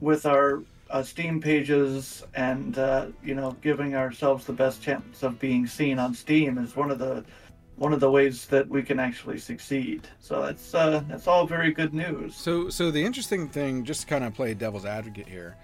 with 0.00 0.26
our 0.26 0.62
uh, 0.90 1.02
Steam 1.02 1.40
pages 1.40 2.22
and 2.34 2.78
uh, 2.78 3.06
you 3.24 3.34
know 3.34 3.56
giving 3.62 3.94
ourselves 3.94 4.44
the 4.44 4.52
best 4.52 4.82
chance 4.82 5.22
of 5.22 5.38
being 5.38 5.66
seen 5.66 5.98
on 5.98 6.14
Steam 6.14 6.58
is 6.58 6.76
one 6.76 6.90
of 6.90 6.98
the 6.98 7.24
one 7.76 7.92
of 7.92 8.00
the 8.00 8.10
ways 8.10 8.46
that 8.46 8.68
we 8.68 8.82
can 8.82 9.00
actually 9.00 9.38
succeed. 9.38 10.06
So 10.20 10.42
that's 10.42 10.74
uh, 10.74 11.02
that's 11.08 11.26
all 11.26 11.46
very 11.46 11.72
good 11.72 11.94
news. 11.94 12.36
So, 12.36 12.68
so 12.68 12.90
the 12.90 13.04
interesting 13.04 13.48
thing, 13.48 13.84
just 13.84 14.02
to 14.02 14.06
kind 14.06 14.24
of 14.24 14.34
play 14.34 14.54
devil's 14.54 14.84
advocate 14.84 15.28
here, 15.28 15.56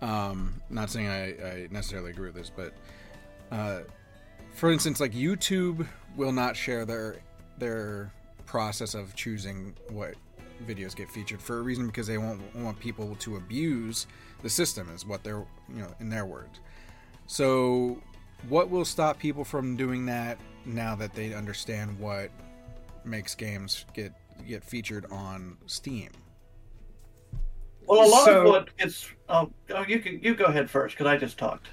um, 0.00 0.60
not 0.68 0.90
saying 0.90 1.08
I, 1.08 1.28
I 1.28 1.68
necessarily 1.70 2.10
agree 2.10 2.26
with 2.26 2.34
this, 2.34 2.50
but 2.54 2.74
uh, 3.52 3.80
for 4.54 4.72
instance, 4.72 4.98
like 4.98 5.12
YouTube 5.12 5.86
will 6.16 6.32
not 6.32 6.56
share 6.56 6.84
their 6.84 7.16
their 7.58 8.12
process 8.46 8.94
of 8.94 9.14
choosing 9.14 9.74
what 9.90 10.14
videos 10.66 10.96
get 10.96 11.10
featured 11.10 11.40
for 11.40 11.58
a 11.58 11.62
reason 11.62 11.86
because 11.86 12.06
they 12.06 12.18
won't 12.18 12.40
want 12.56 12.78
people 12.80 13.14
to 13.16 13.36
abuse 13.36 14.06
the 14.42 14.50
system, 14.50 14.90
is 14.94 15.06
what 15.06 15.22
they're 15.22 15.44
you 15.68 15.82
know 15.82 15.94
in 16.00 16.08
their 16.08 16.26
words. 16.26 16.60
So, 17.26 17.98
what 18.48 18.70
will 18.70 18.84
stop 18.84 19.18
people 19.18 19.44
from 19.44 19.76
doing 19.76 20.06
that 20.06 20.38
now 20.64 20.94
that 20.96 21.14
they 21.14 21.34
understand 21.34 21.98
what 21.98 22.30
makes 23.04 23.34
games 23.34 23.84
get 23.94 24.12
get 24.48 24.64
featured 24.64 25.06
on 25.10 25.56
Steam? 25.66 26.10
Well, 27.86 28.06
a 28.06 28.08
lot 28.08 28.24
So- 28.24 28.40
of 28.40 28.48
what 28.48 28.76
gets 28.78 29.08
oh, 29.28 29.50
oh 29.70 29.84
you 29.86 29.98
can 30.00 30.20
you 30.22 30.34
go 30.34 30.46
ahead 30.46 30.70
first 30.70 30.96
because 30.96 31.06
I 31.06 31.16
just 31.16 31.38
talked. 31.38 31.68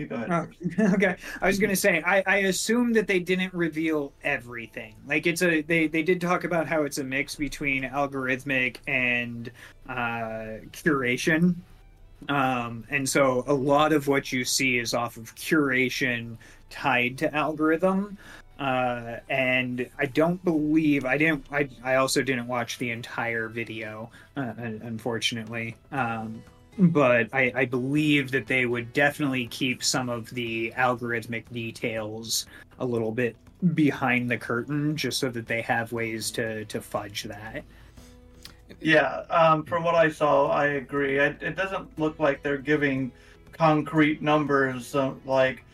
You 0.00 0.06
go 0.06 0.14
ahead. 0.14 0.48
Oh, 0.78 0.84
okay. 0.94 1.14
I 1.42 1.46
was 1.46 1.58
gonna 1.58 1.76
say 1.76 2.02
I, 2.06 2.22
I 2.26 2.36
assume 2.38 2.94
that 2.94 3.06
they 3.06 3.18
didn't 3.18 3.52
reveal 3.52 4.14
everything. 4.24 4.94
Like 5.06 5.26
it's 5.26 5.42
a 5.42 5.60
they 5.60 5.88
they 5.88 6.02
did 6.02 6.22
talk 6.22 6.44
about 6.44 6.66
how 6.66 6.84
it's 6.84 6.96
a 6.96 7.04
mix 7.04 7.34
between 7.34 7.82
algorithmic 7.82 8.78
and 8.86 9.50
uh, 9.90 10.64
curation. 10.72 11.56
Um, 12.30 12.84
and 12.88 13.06
so 13.06 13.44
a 13.46 13.52
lot 13.52 13.92
of 13.92 14.08
what 14.08 14.32
you 14.32 14.42
see 14.42 14.78
is 14.78 14.94
off 14.94 15.18
of 15.18 15.34
curation 15.34 16.38
tied 16.70 17.18
to 17.18 17.34
algorithm. 17.34 18.16
Uh, 18.58 19.18
and 19.28 19.86
I 19.98 20.06
don't 20.06 20.42
believe 20.42 21.04
I 21.04 21.18
didn't. 21.18 21.44
I 21.52 21.68
I 21.84 21.96
also 21.96 22.22
didn't 22.22 22.46
watch 22.46 22.78
the 22.78 22.90
entire 22.90 23.48
video, 23.48 24.10
uh, 24.38 24.54
unfortunately. 24.56 25.76
Um, 25.92 26.42
but 26.80 27.28
I, 27.32 27.52
I 27.54 27.64
believe 27.66 28.30
that 28.30 28.46
they 28.46 28.66
would 28.66 28.92
definitely 28.92 29.46
keep 29.46 29.84
some 29.84 30.08
of 30.08 30.30
the 30.30 30.72
algorithmic 30.76 31.44
details 31.52 32.46
a 32.78 32.84
little 32.84 33.12
bit 33.12 33.36
behind 33.74 34.30
the 34.30 34.38
curtain, 34.38 34.96
just 34.96 35.18
so 35.18 35.28
that 35.30 35.46
they 35.46 35.60
have 35.62 35.92
ways 35.92 36.30
to 36.32 36.64
to 36.64 36.80
fudge 36.80 37.24
that. 37.24 37.62
Yeah, 38.80 39.24
um, 39.30 39.64
from 39.64 39.84
what 39.84 39.94
I 39.94 40.08
saw, 40.08 40.48
I 40.48 40.66
agree. 40.66 41.18
It, 41.18 41.42
it 41.42 41.56
doesn't 41.56 41.98
look 41.98 42.18
like 42.18 42.42
they're 42.42 42.56
giving 42.56 43.12
concrete 43.52 44.22
numbers 44.22 44.94
uh, 44.94 45.12
like 45.26 45.64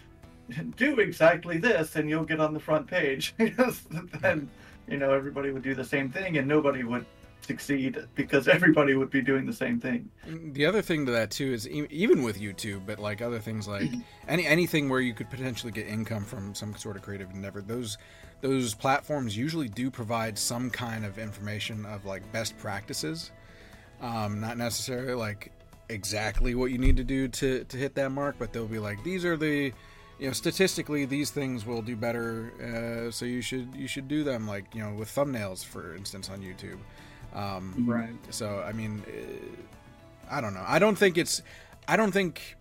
do 0.76 0.98
exactly 0.98 1.58
this 1.58 1.96
and 1.96 2.08
you'll 2.08 2.24
get 2.24 2.40
on 2.40 2.52
the 2.54 2.60
front 2.60 2.86
page. 2.86 3.34
Then, 4.20 4.48
you 4.88 4.96
know, 4.96 5.12
everybody 5.12 5.50
would 5.50 5.62
do 5.62 5.74
the 5.74 5.84
same 5.84 6.10
thing 6.10 6.38
and 6.38 6.48
nobody 6.48 6.84
would 6.84 7.04
succeed 7.46 7.98
because 8.14 8.48
everybody 8.48 8.94
would 8.94 9.10
be 9.10 9.22
doing 9.22 9.46
the 9.46 9.52
same 9.52 9.80
thing. 9.80 10.10
The 10.52 10.66
other 10.66 10.82
thing 10.82 11.06
to 11.06 11.12
that 11.12 11.30
too 11.30 11.52
is 11.52 11.68
e- 11.68 11.86
even 11.90 12.22
with 12.22 12.40
YouTube, 12.40 12.86
but 12.86 12.98
like 12.98 13.22
other 13.22 13.38
things 13.38 13.68
like 13.68 13.90
any 14.28 14.46
anything 14.46 14.88
where 14.88 15.00
you 15.00 15.14
could 15.14 15.30
potentially 15.30 15.72
get 15.72 15.86
income 15.86 16.24
from 16.24 16.54
some 16.54 16.74
sort 16.76 16.96
of 16.96 17.02
creative 17.02 17.30
endeavor, 17.30 17.62
those 17.62 17.98
those 18.40 18.74
platforms 18.74 19.36
usually 19.36 19.68
do 19.68 19.90
provide 19.90 20.38
some 20.38 20.70
kind 20.70 21.04
of 21.04 21.18
information 21.18 21.86
of 21.86 22.04
like 22.04 22.30
best 22.32 22.56
practices. 22.58 23.30
Um, 24.00 24.40
not 24.40 24.58
necessarily 24.58 25.14
like 25.14 25.52
exactly 25.88 26.54
what 26.54 26.70
you 26.70 26.78
need 26.78 26.96
to 26.96 27.04
do 27.04 27.28
to 27.28 27.64
to 27.64 27.76
hit 27.76 27.94
that 27.94 28.10
mark, 28.10 28.36
but 28.38 28.52
they'll 28.52 28.66
be 28.66 28.78
like 28.78 29.02
these 29.04 29.24
are 29.24 29.36
the 29.36 29.72
you 30.18 30.26
know 30.26 30.32
statistically 30.32 31.04
these 31.04 31.30
things 31.30 31.66
will 31.66 31.82
do 31.82 31.96
better, 31.96 32.52
uh, 32.60 33.10
so 33.10 33.24
you 33.24 33.40
should 33.40 33.74
you 33.74 33.86
should 33.86 34.08
do 34.08 34.24
them 34.24 34.46
like 34.46 34.74
you 34.74 34.82
know 34.82 34.92
with 34.92 35.08
thumbnails 35.08 35.64
for 35.64 35.94
instance 35.94 36.28
on 36.28 36.40
YouTube. 36.40 36.78
Um, 37.36 37.84
Right. 37.86 38.08
so 38.30 38.64
I 38.66 38.72
mean, 38.72 39.02
uh, 39.06 40.34
I 40.36 40.40
don't 40.40 40.54
know. 40.54 40.64
I 40.66 40.78
don't 40.78 40.96
think 40.96 41.18
it's. 41.18 41.42
I 41.86 41.96
don't 41.96 42.10
think 42.12 42.56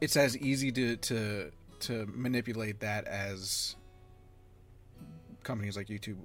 it's 0.00 0.16
as 0.16 0.36
easy 0.38 0.72
to 0.72 0.96
to 0.96 1.50
to 1.80 2.06
manipulate 2.14 2.80
that 2.80 3.06
as 3.06 3.76
companies 5.42 5.76
like 5.76 5.88
YouTube 5.88 6.16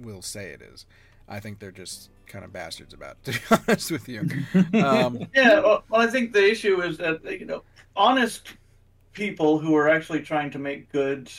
will 0.00 0.22
say 0.22 0.46
it 0.50 0.62
is. 0.62 0.86
I 1.28 1.40
think 1.40 1.58
they're 1.58 1.70
just 1.70 2.10
kind 2.26 2.44
of 2.44 2.52
bastards 2.52 2.92
about 2.92 3.16
it, 3.24 3.24
to 3.32 3.32
be 3.32 3.62
honest 3.68 3.90
with 3.90 4.08
you. 4.08 4.20
Um, 4.82 5.26
Yeah, 5.34 5.60
well, 5.60 5.84
well, 5.88 6.00
I 6.00 6.06
think 6.08 6.32
the 6.32 6.44
issue 6.50 6.82
is 6.82 6.98
that 6.98 7.22
you 7.38 7.46
know, 7.46 7.62
honest 7.96 8.54
people 9.12 9.58
who 9.58 9.76
are 9.76 9.88
actually 9.88 10.20
trying 10.22 10.50
to 10.50 10.58
make 10.58 10.90
good 10.90 11.30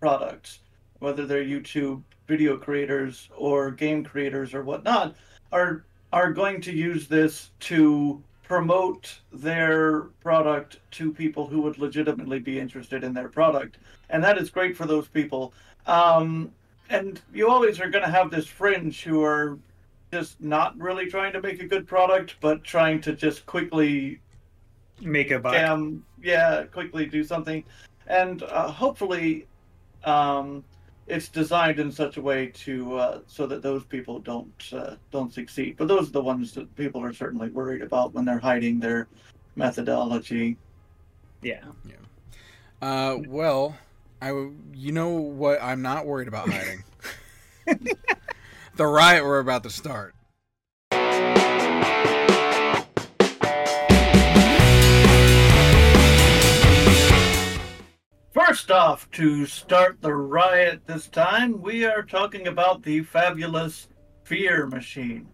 products, 0.00 0.60
whether 0.98 1.26
they're 1.26 1.44
YouTube 1.44 2.02
video 2.26 2.56
creators 2.56 3.28
or 3.36 3.70
game 3.70 4.04
creators 4.04 4.54
or 4.54 4.62
whatnot, 4.62 5.14
are 5.52 5.84
are 6.12 6.32
going 6.32 6.60
to 6.60 6.72
use 6.72 7.08
this 7.08 7.50
to 7.58 8.22
promote 8.44 9.18
their 9.32 10.02
product 10.22 10.78
to 10.92 11.12
people 11.12 11.46
who 11.46 11.60
would 11.60 11.78
legitimately 11.78 12.38
be 12.38 12.58
interested 12.60 13.02
in 13.02 13.12
their 13.12 13.28
product, 13.28 13.78
and 14.10 14.22
that 14.22 14.38
is 14.38 14.50
great 14.50 14.76
for 14.76 14.86
those 14.86 15.08
people. 15.08 15.52
Um, 15.86 16.52
and 16.90 17.20
you 17.32 17.48
always 17.48 17.80
are 17.80 17.88
going 17.88 18.04
to 18.04 18.10
have 18.10 18.30
this 18.30 18.46
fringe 18.46 19.02
who 19.02 19.22
are 19.22 19.58
just 20.12 20.40
not 20.40 20.78
really 20.78 21.06
trying 21.06 21.32
to 21.32 21.40
make 21.40 21.60
a 21.60 21.66
good 21.66 21.88
product, 21.88 22.36
but 22.40 22.62
trying 22.62 23.00
to 23.00 23.14
just 23.14 23.46
quickly 23.46 24.20
Make 25.00 25.32
a 25.32 25.38
buck. 25.38 25.54
yeah, 26.22 26.64
quickly 26.64 27.06
do 27.06 27.24
something, 27.24 27.64
and 28.06 28.42
uh, 28.44 28.68
hopefully, 28.70 29.46
um, 30.04 30.62
it's 31.06 31.28
designed 31.28 31.78
in 31.78 31.92
such 31.92 32.16
a 32.16 32.22
way 32.22 32.46
to 32.46 32.96
uh, 32.96 33.18
so 33.26 33.46
that 33.46 33.62
those 33.62 33.84
people 33.84 34.18
don't 34.20 34.52
uh, 34.72 34.94
don't 35.10 35.32
succeed. 35.32 35.76
But 35.76 35.88
those 35.88 36.08
are 36.08 36.12
the 36.12 36.22
ones 36.22 36.52
that 36.52 36.74
people 36.76 37.02
are 37.02 37.12
certainly 37.12 37.48
worried 37.50 37.82
about 37.82 38.14
when 38.14 38.24
they're 38.24 38.38
hiding 38.38 38.80
their 38.80 39.08
methodology. 39.56 40.56
Yeah. 41.42 41.64
Yeah. 41.84 41.94
Uh, 42.80 43.18
well, 43.28 43.76
I 44.22 44.28
you 44.72 44.92
know 44.92 45.10
what 45.10 45.62
I'm 45.62 45.82
not 45.82 46.06
worried 46.06 46.28
about 46.28 46.48
hiding. 46.48 46.84
the 48.76 48.86
riot 48.86 49.24
we're 49.24 49.40
about 49.40 49.62
to 49.64 49.70
start. 49.70 50.14
First 58.34 58.72
off, 58.72 59.08
to 59.12 59.46
start 59.46 59.98
the 60.00 60.12
riot 60.12 60.80
this 60.86 61.06
time, 61.06 61.62
we 61.62 61.84
are 61.84 62.02
talking 62.02 62.48
about 62.48 62.82
the 62.82 63.04
fabulous 63.04 63.86
Fear 64.24 64.66
Machine. 64.66 65.28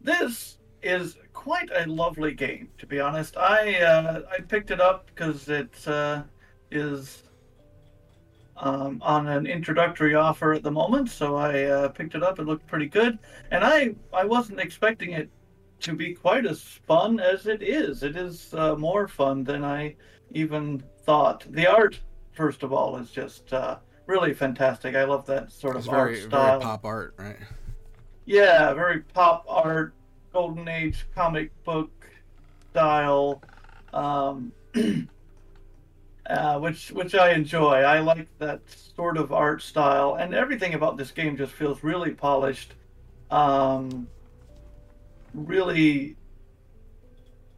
This 0.00 0.58
is 0.82 1.16
quite 1.32 1.70
a 1.72 1.88
lovely 1.88 2.34
game, 2.34 2.70
to 2.78 2.86
be 2.86 2.98
honest. 2.98 3.36
I 3.36 3.80
uh, 3.82 4.22
I 4.28 4.40
picked 4.40 4.72
it 4.72 4.80
up 4.80 5.06
because 5.06 5.48
it 5.48 5.86
uh, 5.86 6.24
is 6.72 7.22
um, 8.56 9.00
on 9.00 9.28
an 9.28 9.46
introductory 9.46 10.16
offer 10.16 10.54
at 10.54 10.64
the 10.64 10.72
moment, 10.72 11.08
so 11.08 11.36
I 11.36 11.66
uh, 11.66 11.88
picked 11.90 12.16
it 12.16 12.22
up. 12.24 12.40
It 12.40 12.46
looked 12.46 12.66
pretty 12.66 12.88
good, 12.88 13.16
and 13.52 13.62
I 13.62 13.94
I 14.12 14.24
wasn't 14.24 14.58
expecting 14.58 15.12
it 15.12 15.30
to 15.82 15.92
be 15.92 16.14
quite 16.14 16.46
as 16.46 16.62
fun 16.62 17.20
as 17.20 17.46
it 17.46 17.62
is. 17.62 18.02
It 18.02 18.16
is 18.16 18.52
uh, 18.54 18.74
more 18.74 19.06
fun 19.06 19.44
than 19.44 19.64
I 19.64 19.94
even 20.30 20.82
thought. 21.04 21.44
The 21.50 21.66
art, 21.66 22.00
first 22.32 22.62
of 22.62 22.72
all, 22.72 22.96
is 22.98 23.10
just 23.10 23.52
uh, 23.52 23.78
really 24.06 24.34
fantastic. 24.34 24.94
I 24.94 25.04
love 25.04 25.26
that 25.26 25.52
sort 25.52 25.76
It's 25.76 25.86
of 25.86 25.92
very 25.92 26.20
art 26.20 26.28
style. 26.30 26.50
very 26.58 26.62
pop 26.62 26.84
art, 26.84 27.14
right? 27.18 27.36
Yeah, 28.24 28.72
very 28.74 29.00
pop 29.00 29.44
art, 29.48 29.94
golden 30.32 30.68
age 30.68 31.06
comic 31.14 31.50
book 31.64 31.90
style, 32.72 33.40
um, 33.92 34.52
uh, 36.26 36.58
which 36.58 36.90
which 36.90 37.14
I 37.14 37.32
enjoy. 37.32 37.76
I 37.82 38.00
like 38.00 38.26
that 38.38 38.60
sort 38.96 39.16
of 39.16 39.32
art 39.32 39.62
style, 39.62 40.16
and 40.16 40.34
everything 40.34 40.74
about 40.74 40.96
this 40.96 41.10
game 41.12 41.36
just 41.36 41.52
feels 41.52 41.82
really 41.84 42.10
polished, 42.10 42.74
um, 43.30 44.08
really. 45.34 46.16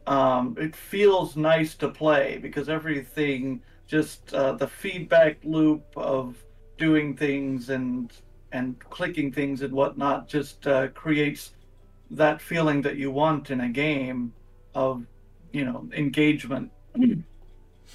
Um, 0.09 0.57
it 0.59 0.75
feels 0.75 1.37
nice 1.37 1.75
to 1.75 1.87
play 1.87 2.39
because 2.41 2.67
everything 2.67 3.61
just 3.85 4.33
uh, 4.33 4.53
the 4.53 4.67
feedback 4.67 5.37
loop 5.43 5.85
of 5.95 6.35
doing 6.79 7.15
things 7.15 7.69
and 7.69 8.11
and 8.51 8.79
clicking 8.89 9.31
things 9.31 9.61
and 9.61 9.71
whatnot 9.71 10.27
just 10.27 10.65
uh, 10.65 10.87
creates 10.89 11.53
that 12.09 12.41
feeling 12.41 12.81
that 12.81 12.95
you 12.97 13.11
want 13.11 13.51
in 13.51 13.61
a 13.61 13.69
game 13.69 14.33
of 14.73 15.05
you 15.53 15.63
know 15.63 15.87
engagement. 15.93 16.71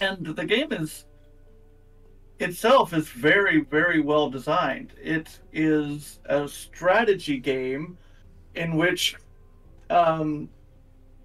And 0.00 0.24
the 0.24 0.44
game 0.44 0.72
is 0.72 1.07
itself 2.38 2.92
is 2.94 3.09
very 3.09 3.62
very 3.62 4.00
well 4.00 4.31
designed. 4.31 4.92
It 5.03 5.40
is 5.53 6.20
a 6.27 6.48
strategy 6.48 7.38
game 7.38 7.98
in 8.55 8.77
which 8.77 9.16
um 9.90 10.48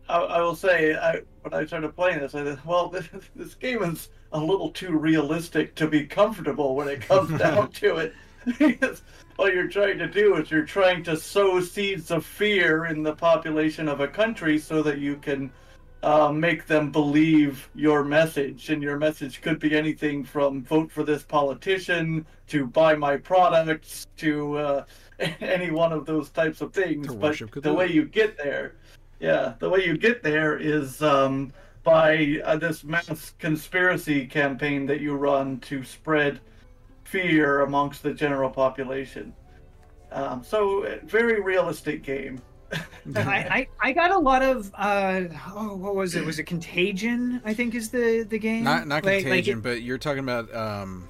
i, 0.09 0.17
I 0.17 0.41
will 0.41 0.55
say 0.55 0.95
i 0.95 1.21
when 1.41 1.53
i 1.53 1.65
started 1.65 1.95
playing 1.95 2.19
this 2.19 2.35
i 2.35 2.43
thought 2.43 2.65
well 2.65 2.89
this, 2.89 3.07
this 3.35 3.55
game 3.55 3.83
is 3.83 4.09
a 4.31 4.39
little 4.39 4.69
too 4.71 4.97
realistic 4.97 5.75
to 5.75 5.87
be 5.87 6.05
comfortable 6.05 6.75
when 6.75 6.87
it 6.87 7.01
comes 7.01 7.37
down 7.39 7.71
to 7.71 7.97
it 7.97 8.13
because 8.57 9.01
what 9.35 9.53
you're 9.53 9.67
trying 9.67 9.97
to 9.97 10.07
do 10.07 10.35
is 10.35 10.51
you're 10.51 10.65
trying 10.65 11.03
to 11.03 11.17
sow 11.17 11.61
seeds 11.61 12.11
of 12.11 12.25
fear 12.25 12.85
in 12.85 13.03
the 13.03 13.13
population 13.13 13.87
of 13.87 13.99
a 13.99 14.07
country 14.07 14.57
so 14.57 14.81
that 14.83 14.99
you 14.99 15.15
can 15.17 15.51
uh, 16.03 16.31
make 16.31 16.65
them 16.65 16.91
believe 16.91 17.69
your 17.75 18.03
message. 18.03 18.69
And 18.69 18.81
your 18.81 18.97
message 18.97 19.41
could 19.41 19.59
be 19.59 19.75
anything 19.75 20.23
from 20.23 20.63
vote 20.63 20.91
for 20.91 21.03
this 21.03 21.23
politician 21.23 22.25
to 22.47 22.65
buy 22.65 22.95
my 22.95 23.17
products 23.17 24.07
to 24.17 24.57
uh, 24.57 24.85
any 25.41 25.71
one 25.71 25.91
of 25.91 26.05
those 26.05 26.29
types 26.29 26.61
of 26.61 26.73
things. 26.73 27.07
To 27.07 27.13
but 27.13 27.63
the 27.63 27.73
way 27.73 27.91
you 27.91 28.05
get 28.05 28.37
there, 28.37 28.75
yeah, 29.19 29.53
the 29.59 29.69
way 29.69 29.85
you 29.85 29.97
get 29.97 30.23
there 30.23 30.57
is 30.57 31.01
um, 31.01 31.51
by 31.83 32.39
uh, 32.43 32.55
this 32.57 32.83
mass 32.83 33.33
conspiracy 33.39 34.25
campaign 34.25 34.85
that 34.87 35.01
you 35.01 35.15
run 35.15 35.59
to 35.61 35.83
spread 35.83 36.39
fear 37.03 37.61
amongst 37.61 38.03
the 38.03 38.13
general 38.13 38.49
population. 38.49 39.33
Um, 40.11 40.43
so, 40.43 40.85
uh, 40.85 40.97
very 41.05 41.41
realistic 41.41 42.03
game. 42.03 42.41
I, 43.15 43.17
I, 43.25 43.67
I 43.79 43.91
got 43.93 44.11
a 44.11 44.17
lot 44.19 44.43
of 44.43 44.71
uh 44.77 45.23
oh 45.55 45.75
what 45.75 45.95
was 45.95 46.13
it 46.13 46.23
was 46.23 46.37
it 46.37 46.43
Contagion 46.43 47.41
I 47.43 47.51
think 47.51 47.73
is 47.73 47.89
the 47.89 48.21
the 48.29 48.37
game 48.37 48.63
not 48.63 48.87
not 48.87 49.03
Like- 49.03 49.15
like 49.15 49.23
contagion, 49.23 49.57
it- 49.57 49.63
but 49.63 49.81
you're 49.81 49.97
talking 49.97 50.19
about 50.19 50.53
um, 50.55 51.08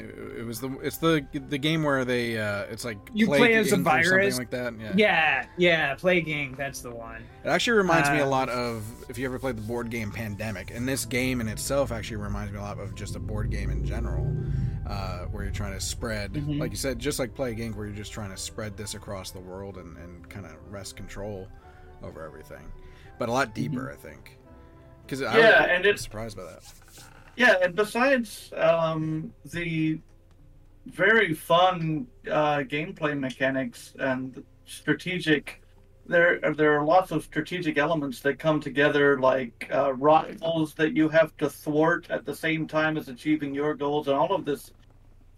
it, 0.00 0.38
it 0.40 0.46
was 0.46 0.60
the 0.60 0.70
it's 0.82 0.96
the 0.98 1.24
the 1.48 1.58
game 1.58 1.82
where 1.82 2.04
they 2.04 2.38
uh, 2.38 2.62
it's 2.70 2.84
like 2.84 2.98
You 3.12 3.26
play 3.26 3.54
as 3.54 3.72
a 3.72 3.76
virus. 3.76 4.36
something 4.36 4.38
like 4.38 4.50
that. 4.50 4.74
Yeah. 4.80 4.92
yeah 4.96 5.46
yeah 5.56 5.94
Plague 5.94 6.26
Inc. 6.26 6.56
that's 6.56 6.80
the 6.80 6.90
one 6.90 7.22
It 7.44 7.48
actually 7.48 7.78
reminds 7.78 8.10
me 8.10 8.18
a 8.18 8.24
Uh, 8.26 8.28
lot 8.28 8.48
of 8.48 8.84
if 9.08 9.18
you 9.18 9.26
ever 9.26 9.38
played 9.38 9.56
the 9.56 9.62
board 9.62 9.90
game 9.90 10.10
Pandemic, 10.10 10.70
and 10.74 10.88
this 10.88 11.04
game 11.04 11.40
in 11.40 11.48
itself 11.48 11.92
actually 11.92 12.16
reminds 12.18 12.52
me 12.52 12.58
a 12.58 12.62
lot 12.62 12.78
of 12.78 12.94
just 12.94 13.16
a 13.16 13.20
board 13.20 13.50
game 13.50 13.70
in 13.70 13.84
general, 13.84 14.26
uh, 14.86 15.20
where 15.26 15.44
you're 15.44 15.52
trying 15.52 15.72
to 15.74 15.80
spread, 15.80 16.32
Mhm. 16.34 16.58
like 16.60 16.70
you 16.70 16.76
said, 16.76 16.98
just 16.98 17.18
like 17.18 17.34
Plague 17.34 17.58
Inc., 17.58 17.74
where 17.76 17.86
you're 17.86 17.94
just 17.96 18.12
trying 18.12 18.30
to 18.30 18.36
spread 18.36 18.76
this 18.76 18.94
across 18.94 19.30
the 19.30 19.40
world 19.40 19.76
and, 19.78 19.96
and 19.98 20.28
kind 20.28 20.46
of 20.46 20.52
wrest 20.70 20.96
control 20.96 21.46
over 22.02 22.24
everything, 22.24 22.64
but 23.18 23.28
a 23.28 23.32
lot 23.32 23.54
deeper, 23.54 23.90
I 23.92 23.96
think. 23.96 24.38
Because 25.04 25.22
I 25.22 25.36
Yeah, 25.38 25.60
was, 25.62 25.70
and 25.70 25.84
I 25.84 25.88
it- 25.88 25.92
was 25.92 26.00
surprised 26.02 26.36
by 26.36 26.44
that. 26.44 26.62
Yeah, 27.40 27.56
and 27.62 27.74
besides 27.74 28.52
um, 28.54 29.32
the 29.46 29.98
very 30.84 31.32
fun 31.32 32.06
uh, 32.30 32.58
gameplay 32.58 33.18
mechanics 33.18 33.94
and 33.98 34.44
strategic, 34.66 35.62
there 36.06 36.38
there 36.54 36.78
are 36.78 36.84
lots 36.84 37.12
of 37.12 37.24
strategic 37.24 37.78
elements 37.78 38.20
that 38.20 38.38
come 38.38 38.60
together, 38.60 39.18
like 39.18 39.70
uh, 39.72 39.94
rivals 39.94 40.74
that 40.74 40.94
you 40.94 41.08
have 41.08 41.34
to 41.38 41.48
thwart 41.48 42.10
at 42.10 42.26
the 42.26 42.34
same 42.34 42.68
time 42.68 42.98
as 42.98 43.08
achieving 43.08 43.54
your 43.54 43.74
goals, 43.74 44.08
and 44.08 44.18
all 44.18 44.34
of 44.34 44.44
this, 44.44 44.72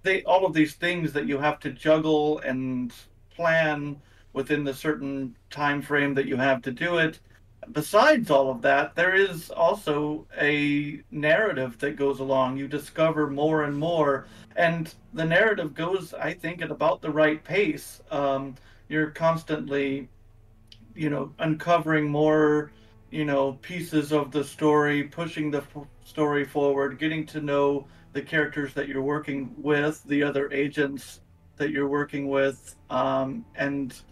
they 0.02 0.24
all 0.24 0.44
of 0.44 0.54
these 0.54 0.74
things 0.74 1.12
that 1.12 1.28
you 1.28 1.38
have 1.38 1.60
to 1.60 1.70
juggle 1.70 2.40
and 2.40 2.92
plan 3.30 3.96
within 4.32 4.64
the 4.64 4.74
certain 4.74 5.36
time 5.50 5.80
frame 5.80 6.14
that 6.14 6.26
you 6.26 6.36
have 6.36 6.62
to 6.62 6.72
do 6.72 6.98
it 6.98 7.20
besides 7.70 8.30
all 8.30 8.50
of 8.50 8.62
that, 8.62 8.94
there 8.94 9.14
is 9.14 9.50
also 9.50 10.26
a 10.40 11.02
narrative 11.10 11.78
that 11.78 11.96
goes 11.96 12.18
along. 12.20 12.56
You 12.56 12.66
discover 12.66 13.30
more 13.30 13.62
and 13.62 13.76
more, 13.76 14.26
and 14.56 14.92
the 15.14 15.24
narrative 15.24 15.74
goes, 15.74 16.12
I 16.14 16.34
think, 16.34 16.62
at 16.62 16.70
about 16.70 17.02
the 17.02 17.10
right 17.10 17.42
pace. 17.42 18.02
Um, 18.10 18.56
you're 18.88 19.10
constantly, 19.10 20.08
you 20.94 21.08
know, 21.08 21.32
uncovering 21.38 22.08
more, 22.08 22.72
you 23.10 23.24
know, 23.24 23.52
pieces 23.62 24.12
of 24.12 24.32
the 24.32 24.42
story, 24.42 25.04
pushing 25.04 25.50
the 25.50 25.58
f- 25.58 25.86
story 26.04 26.44
forward, 26.44 26.98
getting 26.98 27.24
to 27.26 27.40
know 27.40 27.86
the 28.12 28.22
characters 28.22 28.74
that 28.74 28.88
you're 28.88 29.02
working 29.02 29.54
with, 29.56 30.02
the 30.04 30.22
other 30.22 30.52
agents 30.52 31.20
that 31.56 31.70
you're 31.70 31.88
working 31.88 32.28
with, 32.28 32.76
um, 32.90 33.44
and 33.54 34.02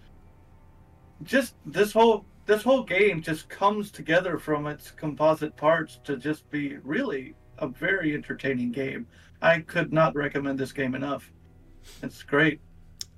just 1.24 1.54
this 1.66 1.92
whole 1.92 2.24
this 2.50 2.62
whole 2.64 2.82
game 2.82 3.22
just 3.22 3.48
comes 3.48 3.92
together 3.92 4.36
from 4.36 4.66
its 4.66 4.90
composite 4.90 5.56
parts 5.56 6.00
to 6.02 6.16
just 6.16 6.50
be 6.50 6.78
really 6.78 7.34
a 7.58 7.68
very 7.68 8.12
entertaining 8.12 8.72
game. 8.72 9.06
I 9.40 9.60
could 9.60 9.92
not 9.92 10.16
recommend 10.16 10.58
this 10.58 10.72
game 10.72 10.96
enough. 10.96 11.30
It's 12.02 12.24
great. 12.24 12.60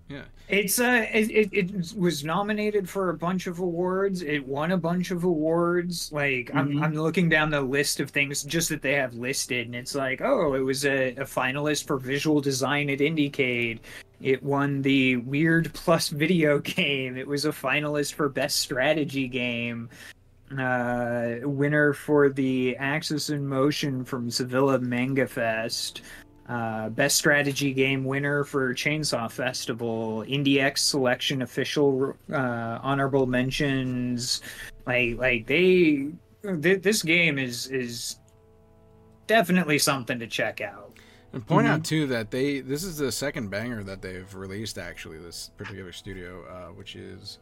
Yeah. 0.09 0.25
It's 0.49 0.79
uh, 0.79 1.07
it, 1.11 1.31
it, 1.31 1.49
it 1.53 1.95
was 1.97 2.23
nominated 2.25 2.87
for 2.87 3.09
a 3.09 3.14
bunch 3.16 3.47
of 3.47 3.61
awards. 3.61 4.21
It 4.21 4.47
won 4.47 4.73
a 4.73 4.77
bunch 4.77 5.11
of 5.11 5.25
awards. 5.25 6.12
Like 6.12 6.51
I'm 6.53 6.73
Mhm. 6.73 6.83
I'm 6.83 6.92
looking 6.95 7.31
down 7.31 7.49
the 7.49 7.62
list 7.62 8.01
of 8.01 8.11
things 8.11 8.42
just 8.42 8.68
that 8.68 8.83
they 8.83 8.92
have 8.92 9.14
listed, 9.14 9.64
and 9.66 9.75
it's 9.75 9.95
like, 9.95 10.21
oh, 10.21 10.53
it 10.53 10.61
was 10.61 10.85
a, 10.85 11.12
a 11.14 11.25
finalist 11.25 11.87
for 11.87 11.97
visual 11.97 12.42
design 12.42 12.90
at 12.90 12.99
IndieCade. 12.99 13.79
It 14.23 14.43
won 14.43 14.83
the 14.83 15.17
Weird 15.17 15.73
Plus 15.75 16.09
video 16.09 16.59
game. 16.61 17.17
It 17.17 17.27
was 17.27 17.45
a 17.45 17.51
finalist 17.51 18.15
for 18.15 18.29
best 18.29 18.61
strategy 18.61 19.29
game. 19.29 19.91
Uh, 20.57 21.37
winner 21.43 21.93
for 21.93 22.29
the 22.29 22.77
Axis 22.77 23.31
in 23.31 23.47
Motion 23.47 24.05
from 24.05 24.31
Sevilla 24.31 24.79
Manga 24.79 25.27
Fest. 25.27 26.03
Uh, 26.49 26.89
best 26.91 27.17
strategy 27.17 27.73
game 27.73 28.05
winner 28.05 28.45
for 28.45 28.75
Chainsaw 28.75 29.31
Festival, 29.31 30.25
IndieX 30.29 30.79
selection 30.79 31.43
official 31.43 32.15
uh, 32.31 32.79
honorable 32.83 33.27
mentions. 33.27 34.43
Like 34.87 35.17
like 35.17 35.47
they, 35.47 36.09
th- 36.43 36.83
this 36.83 37.03
game 37.03 37.39
is 37.39 37.69
is 37.69 38.19
definitely 39.27 39.79
something 39.79 40.19
to 40.19 40.27
check 40.27 40.61
out. 40.61 40.82
And 41.33 41.47
point 41.47 41.66
Mm-hmm. 41.66 41.75
out 41.75 41.85
too 41.85 42.07
that 42.09 42.31
they 42.31 42.61
this 42.61 42.85
is 42.85 42.99
the 42.99 43.11
second 43.11 43.49
banger 43.51 43.83
that 43.85 44.03
they've 44.03 44.35
released 44.35 44.77
actually 44.79 45.18
this 45.18 45.51
particular 45.57 45.92
studio, 45.92 46.45
uh, 46.47 46.73
which 46.73 46.95
is 46.95 47.38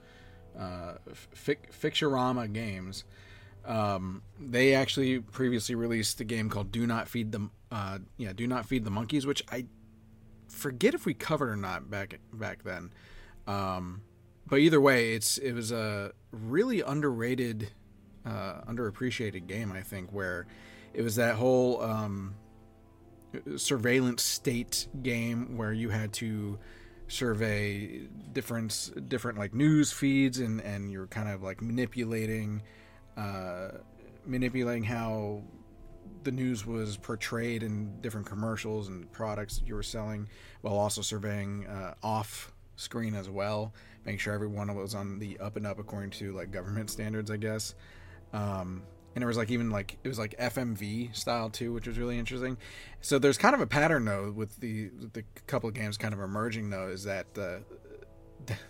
uh, 0.59 0.95
Fic- 1.35 2.53
Games. 2.53 3.05
Um, 3.65 4.23
they 4.39 4.75
actually 4.75 5.19
previously 5.21 5.75
released 5.75 6.21
a 6.21 6.25
game 6.25 6.49
called 6.49 6.71
Do 6.73 6.87
Not 6.87 7.09
Feed 7.09 7.33
the 7.33 7.49
uh, 7.73 7.99
yeah 8.17 8.33
Do 8.33 8.47
Not 8.47 8.65
Feed 8.67 8.85
the 8.85 8.91
Monkeys, 8.91 9.27
which 9.27 9.43
I 9.51 9.67
forget 10.49 10.95
if 10.95 11.05
we 11.05 11.15
covered 11.15 11.51
or 11.51 11.57
not 11.57 11.91
back 11.91 12.19
back 12.33 12.63
then. 12.63 12.93
Um, 13.47 14.03
but 14.47 14.61
either 14.61 14.81
way, 14.81 15.15
it's 15.15 15.37
it 15.39 15.53
was 15.53 15.73
a 15.73 16.13
really 16.33 16.81
underrated, 16.81 17.71
uh, 18.25 18.61
underappreciated 18.69 19.47
game. 19.47 19.73
I 19.73 19.83
think 19.83 20.11
where 20.13 20.47
it 20.95 21.03
was 21.03 21.17
that 21.17 21.35
whole 21.37 21.83
um, 21.83 22.35
surveillance 23.57 24.23
state 24.23 24.89
game 25.03 25.57
where 25.57 25.73
you 25.73 25.89
had 25.89 26.13
to 26.13 26.59
survey 27.09 28.03
different 28.33 29.09
different 29.09 29.37
like 29.37 29.53
news 29.53 29.93
feeds 29.93 30.39
and 30.39 30.61
and 30.61 30.91
you're 30.93 31.09
kind 31.09 31.29
of 31.29 31.43
like 31.43 31.61
manipulating 31.61 32.63
uh 33.17 33.69
manipulating 34.25 34.85
how 34.85 35.43
the 36.23 36.31
news 36.31 36.67
was 36.67 36.97
portrayed 36.97 37.63
in 37.63 38.01
different 38.01 38.27
commercials 38.27 38.89
and 38.89 39.11
products 39.13 39.59
that 39.59 39.67
you 39.67 39.75
were 39.75 39.83
selling 39.83 40.29
while 40.61 40.77
also 40.77 41.01
surveying 41.01 41.67
uh, 41.67 41.95
off 42.03 42.53
screen 42.77 43.15
as 43.15 43.29
well 43.29 43.75
making 44.05 44.19
sure 44.19 44.33
everyone 44.33 44.73
was 44.75 44.95
on 44.95 45.19
the 45.19 45.37
up 45.41 45.57
and 45.57 45.67
up 45.67 45.79
according 45.81 46.11
to 46.11 46.33
like 46.33 46.51
government 46.51 46.91
standards 46.91 47.31
i 47.31 47.37
guess. 47.37 47.75
Um 48.33 48.85
and 49.15 49.25
it 49.25 49.27
was 49.27 49.37
like 49.37 49.51
even 49.51 49.71
like 49.71 49.99
it 50.05 50.09
was 50.09 50.19
like 50.19 50.37
FMV 50.39 51.15
style 51.17 51.51
too, 51.51 51.73
which 51.73 51.87
was 51.87 51.99
really 51.99 52.19
interesting. 52.19 52.57
So 53.01 53.19
there's 53.19 53.39
kind 53.39 53.55
of 53.55 53.61
a 53.61 53.67
pattern 53.67 54.05
though 54.05 54.31
with 54.31 54.59
the 54.61 54.91
with 55.01 55.13
the 55.13 55.25
couple 55.47 55.69
of 55.69 55.75
games 55.75 55.97
kind 55.97 56.15
of 56.15 56.21
emerging 56.21 56.71
though 56.71 56.89
is 56.89 57.05
that 57.05 57.27
uh, 57.39 57.59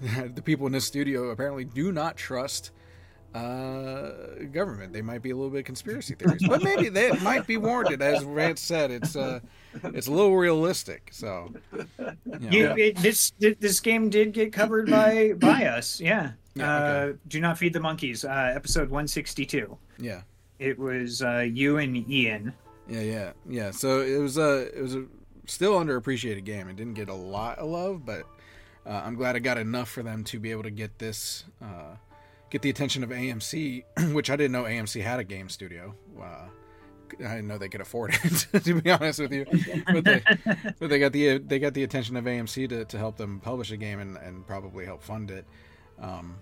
the 0.34 0.42
people 0.42 0.66
in 0.66 0.72
this 0.72 0.84
studio 0.86 1.30
apparently 1.30 1.64
do 1.64 1.92
not 1.92 2.16
trust 2.16 2.70
uh 3.32 4.10
government 4.50 4.92
they 4.92 5.02
might 5.02 5.22
be 5.22 5.30
a 5.30 5.36
little 5.36 5.52
bit 5.52 5.64
conspiracy 5.64 6.16
theories 6.16 6.42
but 6.48 6.64
maybe 6.64 6.88
they 6.88 7.12
might 7.20 7.46
be 7.46 7.56
warranted 7.56 8.02
as 8.02 8.24
Vance 8.24 8.60
said 8.60 8.90
it's 8.90 9.14
uh 9.14 9.38
it's 9.84 10.08
a 10.08 10.10
little 10.10 10.36
realistic 10.36 11.10
so 11.12 11.52
you 11.78 11.86
know. 12.26 12.50
You, 12.50 12.66
it, 12.76 12.96
this 12.96 13.32
this 13.38 13.78
game 13.78 14.10
did 14.10 14.32
get 14.32 14.52
covered 14.52 14.90
by 14.90 15.34
by 15.38 15.66
us. 15.66 16.00
Yeah. 16.00 16.32
Yeah, 16.56 16.74
uh. 16.74 17.12
Do 17.28 17.40
not 17.40 17.56
feed 17.56 17.72
the 17.72 17.78
monkeys. 17.78 18.24
Uh, 18.24 18.52
episode 18.52 18.90
one 18.90 19.06
sixty 19.06 19.46
two. 19.46 19.78
yeah 20.00 20.22
It 20.60 20.78
was 20.78 21.22
uh, 21.22 21.48
you 21.52 21.78
and 21.78 22.08
Ian. 22.08 22.52
Yeah, 22.86 23.00
yeah, 23.00 23.32
yeah. 23.48 23.70
So 23.70 24.02
it 24.02 24.18
was 24.18 24.36
a 24.36 24.68
it 24.76 24.82
was 24.82 24.94
a 24.94 25.06
still 25.46 25.72
underappreciated 25.72 26.44
game. 26.44 26.68
It 26.68 26.76
didn't 26.76 26.94
get 26.94 27.08
a 27.08 27.14
lot 27.14 27.58
of 27.58 27.68
love, 27.68 28.04
but 28.04 28.26
uh, 28.86 29.02
I'm 29.04 29.14
glad 29.14 29.36
I 29.36 29.38
got 29.38 29.56
enough 29.56 29.88
for 29.88 30.02
them 30.02 30.22
to 30.24 30.38
be 30.38 30.50
able 30.50 30.64
to 30.64 30.70
get 30.70 30.98
this 30.98 31.44
uh, 31.62 31.96
get 32.50 32.60
the 32.60 32.68
attention 32.68 33.02
of 33.02 33.08
AMC, 33.08 33.84
which 34.12 34.28
I 34.28 34.36
didn't 34.36 34.52
know 34.52 34.64
AMC 34.64 35.02
had 35.02 35.18
a 35.18 35.24
game 35.24 35.48
studio. 35.48 35.94
Uh, 36.20 36.48
I 37.18 37.36
didn't 37.36 37.48
know 37.48 37.58
they 37.58 37.68
could 37.68 37.80
afford 37.80 38.14
it, 38.22 38.62
to 38.64 38.80
be 38.80 38.90
honest 38.90 39.18
with 39.18 39.32
you. 39.32 39.46
But 39.86 40.04
they, 40.04 40.22
but 40.78 40.90
they 40.90 40.98
got 40.98 41.12
the 41.12 41.38
they 41.38 41.58
got 41.58 41.72
the 41.72 41.84
attention 41.84 42.16
of 42.16 42.24
AMC 42.24 42.68
to, 42.68 42.84
to 42.84 42.98
help 42.98 43.16
them 43.16 43.40
publish 43.40 43.70
a 43.70 43.76
game 43.78 43.98
and, 43.98 44.16
and 44.18 44.46
probably 44.46 44.84
help 44.84 45.02
fund 45.02 45.30
it. 45.30 45.46
Um, 45.98 46.36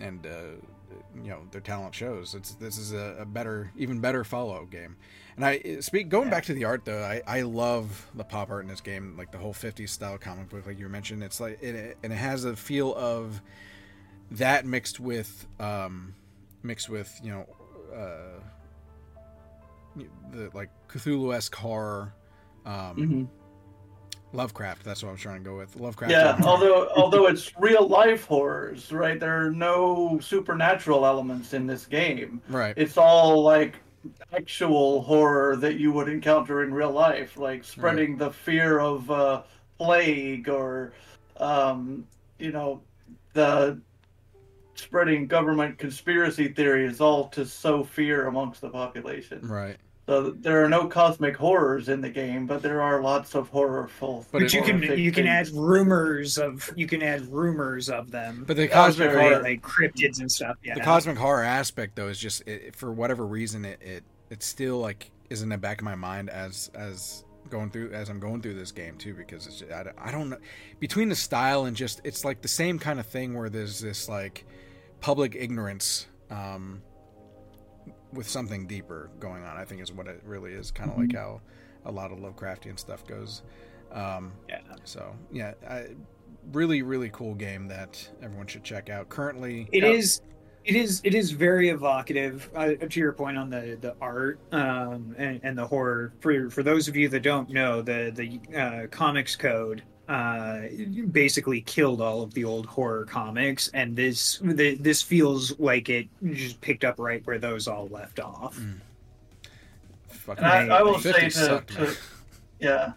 and 0.00 0.26
uh, 0.26 0.64
you 1.14 1.30
know 1.30 1.42
their 1.50 1.60
talent 1.60 1.94
shows. 1.94 2.34
It's 2.34 2.54
this 2.54 2.78
is 2.78 2.92
a, 2.92 3.16
a 3.20 3.24
better, 3.24 3.70
even 3.76 4.00
better 4.00 4.24
follow 4.24 4.64
game. 4.66 4.96
And 5.36 5.44
I 5.44 5.80
speak 5.80 6.08
going 6.08 6.30
back 6.30 6.44
to 6.44 6.54
the 6.54 6.64
art 6.64 6.84
though. 6.84 7.02
I, 7.02 7.22
I 7.26 7.42
love 7.42 8.08
the 8.14 8.24
pop 8.24 8.50
art 8.50 8.62
in 8.62 8.68
this 8.68 8.80
game, 8.80 9.16
like 9.16 9.32
the 9.32 9.38
whole 9.38 9.54
'50s 9.54 9.88
style 9.88 10.16
comic 10.18 10.48
book, 10.48 10.66
like 10.66 10.78
you 10.78 10.88
mentioned. 10.88 11.22
It's 11.24 11.40
like 11.40 11.62
it, 11.62 11.96
and 12.02 12.12
it 12.12 12.16
has 12.16 12.44
a 12.44 12.54
feel 12.54 12.94
of 12.94 13.40
that 14.32 14.64
mixed 14.66 15.00
with 15.00 15.46
um, 15.58 16.14
mixed 16.62 16.88
with 16.88 17.12
you 17.22 17.32
know 17.32 17.46
uh, 17.94 18.40
the 20.32 20.50
like 20.54 20.70
Cthulhu 20.88 21.34
esque 21.34 21.54
horror. 21.54 22.12
Um, 22.66 22.96
Mhm. 22.96 23.28
Lovecraft. 24.34 24.84
That's 24.84 25.02
what 25.02 25.10
I'm 25.10 25.16
trying 25.16 25.42
to 25.42 25.50
go 25.50 25.56
with. 25.56 25.76
Lovecraft. 25.76 26.10
Yeah, 26.10 26.38
although 26.44 26.88
although 26.96 27.26
it's 27.26 27.52
real 27.58 27.86
life 27.86 28.24
horrors, 28.24 28.90
right? 28.92 29.18
There 29.18 29.46
are 29.46 29.50
no 29.50 30.18
supernatural 30.20 31.06
elements 31.06 31.54
in 31.54 31.66
this 31.66 31.86
game. 31.86 32.42
right. 32.48 32.74
It's 32.76 32.98
all 32.98 33.42
like 33.42 33.76
actual 34.32 35.02
horror 35.02 35.56
that 35.56 35.76
you 35.76 35.92
would 35.92 36.08
encounter 36.08 36.62
in 36.62 36.74
real 36.74 36.90
life, 36.90 37.36
like 37.36 37.64
spreading 37.64 38.16
the 38.16 38.30
fear 38.30 38.80
of 38.80 39.10
uh, 39.10 39.42
plague 39.78 40.48
or, 40.48 40.92
um, 41.38 42.06
you 42.38 42.52
know, 42.52 42.82
the 43.32 43.80
spreading 44.74 45.26
government 45.26 45.78
conspiracy 45.78 46.48
theories, 46.48 47.00
all 47.00 47.28
to 47.28 47.46
sow 47.46 47.82
fear 47.84 48.26
amongst 48.26 48.60
the 48.60 48.68
population. 48.68 49.40
Right. 49.42 49.76
So 50.06 50.30
there 50.32 50.62
are 50.62 50.68
no 50.68 50.86
cosmic 50.86 51.34
horrors 51.34 51.88
in 51.88 52.02
the 52.02 52.10
game, 52.10 52.46
but 52.46 52.60
there 52.60 52.82
are 52.82 53.00
lots 53.00 53.34
of 53.34 53.50
horrorful. 53.50 54.26
But 54.30 54.42
But 54.42 54.52
you 54.52 54.62
can 54.62 54.82
you 54.98 55.10
can 55.10 55.26
add 55.26 55.48
rumors 55.48 56.36
of 56.36 56.70
you 56.76 56.86
can 56.86 57.02
add 57.02 57.26
rumors 57.32 57.88
of 57.88 58.10
them. 58.10 58.44
But 58.46 58.56
the 58.56 58.68
cosmic 58.68 59.10
sure, 59.10 59.16
right, 59.16 59.32
horror, 59.32 59.42
like 59.42 59.62
cryptids 59.62 60.20
and 60.20 60.30
stuff. 60.30 60.56
Yeah. 60.62 60.74
the 60.74 60.82
cosmic 60.82 61.16
horror 61.16 61.42
aspect 61.42 61.96
though 61.96 62.08
is 62.08 62.18
just 62.18 62.46
it, 62.46 62.76
for 62.76 62.92
whatever 62.92 63.26
reason 63.26 63.64
it, 63.64 63.80
it 63.80 64.04
it 64.28 64.42
still 64.42 64.78
like 64.78 65.10
is 65.30 65.42
in 65.42 65.48
the 65.48 65.58
back 65.58 65.80
of 65.80 65.84
my 65.84 65.94
mind 65.94 66.28
as 66.28 66.70
as 66.74 67.24
going 67.48 67.70
through 67.70 67.92
as 67.92 68.10
I'm 68.10 68.20
going 68.20 68.42
through 68.42 68.54
this 68.54 68.72
game 68.72 68.96
too 68.96 69.14
because 69.14 69.46
it's 69.46 69.60
just, 69.60 69.72
I, 69.72 69.90
I 69.98 70.10
don't 70.10 70.28
know 70.28 70.38
between 70.80 71.08
the 71.08 71.16
style 71.16 71.64
and 71.64 71.76
just 71.76 72.00
it's 72.04 72.24
like 72.24 72.42
the 72.42 72.48
same 72.48 72.78
kind 72.78 73.00
of 73.00 73.06
thing 73.06 73.34
where 73.34 73.48
there's 73.48 73.80
this 73.80 74.08
like 74.08 74.44
public 75.00 75.34
ignorance 75.34 76.06
um 76.30 76.82
with 78.14 78.28
something 78.28 78.66
deeper 78.66 79.10
going 79.20 79.44
on 79.44 79.56
I 79.56 79.64
think 79.64 79.82
is 79.82 79.92
what 79.92 80.06
it 80.06 80.20
really 80.24 80.52
is 80.52 80.70
kind 80.70 80.90
of 80.90 80.98
like 80.98 81.14
how 81.14 81.40
a 81.84 81.90
lot 81.90 82.12
of 82.12 82.18
Lovecraftian 82.18 82.78
stuff 82.78 83.06
goes 83.06 83.42
um 83.92 84.32
Yeah. 84.48 84.60
so 84.84 85.14
yeah 85.32 85.54
I 85.68 85.88
really 86.52 86.82
really 86.82 87.10
cool 87.12 87.34
game 87.34 87.68
that 87.68 88.08
everyone 88.22 88.46
should 88.46 88.64
check 88.64 88.88
out 88.90 89.08
currently 89.08 89.68
It 89.72 89.84
is, 89.84 90.20
It 90.64 90.76
is. 90.76 91.00
It 91.04 91.14
is 91.14 91.30
very 91.30 91.68
evocative. 91.68 92.48
Uh, 92.54 92.74
to 92.88 93.00
your 93.00 93.12
point 93.12 93.36
on 93.36 93.50
the 93.50 93.76
the 93.80 93.94
art 94.00 94.38
um, 94.52 95.14
and, 95.18 95.38
and 95.42 95.58
the 95.58 95.66
horror. 95.66 96.14
For 96.20 96.48
for 96.48 96.62
those 96.62 96.88
of 96.88 96.96
you 96.96 97.08
that 97.10 97.20
don't 97.20 97.50
know, 97.50 97.82
the 97.82 98.10
the 98.14 98.58
uh, 98.58 98.86
comics 98.86 99.36
code 99.36 99.82
uh, 100.08 100.60
basically 101.10 101.60
killed 101.62 102.00
all 102.00 102.22
of 102.22 102.34
the 102.34 102.44
old 102.44 102.66
horror 102.66 103.04
comics, 103.06 103.68
and 103.74 103.96
this 103.96 104.38
the, 104.42 104.74
this 104.74 105.02
feels 105.02 105.58
like 105.58 105.88
it 105.88 106.08
just 106.32 106.60
picked 106.60 106.84
up 106.84 106.98
right 106.98 107.26
where 107.26 107.38
those 107.38 107.66
all 107.66 107.88
left 107.88 108.20
off. 108.20 108.60
Fucking 110.08 110.44
And 110.44 110.72
I, 110.72 110.78
I 110.78 110.82
will 110.82 110.98
say 110.98 111.12
to, 111.12 111.30
sucked, 111.30 111.74
to 111.74 111.96
yeah, 112.60 112.92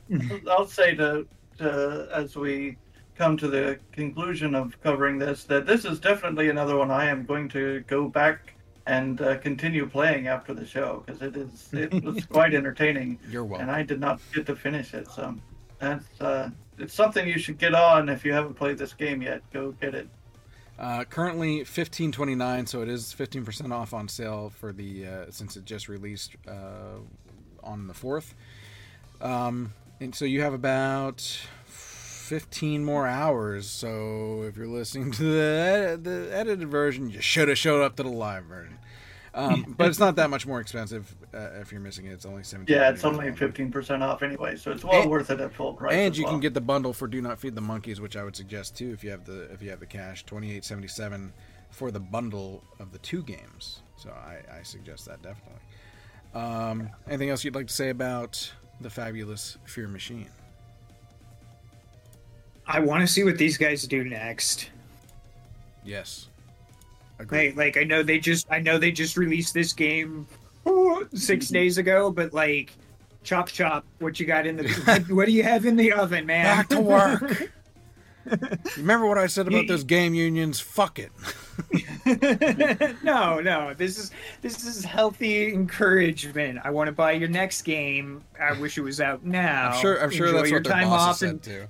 I'll 0.49 0.67
say 0.67 0.95
to, 0.95 1.27
to 1.59 2.09
as 2.13 2.35
we 2.35 2.77
come 3.15 3.35
to 3.37 3.47
the 3.47 3.79
conclusion 3.91 4.53
of 4.53 4.79
covering 4.81 5.17
this 5.17 5.43
that 5.45 5.65
this 5.65 5.85
is 5.85 5.99
definitely 5.99 6.49
another 6.49 6.77
one 6.77 6.91
I 6.91 7.05
am 7.05 7.25
going 7.25 7.49
to 7.49 7.81
go 7.87 8.07
back 8.07 8.53
and 8.85 9.19
uh, 9.21 9.37
continue 9.39 9.87
playing 9.87 10.27
after 10.27 10.53
the 10.53 10.65
show 10.65 11.03
because 11.05 11.21
it 11.21 11.35
is 11.35 11.69
it 11.73 12.03
was 12.03 12.25
quite 12.29 12.53
entertaining 12.53 13.19
You're 13.29 13.43
welcome. 13.43 13.69
and 13.69 13.75
I 13.75 13.83
did 13.83 13.99
not 13.99 14.19
get 14.33 14.45
to 14.45 14.55
finish 14.55 14.93
it. 14.93 15.07
So 15.09 15.35
that's 15.79 16.05
uh, 16.21 16.49
it's 16.77 16.93
something 16.93 17.27
you 17.27 17.39
should 17.39 17.57
get 17.57 17.73
on 17.73 18.09
if 18.09 18.25
you 18.25 18.33
haven't 18.33 18.55
played 18.55 18.77
this 18.77 18.93
game 18.93 19.21
yet. 19.21 19.41
Go 19.51 19.71
get 19.71 19.95
it. 19.95 20.07
Uh, 20.79 21.03
currently 21.05 21.63
fifteen 21.63 22.11
twenty 22.11 22.35
nine, 22.35 22.67
so 22.67 22.81
it 22.81 22.89
is 22.89 23.11
fifteen 23.11 23.43
percent 23.43 23.73
off 23.73 23.93
on 23.93 24.07
sale 24.07 24.51
for 24.59 24.71
the 24.71 25.07
uh, 25.07 25.25
since 25.29 25.57
it 25.57 25.65
just 25.65 25.89
released 25.89 26.35
uh, 26.47 26.99
on 27.63 27.87
the 27.87 27.93
fourth. 27.93 28.35
Um, 29.19 29.73
and 29.99 30.13
so 30.13 30.25
you 30.25 30.41
have 30.41 30.53
about 30.53 31.21
fifteen 31.65 32.85
more 32.85 33.07
hours. 33.07 33.67
So 33.67 34.43
if 34.43 34.55
you're 34.55 34.67
listening 34.67 35.11
to 35.13 35.23
the 35.23 35.99
the 35.99 36.29
edited 36.31 36.69
version, 36.69 37.09
you 37.09 37.21
should 37.21 37.47
have 37.47 37.57
showed 37.57 37.81
up 37.83 37.95
to 37.95 38.03
the 38.03 38.09
live 38.09 38.43
version. 38.43 38.77
Um, 39.33 39.75
but 39.77 39.87
it's 39.87 39.99
not 39.99 40.15
that 40.15 40.29
much 40.29 40.47
more 40.47 40.59
expensive 40.59 41.15
uh, 41.37 41.59
if 41.61 41.71
you're 41.71 41.81
missing 41.81 42.05
it. 42.07 42.13
It's 42.13 42.25
only 42.25 42.43
seventeen. 42.43 42.75
Yeah, 42.75 42.89
it's 42.89 43.03
only 43.05 43.31
fifteen 43.31 43.71
percent 43.71 44.01
off 44.03 44.23
anyway, 44.23 44.55
so 44.55 44.71
it's 44.71 44.83
well 44.83 45.01
And- 45.01 45.11
worth 45.11 45.29
it 45.29 45.39
at 45.39 45.53
full 45.53 45.73
price. 45.73 45.93
and 45.93 46.17
you 46.17 46.23
well. 46.23 46.33
can 46.33 46.39
get 46.41 46.53
the 46.53 46.61
bundle 46.61 46.93
for 46.93 47.07
Do 47.07 47.21
Not 47.21 47.39
Feed 47.39 47.55
the 47.55 47.61
Monkeys, 47.61 48.01
which 48.01 48.17
I 48.17 48.23
would 48.23 48.35
suggest 48.35 48.75
too 48.75 48.91
if 48.91 49.03
you 49.03 49.11
have 49.11 49.25
the 49.25 49.43
if 49.51 49.61
you 49.61 49.69
have 49.69 49.79
the 49.79 49.85
cash, 49.85 50.23
twenty 50.25 50.55
eight 50.55 50.65
seventy 50.65 50.87
seven 50.87 51.31
for 51.69 51.91
the 51.91 51.99
bundle 51.99 52.63
of 52.79 52.91
the 52.91 52.97
two 52.99 53.21
games. 53.23 53.81
So 53.97 54.09
I, 54.09 54.59
I 54.59 54.63
suggest 54.63 55.05
that 55.05 55.21
definitely. 55.21 55.59
Um, 56.33 56.89
anything 57.07 57.29
else 57.29 57.43
you'd 57.43 57.55
like 57.55 57.67
to 57.67 57.73
say 57.73 57.89
about 57.89 58.51
the 58.81 58.89
fabulous 58.89 59.57
Fear 59.65 59.87
Machine? 59.87 60.29
I 62.65 62.79
want 62.79 63.01
to 63.01 63.07
see 63.07 63.23
what 63.23 63.37
these 63.37 63.57
guys 63.57 63.83
do 63.87 64.03
next. 64.03 64.69
Yes, 65.83 66.27
agree. 67.17 67.47
Like, 67.49 67.57
like 67.57 67.77
I 67.77 67.83
know 67.83 68.03
they 68.03 68.19
just, 68.19 68.45
I 68.51 68.59
know 68.59 68.77
they 68.77 68.91
just 68.91 69.15
released 69.15 69.53
this 69.53 69.71
game 69.71 70.27
six 71.13 71.49
days 71.49 71.77
ago, 71.77 72.11
but 72.11 72.33
like, 72.33 72.73
chop 73.23 73.47
chop, 73.49 73.85
what 73.99 74.19
you 74.19 74.25
got 74.25 74.45
in 74.47 74.57
the, 74.57 74.67
what, 74.85 75.09
what 75.09 75.25
do 75.25 75.31
you 75.31 75.43
have 75.43 75.65
in 75.65 75.75
the 75.75 75.91
oven, 75.91 76.25
man? 76.25 76.43
Back 76.45 76.69
to 76.69 76.79
work. 76.81 77.51
Remember 78.77 79.05
what 79.07 79.17
I 79.17 79.27
said 79.27 79.47
about 79.47 79.67
those 79.67 79.83
game 79.83 80.13
unions? 80.13 80.59
Fuck 80.59 80.99
it. 80.99 81.11
no, 83.03 83.39
no. 83.39 83.73
This 83.73 83.97
is 83.97 84.11
this 84.41 84.65
is 84.65 84.83
healthy 84.83 85.53
encouragement. 85.53 86.59
I 86.63 86.71
want 86.71 86.87
to 86.87 86.91
buy 86.91 87.13
your 87.13 87.29
next 87.29 87.61
game. 87.63 88.23
I 88.39 88.59
wish 88.59 88.77
it 88.77 88.81
was 88.81 88.99
out 88.99 89.23
now. 89.23 89.71
I'm 89.71 89.81
sure. 89.81 90.01
I'm 90.01 90.11
sure 90.11 90.27
Enjoy 90.27 90.37
that's 90.39 90.49
your 90.49 90.59
what 90.59 90.63
their 90.65 90.73
time 90.73 90.89
off 90.89 91.17
said 91.17 91.29
and 91.29 91.43
too. 91.43 91.67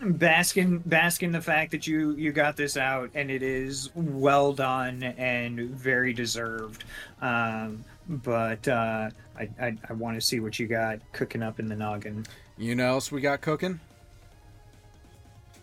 bask 0.00 0.56
in 0.56 0.78
bask 0.78 1.22
in 1.22 1.32
the 1.32 1.42
fact 1.42 1.70
that 1.72 1.86
you 1.86 2.12
you 2.12 2.32
got 2.32 2.56
this 2.56 2.76
out 2.76 3.10
and 3.14 3.30
it 3.30 3.42
is 3.42 3.90
well 3.94 4.52
done 4.52 5.02
and 5.02 5.60
very 5.70 6.12
deserved. 6.12 6.84
Um, 7.20 7.84
but 8.08 8.66
uh, 8.68 9.10
I 9.36 9.48
I, 9.60 9.76
I 9.88 9.92
want 9.92 10.16
to 10.16 10.20
see 10.20 10.40
what 10.40 10.58
you 10.58 10.66
got 10.66 11.00
cooking 11.12 11.42
up 11.42 11.60
in 11.60 11.68
the 11.68 11.76
noggin. 11.76 12.26
You 12.58 12.74
know, 12.74 12.86
what 12.86 12.92
else 12.94 13.12
we 13.12 13.20
got 13.20 13.40
cooking? 13.40 13.80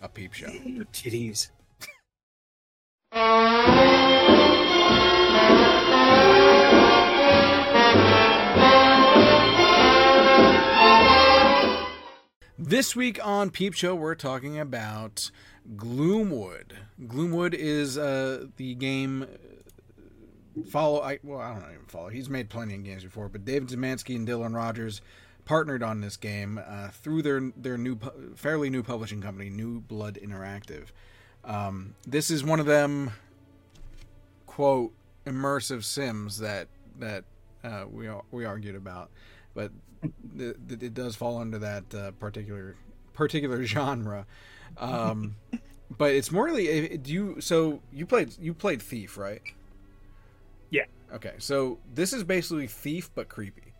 A 0.02 0.08
peep 0.08 0.34
show. 0.34 0.48
Titties. 0.92 1.48
This 12.58 12.96
week 12.96 13.24
on 13.24 13.50
Peep 13.50 13.74
Show, 13.74 13.94
we're 13.94 14.14
talking 14.14 14.58
about 14.58 15.30
Gloomwood. 15.76 16.72
Gloomwood 17.00 17.54
is 17.54 17.96
uh, 17.96 18.46
the 18.56 18.74
game. 18.74 19.26
Follow, 20.68 21.02
I 21.02 21.18
well, 21.22 21.40
I 21.40 21.54
don't 21.54 21.62
even 21.72 21.86
follow. 21.86 22.08
He's 22.08 22.30
made 22.30 22.48
plenty 22.48 22.74
of 22.74 22.84
games 22.84 23.02
before, 23.04 23.28
but 23.28 23.44
David 23.44 23.68
Szymanski 23.68 24.14
and 24.16 24.26
Dillon 24.26 24.54
Rogers 24.54 25.00
partnered 25.44 25.82
on 25.82 26.00
this 26.00 26.16
game 26.16 26.60
uh, 26.66 26.88
through 26.88 27.22
their 27.22 27.40
their 27.56 27.76
new, 27.76 27.98
fairly 28.36 28.70
new 28.70 28.82
publishing 28.82 29.20
company, 29.20 29.50
New 29.50 29.80
Blood 29.80 30.18
Interactive. 30.22 30.86
Um, 31.44 31.94
this 32.06 32.30
is 32.30 32.44
one 32.44 32.60
of 32.60 32.66
them 32.66 33.12
quote 34.46 34.92
immersive 35.26 35.84
sims 35.84 36.38
that 36.38 36.68
that 36.98 37.24
uh, 37.64 37.84
we 37.90 38.08
we 38.30 38.44
argued 38.44 38.76
about, 38.76 39.10
but 39.54 39.72
th- 40.38 40.56
th- 40.68 40.82
it 40.82 40.94
does 40.94 41.16
fall 41.16 41.38
under 41.38 41.58
that 41.58 41.94
uh, 41.94 42.10
particular 42.12 42.76
particular 43.12 43.64
genre. 43.66 44.26
Um, 44.78 45.36
but 45.96 46.12
it's 46.12 46.30
more 46.30 46.48
eh, 46.48 46.96
do 47.00 47.12
you 47.12 47.40
so 47.40 47.80
you 47.92 48.06
played 48.06 48.34
you 48.40 48.54
played 48.54 48.80
Thief 48.80 49.16
right? 49.18 49.42
Yeah. 51.14 51.16
Okay, 51.16 51.34
so 51.38 51.78
this 51.94 52.12
is 52.12 52.24
basically 52.24 52.66
Thief 52.66 53.10
but 53.14 53.28
creepy. 53.28 53.74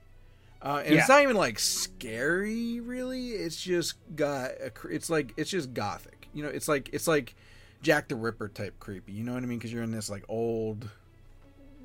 Uh, 0.63 0.83
and 0.85 0.95
it's 0.95 1.09
not 1.11 1.23
even 1.23 1.37
like 1.37 1.59
scary, 1.59 2.81
really. 2.81 3.33
It's 3.33 3.61
just 3.61 3.97
got 4.17 4.53
a, 4.53 4.73
it's 4.91 5.11
like 5.11 5.35
it's 5.37 5.51
just 5.51 5.75
gothic. 5.75 6.29
You 6.33 6.43
know, 6.43 6.49
it's 6.49 6.69
like 6.69 6.89
it's 6.95 7.07
like 7.07 7.35
Jack 7.83 8.09
the 8.09 8.17
Ripper 8.17 8.49
type 8.49 8.81
creepy. 8.81 9.13
You 9.13 9.25
know 9.25 9.35
what 9.35 9.43
I 9.43 9.47
mean? 9.47 9.59
Because 9.59 9.73
you're 9.73 9.83
in 9.83 9.91
this 9.93 10.09
like 10.09 10.25
old. 10.29 10.89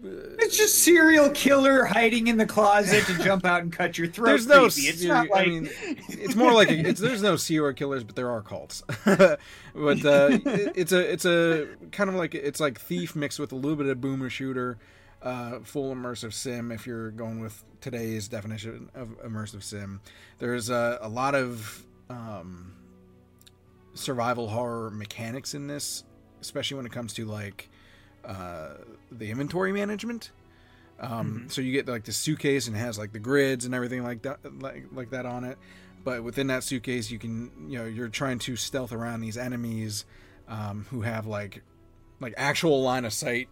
It's 0.02 0.56
just 0.56 0.76
serial 0.76 1.30
killer 1.32 1.84
hiding 1.84 2.28
in 2.28 2.38
the 2.38 2.46
closet 2.46 3.04
to 3.08 3.22
jump 3.22 3.44
out 3.44 3.64
and 3.64 3.74
cut 3.74 3.98
your 3.98 4.08
throat. 4.12 4.28
There's 4.28 4.48
no. 4.48 4.66
It's 4.66 5.04
not 5.04 5.30
like 5.30 5.46
I 5.46 5.50
mean, 5.50 5.70
it's 6.08 6.36
more 6.36 6.54
like 6.54 6.72
a, 6.72 6.88
it's. 6.88 7.02
There's 7.02 7.22
no 7.22 7.36
serial 7.36 7.74
killers, 7.74 8.06
but 8.06 8.16
there 8.16 8.32
are 8.32 8.42
cults. 8.42 8.82
but 9.06 9.20
uh, 9.20 9.40
it, 9.76 10.72
it's 10.78 10.94
a 10.94 11.12
it's 11.12 11.26
a 11.26 11.68
kind 11.92 12.10
of 12.10 12.16
like 12.16 12.34
it's 12.34 12.62
like 12.62 12.80
thief 12.80 13.14
mixed 13.14 13.40
with 13.40 13.52
a 13.52 13.56
little 13.56 13.76
bit 13.76 13.88
of 13.88 14.00
boomer 14.00 14.30
shooter, 14.30 14.78
uh, 15.22 15.60
full 15.64 15.94
immersive 15.94 16.34
sim. 16.34 16.72
If 16.72 16.88
you're 16.88 17.12
going 17.12 17.40
with 17.40 17.64
today's 17.82 18.28
definition 18.28 18.90
of 18.94 19.10
immersive 19.24 19.64
sim, 19.64 20.02
there's 20.38 20.70
a, 20.70 21.00
a 21.02 21.10
lot 21.10 21.36
of 21.36 21.86
um, 22.10 22.74
survival 23.94 24.48
horror 24.48 24.90
mechanics 24.90 25.54
in 25.54 25.68
this, 25.68 26.04
especially 26.42 26.78
when 26.78 26.86
it 26.86 26.92
comes 26.92 27.14
to 27.14 27.26
like 27.26 27.70
uh, 28.26 28.76
the 29.12 29.32
inventory 29.32 29.72
management. 29.72 30.32
Um, 31.00 31.48
So 31.50 31.62
you 31.62 31.72
get 31.72 31.88
like 31.88 32.04
the 32.04 32.12
suitcase 32.12 32.68
and 32.68 32.76
it 32.76 32.80
has 32.80 32.98
like 32.98 33.14
the 33.14 33.20
grids 33.20 33.66
and 33.66 33.74
everything 33.74 34.04
like 34.04 34.22
that, 34.24 34.40
like, 34.62 34.86
like 34.92 35.12
that 35.12 35.26
on 35.26 35.44
it. 35.46 35.58
But 36.04 36.24
within 36.24 36.48
that 36.48 36.64
suitcase, 36.64 37.12
you 37.12 37.20
can, 37.20 37.52
you 37.70 37.78
know, 37.78 37.86
you're 37.86 38.10
trying 38.10 38.40
to 38.40 38.56
stealth 38.56 38.92
around 38.92 39.22
these 39.22 39.38
enemies 39.38 40.06
um, 40.48 40.86
who 40.90 41.02
have 41.02 41.26
like, 41.26 41.62
like 42.20 42.34
actual 42.38 42.82
line 42.82 43.06
of 43.06 43.14
sight 43.14 43.48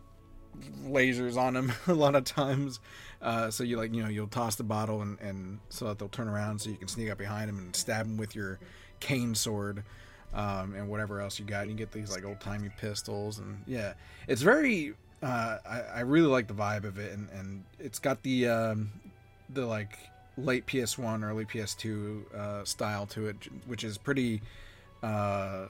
lasers 0.84 1.38
on 1.38 1.54
them 1.54 1.72
a 1.88 1.94
lot 1.94 2.16
of 2.16 2.24
times. 2.24 2.80
Uh, 3.22 3.50
so 3.50 3.64
you 3.64 3.78
like, 3.78 3.94
you 3.94 4.04
know, 4.04 4.10
you'll 4.10 4.28
toss 4.28 4.56
the 4.56 4.64
bottle 4.64 5.02
and, 5.02 5.20
and 5.20 5.60
so 5.70 5.86
that 5.86 6.00
they'll 6.00 6.10
turn 6.10 6.28
around 6.28 6.60
so 6.60 6.70
you 6.70 6.76
can 6.76 6.88
sneak 6.88 7.10
up 7.10 7.18
behind 7.18 7.50
them 7.50 7.58
and 7.58 7.76
stab 7.76 8.06
them 8.06 8.18
with 8.18 8.36
your 8.36 8.60
cane 9.00 9.34
sword 9.34 9.84
um, 10.34 10.76
and 10.76 10.88
whatever 10.88 11.20
else 11.22 11.40
you 11.40 11.46
got. 11.46 11.64
And 11.64 11.72
you 11.72 11.78
get 11.78 11.92
these 11.92 12.12
like 12.12 12.26
old 12.26 12.40
timey 12.40 12.70
pistols 12.78 13.40
and 13.40 13.62
yeah, 13.66 13.94
it's 14.28 14.42
very. 14.42 14.94
Uh, 15.24 15.58
I, 15.68 15.82
I 15.96 16.00
really 16.02 16.28
like 16.28 16.48
the 16.48 16.54
vibe 16.54 16.84
of 16.84 17.00
it, 17.00 17.12
and, 17.12 17.28
and 17.32 17.64
it's 17.80 17.98
got 17.98 18.22
the 18.22 18.48
um, 18.50 18.92
the 19.50 19.66
like 19.66 19.98
late 20.38 20.68
PS1, 20.68 21.24
early 21.24 21.44
PS2 21.44 22.36
uh, 22.36 22.66
style 22.66 23.08
to 23.08 23.28
it, 23.28 23.36
which 23.66 23.84
is 23.84 23.98
pretty. 23.98 24.42
Uh, 25.02 25.66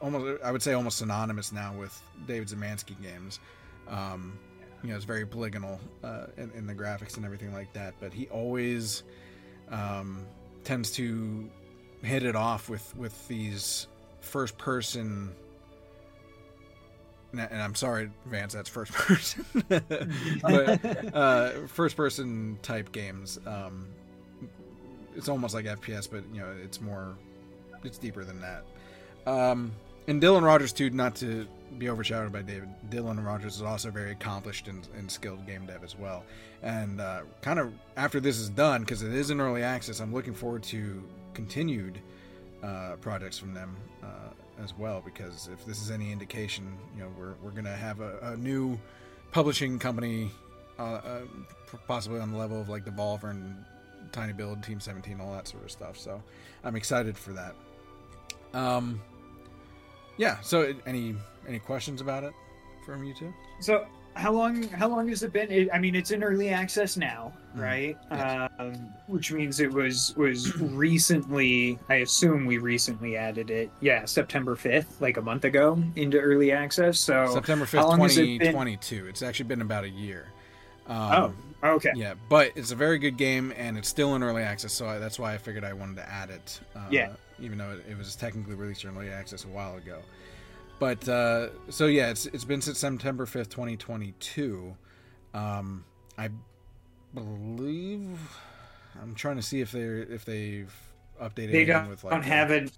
almost, 0.00 0.42
I 0.42 0.52
would 0.52 0.62
say, 0.62 0.72
almost 0.72 0.98
synonymous 0.98 1.50
now 1.52 1.74
with 1.74 2.00
David 2.26 2.48
Szymanski 2.48 3.00
games. 3.02 3.40
Um, 3.88 4.38
you 4.82 4.90
know, 4.90 4.96
it's 4.96 5.04
very 5.04 5.26
polygonal 5.26 5.80
uh, 6.02 6.26
in, 6.36 6.50
in 6.52 6.66
the 6.66 6.74
graphics 6.74 7.16
and 7.16 7.24
everything 7.24 7.52
like 7.52 7.72
that. 7.72 7.94
But 8.00 8.12
he 8.12 8.26
always 8.28 9.02
um, 9.70 10.26
tends 10.62 10.90
to 10.92 11.48
hit 12.02 12.22
it 12.22 12.36
off 12.36 12.68
with 12.68 12.94
with 12.96 13.28
these 13.28 13.86
first 14.20 14.58
person 14.58 15.34
and 17.38 17.62
I'm 17.62 17.74
sorry, 17.74 18.10
Vance, 18.26 18.54
that's 18.54 18.68
first 18.68 18.92
person, 18.94 19.44
but 19.68 21.14
uh, 21.14 21.50
first 21.66 21.96
person 21.96 22.58
type 22.62 22.92
games. 22.92 23.38
Um, 23.46 23.88
it's 25.16 25.28
almost 25.28 25.54
like 25.54 25.64
FPS, 25.66 26.08
but 26.10 26.24
you 26.32 26.40
know, 26.40 26.54
it's 26.62 26.80
more, 26.80 27.16
it's 27.82 27.98
deeper 27.98 28.24
than 28.24 28.40
that. 28.40 28.64
Um, 29.26 29.72
and 30.06 30.20
Dillon 30.20 30.44
Rogers 30.44 30.72
too, 30.72 30.90
not 30.90 31.14
to 31.16 31.46
be 31.78 31.88
overshadowed 31.88 32.32
by 32.32 32.42
David. 32.42 32.68
Dillon 32.90 33.22
Rogers 33.22 33.56
is 33.56 33.62
also 33.62 33.90
very 33.90 34.12
accomplished 34.12 34.68
and, 34.68 34.86
and 34.96 35.10
skilled 35.10 35.46
game 35.46 35.66
dev 35.66 35.82
as 35.82 35.96
well. 35.96 36.24
And 36.62 37.00
uh, 37.00 37.22
kind 37.42 37.58
of 37.58 37.72
after 37.96 38.20
this 38.20 38.38
is 38.38 38.48
done, 38.48 38.82
because 38.82 39.02
it 39.02 39.12
is 39.12 39.30
an 39.30 39.40
early 39.40 39.62
access, 39.62 40.00
I'm 40.00 40.12
looking 40.12 40.34
forward 40.34 40.62
to 40.64 41.02
continued 41.34 41.98
uh, 42.62 42.96
projects 43.00 43.38
from 43.38 43.54
them 43.54 43.76
uh, 44.02 44.62
as 44.62 44.76
well. 44.76 45.02
Because 45.04 45.48
if 45.52 45.64
this 45.66 45.82
is 45.82 45.90
any 45.90 46.12
indication, 46.12 46.76
you 46.96 47.02
know, 47.02 47.10
we're 47.18 47.34
we're 47.42 47.50
gonna 47.50 47.76
have 47.76 48.00
a, 48.00 48.18
a 48.22 48.36
new 48.36 48.78
publishing 49.32 49.78
company, 49.78 50.30
uh, 50.78 50.82
uh, 50.82 51.20
possibly 51.86 52.20
on 52.20 52.30
the 52.30 52.38
level 52.38 52.60
of 52.60 52.68
like 52.68 52.84
Devolver 52.84 53.30
and 53.30 53.64
Tiny 54.12 54.32
Build, 54.32 54.62
Team 54.62 54.80
17, 54.80 55.20
all 55.20 55.32
that 55.32 55.48
sort 55.48 55.64
of 55.64 55.70
stuff. 55.70 55.98
So 55.98 56.22
I'm 56.62 56.76
excited 56.76 57.18
for 57.18 57.32
that. 57.32 57.54
Um, 58.52 59.00
yeah. 60.16 60.40
So 60.40 60.74
any 60.86 61.14
any 61.48 61.58
questions 61.58 62.00
about 62.00 62.24
it 62.24 62.32
from 62.86 63.04
you 63.04 63.14
two? 63.14 63.32
So 63.60 63.86
how 64.16 64.32
long 64.32 64.62
how 64.68 64.88
long 64.88 65.08
has 65.08 65.24
it 65.24 65.32
been 65.32 65.50
it, 65.50 65.68
i 65.74 65.78
mean 65.80 65.96
it's 65.96 66.12
in 66.12 66.22
early 66.22 66.48
access 66.48 66.96
now 66.96 67.32
Mhm. 67.56 67.60
right 67.60 67.96
Yes. 68.12 68.50
um, 68.60 68.74
which 69.08 69.32
means 69.32 69.58
it 69.58 69.72
was 69.72 70.14
was 70.16 70.56
recently 70.60 71.80
i 71.88 71.96
assume 71.96 72.46
we 72.46 72.58
recently 72.58 73.16
added 73.16 73.50
it 73.50 73.70
yeah 73.80 74.04
september 74.04 74.54
5th 74.54 75.00
like 75.00 75.16
a 75.16 75.20
month 75.20 75.44
ago 75.44 75.82
into 75.96 76.16
early 76.20 76.52
access 76.52 77.00
so 77.00 77.28
September 77.34 77.66
fifth, 77.66 77.82
twenty 77.86 77.96
twenty 77.96 78.14
two. 78.14 78.22
it 78.22 78.24
twenty 78.24 78.38
been? 78.38 78.52
twenty 78.52 78.76
two. 78.76 79.06
It's 79.08 79.22
actually 79.22 79.46
been 79.46 79.62
about 79.62 79.82
a 79.82 79.88
year. 79.90 80.26
oh 80.88 80.94
Um, 81.24 81.36
okay 81.64 81.92
Yeah, 81.94 82.14
but 82.28 82.52
it's 82.54 82.70
a 82.70 82.76
very 82.76 82.98
good 82.98 83.16
game, 83.16 83.52
and 83.56 83.76
it's 83.78 83.88
still 83.88 84.14
in 84.14 84.22
early 84.22 84.42
access, 84.42 84.72
so 84.72 84.86
I, 84.86 84.98
that's 84.98 85.18
why 85.18 85.34
I 85.34 85.38
figured 85.38 85.64
I 85.64 85.72
wanted 85.72 85.96
to 85.96 86.08
add 86.08 86.30
it. 86.30 86.60
Uh, 86.74 86.86
Yeah. 86.90 87.12
Even 87.40 87.58
though 87.58 87.72
it, 87.72 87.84
it 87.90 87.98
was 87.98 88.14
technically 88.14 88.54
released 88.54 88.84
in 88.84 88.96
early 88.96 89.10
access 89.10 89.44
a 89.44 89.48
while 89.48 89.76
ago. 89.76 89.98
But 90.78 91.08
uh, 91.08 91.48
so 91.70 91.86
yeah, 91.86 92.10
it's 92.10 92.26
it's 92.26 92.44
been 92.44 92.60
since 92.60 92.78
September 92.78 93.26
fifth, 93.26 93.48
twenty 93.48 93.76
twenty 93.76 94.12
two. 94.20 94.76
Um, 95.32 95.84
I 96.18 96.30
believe 97.14 98.18
I'm 99.00 99.14
trying 99.14 99.36
to 99.36 99.42
see 99.42 99.60
if 99.60 99.72
they're 99.72 99.98
if 99.98 100.24
they've 100.24 100.72
updated 101.20 101.52
they 101.52 101.64
don't, 101.64 101.88
with 101.88 102.04
like 102.04 102.12
don't 102.12 102.22
have 102.22 102.50
it 102.50 102.72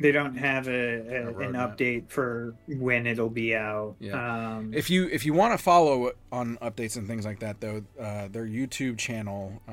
they 0.00 0.12
don't 0.12 0.36
have 0.36 0.68
a, 0.68 0.70
A 0.70 1.28
an 1.38 1.52
update 1.54 2.08
for 2.08 2.54
when 2.66 3.06
it'll 3.06 3.30
be 3.30 3.54
out 3.54 3.96
Yeah. 4.00 4.56
um 4.56 4.72
If 4.74 4.90
you 4.90 5.08
if 5.10 5.24
you 5.26 5.32
want 5.32 5.56
to 5.56 5.62
follow 5.62 6.12
on 6.30 6.56
updates 6.62 6.96
and 6.96 7.06
things 7.08 7.24
like 7.24 7.40
that, 7.40 7.60
though, 7.60 7.82
uh, 8.00 8.28
their 8.28 8.46
YouTube 8.46 8.98
channel, 8.98 9.60
uh, 9.68 9.72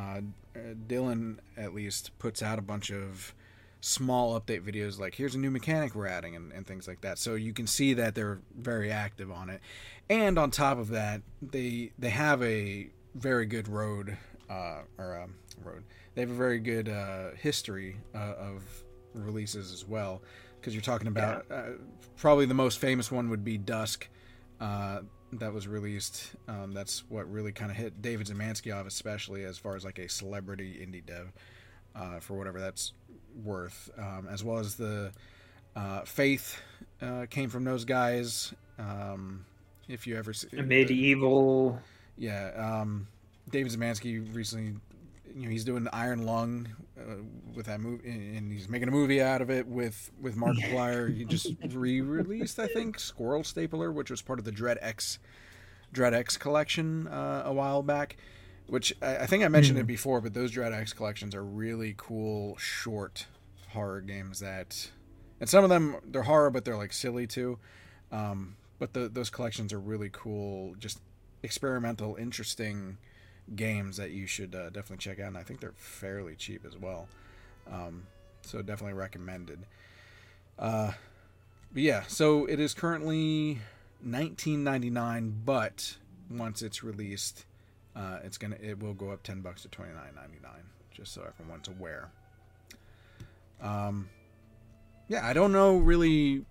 uh, 0.55 0.59
Dillon 0.87 1.39
at 1.57 1.73
least 1.73 2.11
puts 2.19 2.41
out 2.41 2.57
a 2.59 2.61
bunch 2.61 2.89
of 2.91 3.33
small 3.81 4.39
update 4.39 4.61
videos, 4.61 4.97
like 4.99 5.13
here's 5.15 5.35
a 5.35 5.37
new 5.37 5.51
mechanic 5.51 5.93
we're 5.93 6.07
adding 6.07 6.35
and, 6.35 6.51
and 6.51 6.65
things 6.65 6.87
like 6.87 7.01
that. 7.01 7.19
So 7.19 7.35
you 7.35 7.53
can 7.53 7.67
see 7.67 7.93
that 7.93 8.15
they're 8.15 8.39
very 8.57 8.91
active 8.91 9.29
on 9.31 9.49
it. 9.49 9.61
And 10.09 10.39
on 10.39 10.49
top 10.51 10.77
of 10.79 10.89
that, 10.89 11.21
they 11.41 11.91
they 11.99 12.09
have 12.09 12.41
a 12.41 12.89
very 13.13 13.45
good 13.45 13.67
road 13.67 14.17
uh, 14.49 14.79
or 14.97 15.21
um, 15.21 15.35
road. 15.63 15.83
They 16.15 16.21
have 16.21 16.31
a 16.31 16.35
very 16.35 16.59
good 16.59 16.87
uh, 16.89 17.31
history 17.37 17.97
uh, 18.15 18.33
of 18.37 18.63
releases 19.15 19.71
as 19.71 19.87
well. 19.87 20.21
Because 20.59 20.73
you're 20.73 20.81
talking 20.81 21.07
about 21.07 21.45
uh, 21.51 21.63
probably 22.17 22.45
the 22.45 22.53
most 22.53 22.79
famous 22.79 23.11
one 23.11 23.29
would 23.29 23.43
be 23.43 23.57
Dusk, 23.57 24.07
uh, 24.59 24.99
that 25.33 25.53
was 25.53 25.67
released. 25.67 26.31
Um, 26.47 26.71
that's 26.73 27.03
what 27.09 27.29
really 27.31 27.51
kind 27.51 27.69
of 27.69 27.77
hit 27.77 28.01
David 28.01 28.27
Szymanski 28.27 28.75
off, 28.75 28.87
especially 28.87 29.43
as 29.43 29.57
far 29.57 29.75
as 29.75 29.85
like 29.85 29.99
a 29.99 30.09
celebrity 30.09 30.73
indie 30.81 31.05
dev, 31.05 31.31
uh, 31.95 32.19
for 32.19 32.35
whatever 32.37 32.59
that's 32.59 32.93
worth. 33.43 33.89
Um, 33.97 34.27
as 34.31 34.43
well 34.43 34.57
as 34.57 34.75
the 34.75 35.11
uh, 35.75 36.01
Faith 36.01 36.59
uh, 37.01 37.25
came 37.29 37.49
from 37.49 37.63
those 37.63 37.85
guys. 37.85 38.53
Um, 38.79 39.45
if 39.87 40.07
you 40.07 40.17
ever 40.17 40.33
see 40.33 40.47
medieval 40.61 41.79
yeah, 42.17 42.51
um, 42.55 43.07
David 43.49 43.71
Szymanski 43.71 44.33
recently, 44.33 44.75
you 45.35 45.43
know, 45.43 45.49
he's 45.49 45.65
doing 45.65 45.85
Iron 45.91 46.25
Lung 46.25 46.69
uh, 46.97 47.15
with 47.53 47.65
that 47.65 47.81
movie, 47.81 48.09
and 48.09 48.49
he's 48.51 48.69
making 48.69 48.87
a 48.87 48.91
movie 48.91 49.21
out 49.21 49.41
of 49.41 49.49
it 49.49 49.67
with 49.67 50.09
with 50.19 50.37
Markiplier. 50.37 51.13
he 51.13 51.25
just 51.25 51.51
re-released, 51.73 52.57
I 52.57 52.67
think, 52.67 52.97
Squirrel 52.97 53.43
Stapler, 53.43 53.91
which 53.91 54.09
was 54.09 54.21
part 54.21 54.39
of 54.39 54.45
the 54.45 54.51
Dread 54.51 54.77
X 54.81 55.19
Dread 55.91 56.13
X 56.13 56.37
collection 56.37 57.07
uh, 57.07 57.43
a 57.45 57.51
while 57.53 57.83
back. 57.83 58.15
Which 58.67 58.95
I, 59.01 59.17
I 59.17 59.25
think 59.27 59.43
I 59.43 59.49
mentioned 59.49 59.77
it 59.77 59.85
before, 59.85 60.21
but 60.21 60.33
those 60.33 60.51
Dread 60.51 60.71
X 60.71 60.93
collections 60.93 61.35
are 61.35 61.43
really 61.43 61.93
cool, 61.97 62.55
short 62.57 63.27
horror 63.69 64.01
games 64.01 64.39
that, 64.39 64.89
and 65.41 65.49
some 65.49 65.65
of 65.65 65.69
them 65.69 65.97
they're 66.05 66.23
horror, 66.23 66.49
but 66.49 66.63
they're 66.63 66.77
like 66.77 66.93
silly 66.93 67.27
too. 67.27 67.59
Um, 68.09 68.55
but 68.79 68.93
the, 68.93 69.09
those 69.09 69.29
collections 69.29 69.73
are 69.73 69.79
really 69.79 70.09
cool, 70.11 70.75
just 70.79 71.01
experimental, 71.43 72.15
interesting 72.15 72.97
games 73.53 73.97
that 73.97 74.11
you 74.11 74.25
should 74.25 74.55
uh, 74.55 74.69
definitely 74.69 74.97
check 74.97 75.19
out. 75.19 75.27
And 75.27 75.37
I 75.37 75.43
think 75.43 75.59
they're 75.59 75.73
fairly 75.75 76.35
cheap 76.35 76.65
as 76.65 76.77
well, 76.77 77.07
um, 77.71 78.07
so 78.41 78.61
definitely 78.61 78.93
recommended. 78.93 79.59
Uh, 80.57 80.93
but 81.73 81.81
yeah, 81.83 82.03
so 82.07 82.45
it 82.45 82.59
is 82.59 82.73
currently 82.73 83.59
19.99, 84.05 85.33
but 85.43 85.97
once 86.29 86.61
it's 86.61 86.83
released, 86.83 87.45
uh, 87.95 88.19
it's 88.23 88.37
gonna 88.37 88.57
it 88.61 88.81
will 88.81 88.93
go 88.93 89.11
up 89.11 89.23
10 89.23 89.41
bucks 89.41 89.61
to 89.63 89.69
29.99, 89.69 89.91
just 90.91 91.13
so 91.13 91.23
everyone's 91.27 91.67
aware. 91.67 92.09
Um, 93.61 94.09
yeah, 95.07 95.25
I 95.25 95.33
don't 95.33 95.51
know 95.51 95.77
really 95.77 96.45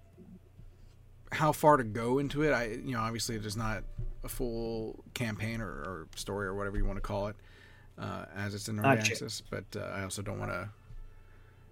how 1.33 1.53
far 1.53 1.77
to 1.77 1.85
go 1.85 2.19
into 2.19 2.43
it. 2.43 2.53
I 2.53 2.79
you 2.85 2.93
know 2.93 3.01
obviously 3.01 3.39
there's 3.39 3.57
not 3.57 3.83
a 4.25 4.29
full 4.29 5.05
campaign 5.15 5.61
or, 5.61 5.69
or 5.69 6.09
story 6.17 6.47
or 6.47 6.55
whatever 6.55 6.77
you 6.77 6.85
want 6.85 6.97
to 6.97 7.03
call 7.03 7.29
it 7.29 7.37
uh, 7.99 8.25
as 8.37 8.55
it's 8.55 8.69
in 8.69 8.79
early 8.81 8.97
yet. 8.97 9.11
access, 9.11 9.43
but 9.51 9.65
uh, 9.77 9.81
I 9.81 10.03
also 10.03 10.23
don't 10.23 10.39
want 10.39 10.51
to. 10.51 10.69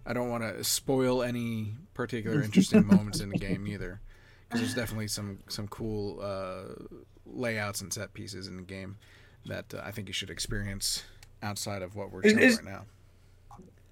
I 0.04 0.12
don't 0.12 0.30
want 0.30 0.42
to 0.42 0.64
spoil 0.64 1.22
any 1.22 1.74
particular 1.94 2.42
interesting 2.42 2.86
moments 2.86 3.20
in 3.20 3.28
the 3.28 3.38
game 3.38 3.66
either, 3.68 4.00
because 4.48 4.60
there's 4.60 4.74
definitely 4.74 5.08
some 5.08 5.38
some 5.48 5.68
cool 5.68 6.20
uh, 6.20 6.74
layouts 7.26 7.80
and 7.80 7.92
set 7.92 8.12
pieces 8.12 8.48
in 8.48 8.56
the 8.56 8.62
game 8.62 8.96
that 9.46 9.72
uh, 9.74 9.82
I 9.84 9.90
think 9.90 10.08
you 10.08 10.14
should 10.14 10.30
experience 10.30 11.04
outside 11.42 11.82
of 11.82 11.96
what 11.96 12.10
we're 12.10 12.22
showing 12.22 12.38
right 12.38 12.64
now. 12.64 12.84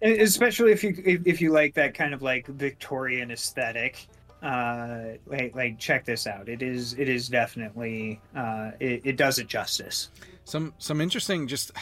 Especially 0.03 0.73
if 0.73 0.83
you 0.83 0.95
if 1.05 1.41
you 1.41 1.53
like 1.53 1.75
that 1.75 1.95
kind 1.95 2.15
of 2.15 2.23
like 2.23 2.47
victorian 2.47 3.31
aesthetic 3.31 4.09
uh 4.43 5.17
like 5.27 5.55
like 5.55 5.79
check 5.79 6.05
this 6.05 6.27
out. 6.27 6.49
It 6.49 6.63
is 6.63 6.95
it 6.95 7.09
is 7.09 7.29
definitely 7.29 8.21
uh 8.35 8.73
it, 8.81 9.03
it 9.05 9.17
does 9.17 9.39
it 9.39 9.49
justice. 9.49 10.11
Some 10.45 10.75
some 10.79 11.01
interesting 11.01 11.47
just 11.47 11.73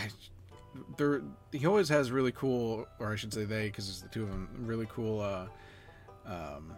there 0.97 1.23
he 1.53 1.67
always 1.67 1.89
has 1.89 2.13
really 2.13 2.31
cool 2.31 2.87
or 3.01 3.13
i 3.13 3.17
should 3.17 3.33
say 3.33 3.45
they 3.45 3.67
because 3.67 3.89
it's 3.89 4.01
the 4.01 4.09
two 4.09 4.23
of 4.23 4.31
them 4.31 4.49
really 4.61 4.87
cool 4.89 5.21
uh 5.21 5.47
um 6.25 6.73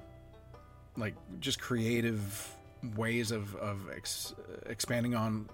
like 0.97 1.15
just 1.41 1.61
creative 1.61 2.57
ways 2.97 3.31
of 3.31 3.55
of 3.57 3.91
ex- 3.95 4.35
expanding 4.67 5.15
on 5.15 5.49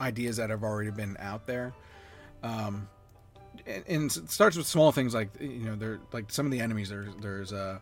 ideas 0.00 0.36
that 0.36 0.50
have 0.50 0.62
already 0.62 0.90
been 0.90 1.16
out 1.18 1.46
there. 1.46 1.72
Um 2.42 2.88
and, 3.66 3.84
and 3.86 4.16
it 4.16 4.30
starts 4.30 4.56
with 4.56 4.66
small 4.66 4.92
things 4.92 5.14
like 5.14 5.28
you 5.40 5.66
know 5.66 5.76
they're 5.76 6.00
like 6.12 6.30
some 6.30 6.46
of 6.46 6.52
the 6.52 6.60
enemies 6.60 6.88
there's 6.88 7.14
there's 7.20 7.52
uh 7.52 7.78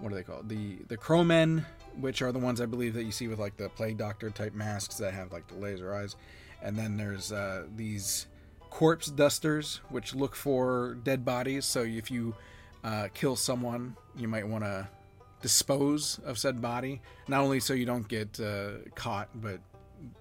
what 0.00 0.12
are 0.12 0.14
they 0.14 0.22
called 0.22 0.48
the 0.48 0.76
the 0.88 0.96
crowmen 0.96 1.64
which 2.00 2.22
are 2.22 2.32
the 2.32 2.38
ones 2.38 2.60
i 2.60 2.66
believe 2.66 2.94
that 2.94 3.04
you 3.04 3.12
see 3.12 3.28
with 3.28 3.38
like 3.38 3.56
the 3.56 3.68
plague 3.70 3.98
doctor 3.98 4.30
type 4.30 4.54
masks 4.54 4.96
that 4.96 5.12
have 5.12 5.32
like 5.32 5.46
the 5.48 5.54
laser 5.54 5.94
eyes. 5.94 6.16
And 6.62 6.76
then 6.76 6.96
there's 6.96 7.32
uh, 7.32 7.64
these 7.76 8.26
corpse 8.70 9.06
dusters 9.06 9.80
which 9.90 10.14
look 10.14 10.34
for 10.34 10.96
dead 11.04 11.24
bodies. 11.24 11.64
So 11.64 11.82
if 11.82 12.10
you 12.10 12.34
uh, 12.84 13.08
kill 13.14 13.36
someone 13.36 13.96
you 14.16 14.28
might 14.28 14.46
want 14.46 14.64
to 14.64 14.88
dispose 15.40 16.18
of 16.24 16.38
said 16.38 16.60
body. 16.60 17.00
Not 17.28 17.40
only 17.40 17.60
so 17.60 17.74
you 17.74 17.86
don't 17.86 18.06
get 18.08 18.40
uh, 18.40 18.88
caught 18.94 19.28
but 19.34 19.60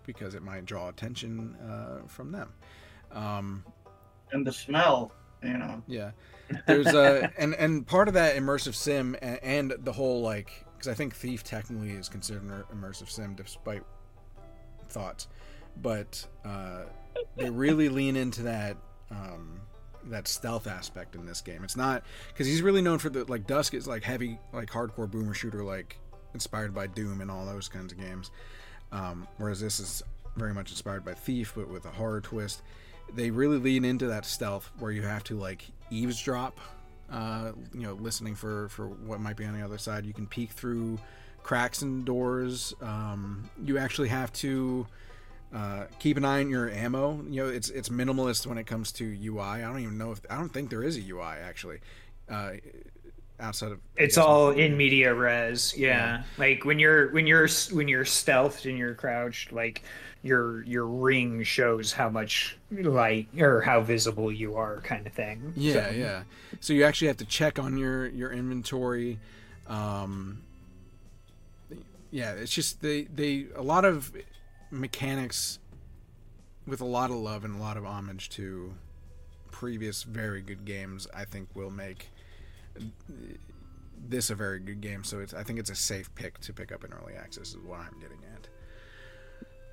because 0.05 0.36
it 0.36 0.41
might 0.41 0.65
draw 0.65 0.89
attention 0.89 1.55
uh, 1.55 2.07
from 2.07 2.32
them. 2.32 2.53
Um, 3.11 3.63
and 4.32 4.45
the 4.45 4.51
smell, 4.51 5.11
you 5.43 5.57
know. 5.57 5.82
yeah, 5.88 6.11
there's 6.66 6.88
a 6.88 7.32
and 7.38 7.54
and 7.56 7.86
part 7.86 8.08
of 8.08 8.14
that 8.14 8.36
immersive 8.36 8.76
sim 8.76 9.16
and, 9.22 9.39
and 9.43 9.72
the 9.84 9.91
whole 9.91 10.22
like 10.22 10.66
because 10.74 10.88
I 10.88 10.93
think 10.93 11.16
Thief 11.16 11.43
technically 11.43 11.91
is 11.91 12.08
considered 12.10 12.43
an 12.43 12.64
immersive 12.74 13.10
sim 13.10 13.36
despite 13.36 13.84
thoughts, 14.89 15.28
but 15.82 16.26
uh, 16.45 16.84
they 17.36 17.50
really 17.50 17.89
lean 17.89 18.16
into 18.16 18.43
that 18.43 18.78
um, 19.12 19.60
that 20.06 20.28
stealth 20.28 20.68
aspect 20.68 21.16
in 21.16 21.26
this 21.26 21.41
game. 21.41 21.64
It's 21.64 21.78
not 21.78 22.04
because 22.30 22.48
he's 22.48 22.62
really 22.62 22.82
known 22.82 23.00
for 23.00 23.10
the 23.10 23.26
like 23.26 23.48
Dusk 23.48 23.74
is 23.74 23.88
like 23.88 24.04
heavy 24.04 24.39
like 24.54 24.70
hardcore 24.70 25.10
boomer 25.10 25.34
shooter 25.34 25.64
like 25.64 25.98
inspired 26.34 26.74
by 26.76 26.88
Doom 26.88 27.22
and 27.22 27.32
all 27.32 27.45
those 27.45 27.68
kinds 27.68 27.91
of 27.91 28.00
games, 28.00 28.32
um, 28.91 29.28
whereas 29.38 29.60
this 29.60 29.80
is 29.80 30.04
very 30.36 30.54
much 30.54 30.70
inspired 30.70 31.04
by 31.04 31.14
Thief 31.14 31.54
but 31.56 31.68
with 31.68 31.86
a 31.86 31.89
horror 31.89 32.22
twist 32.22 32.62
they 33.14 33.30
really 33.30 33.58
lean 33.58 33.86
into 33.86 34.08
that 34.08 34.26
stealth 34.26 34.72
where 34.80 34.91
you 34.91 35.02
have 35.02 35.24
to 35.26 35.38
like 35.38 35.66
eavesdrop 35.90 36.60
uh, 37.12 37.52
you 37.74 37.82
know 37.82 37.94
listening 37.94 38.36
for 38.36 38.70
for 38.70 38.88
what 38.88 39.20
might 39.20 39.38
be 39.38 39.46
on 39.46 39.58
the 39.58 39.64
other 39.64 39.78
side. 39.78 40.06
You 40.06 40.14
can 40.14 40.28
peek 40.28 40.52
through 40.52 41.00
cracks 41.44 41.82
in 41.82 42.04
doors. 42.04 42.74
Um, 42.82 43.50
you 43.64 43.78
actually 43.78 44.10
have 44.10 44.34
to 44.34 44.88
uh, 45.54 45.86
keep 46.00 46.18
an 46.18 46.26
eye 46.26 46.42
on 46.42 46.50
your 46.50 46.70
ammo. 46.70 47.24
You 47.30 47.44
know 47.44 47.50
it's 47.50 47.70
it's 47.70 47.90
minimalist 47.90 48.46
when 48.46 48.58
it 48.58 48.68
comes 48.68 48.92
to 48.94 49.06
ui 49.06 49.40
i. 49.40 49.62
Don't 49.62 49.80
even 49.80 49.98
know 49.98 50.12
if 50.12 50.22
i 50.30 50.36
don't 50.36 50.50
think 50.50 50.70
there 50.70 50.84
is 50.84 50.98
a 50.98 51.02
ui 51.12 51.22
actually. 51.22 51.80
Uh, 52.30 52.54
outside 53.40 53.72
of 53.72 53.80
I 53.98 54.04
it's 54.04 54.16
guess, 54.16 54.24
all 54.26 54.52
in 54.52 54.76
media 54.78 55.14
res 55.14 55.74
yeah. 55.78 56.24
like 56.38 56.66
when 56.66 56.80
you're 56.80 57.10
when 57.12 57.28
you're 57.28 57.48
when 57.72 57.88
you're 57.88 58.04
stealthed 58.06 58.68
and 58.68 58.78
you're 58.78 58.96
crouched 58.96 59.52
like 59.52 59.84
your 60.24 60.64
your 60.64 60.86
ring 60.88 61.44
shows 61.44 61.94
how 61.94 62.10
much 62.10 62.58
light 62.72 63.28
or 63.40 63.62
how 63.62 63.82
visible 63.82 64.32
you 64.32 64.56
are 64.56 64.82
kind 64.82 65.06
of 65.06 65.14
thing 65.14 65.54
Yeah, 65.56 65.90
So- 65.90 65.96
yeah. 65.96 66.24
So 66.60 66.74
you 66.74 66.84
actually 66.84 67.10
have 67.10 67.18
to 67.18 67.26
check 67.26 67.60
on 67.60 67.78
your 67.78 68.08
your 68.08 68.32
inventory. 68.32 69.20
Um, 69.68 70.42
yeah, 72.10 72.32
it's 72.34 72.52
just 72.52 72.82
they 72.82 73.04
they 73.04 73.46
a 73.56 73.62
lot 73.62 73.86
of 73.86 74.12
mechanics 74.72 75.60
with 76.66 76.82
a 76.82 76.86
lot 76.86 77.10
of 77.12 77.18
love 77.18 77.46
and 77.46 77.56
a 77.56 77.62
lot 77.62 77.78
of 77.78 77.86
homage 77.86 78.30
to 78.32 78.74
previous 79.52 80.04
very 80.04 80.42
good 80.42 80.66
games, 80.66 81.08
I 81.16 81.26
think 81.26 81.50
will 81.54 81.70
make 81.72 82.10
this 84.09 84.30
a 84.30 84.36
very 84.36 84.59
good 84.59 84.82
game. 84.82 85.03
So 85.03 85.19
it's 85.19 85.34
I 85.34 85.43
think 85.43 85.59
it's 85.59 85.69
a 85.69 85.75
safe 85.75 86.13
pick 86.15 86.39
to 86.41 86.53
pick 86.53 86.71
up 86.71 86.84
in 86.84 86.91
early 86.93 87.13
access 87.15 87.49
is 87.49 87.57
what 87.57 87.80
I'm 87.80 87.99
getting 87.99 88.19
at. 88.34 88.47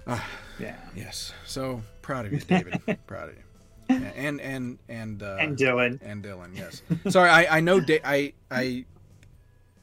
Ah, 0.06 0.26
Yeah. 0.58 0.76
yes. 0.94 1.32
So 1.46 1.82
proud 2.02 2.26
of 2.26 2.32
you, 2.32 2.40
David. 2.40 2.80
proud 3.06 3.30
of 3.30 3.36
you. 3.36 3.42
Yeah, 3.90 3.96
And 4.16 4.40
and 4.40 4.78
and 4.88 5.22
uh, 5.22 5.36
And 5.40 5.56
Dillon. 5.56 6.00
and 6.02 6.22
Dillon. 6.22 6.52
Yes. 6.54 6.82
Sorry, 7.08 7.28
I 7.30 7.58
I 7.58 7.60
know 7.60 7.80
da- 7.80 8.00
I 8.04 8.32
I 8.50 8.84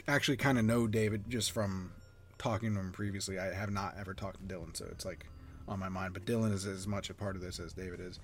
actually 0.07 0.37
kind 0.37 0.57
of 0.57 0.65
know 0.65 0.87
David 0.87 1.25
just 1.29 1.51
from 1.51 1.91
talking 2.37 2.73
to 2.73 2.79
him 2.79 2.91
previously. 2.91 3.37
I 3.39 3.53
have 3.53 3.69
not 3.71 3.95
ever 3.99 4.13
talked 4.13 4.39
to 4.39 4.45
Dillon, 4.45 4.73
so 4.73 4.85
it's 4.91 5.05
like 5.05 5.25
on 5.67 5.79
my 5.79 5.89
mind. 5.89 6.13
But 6.13 6.25
Dillon 6.25 6.51
is 6.51 6.65
as 6.65 6.87
much 6.87 7.09
a 7.11 7.13
part 7.13 7.35
of 7.35 7.41
this 7.41 7.59
as 7.59 7.73
David 7.73 7.99
is. 7.99 8.19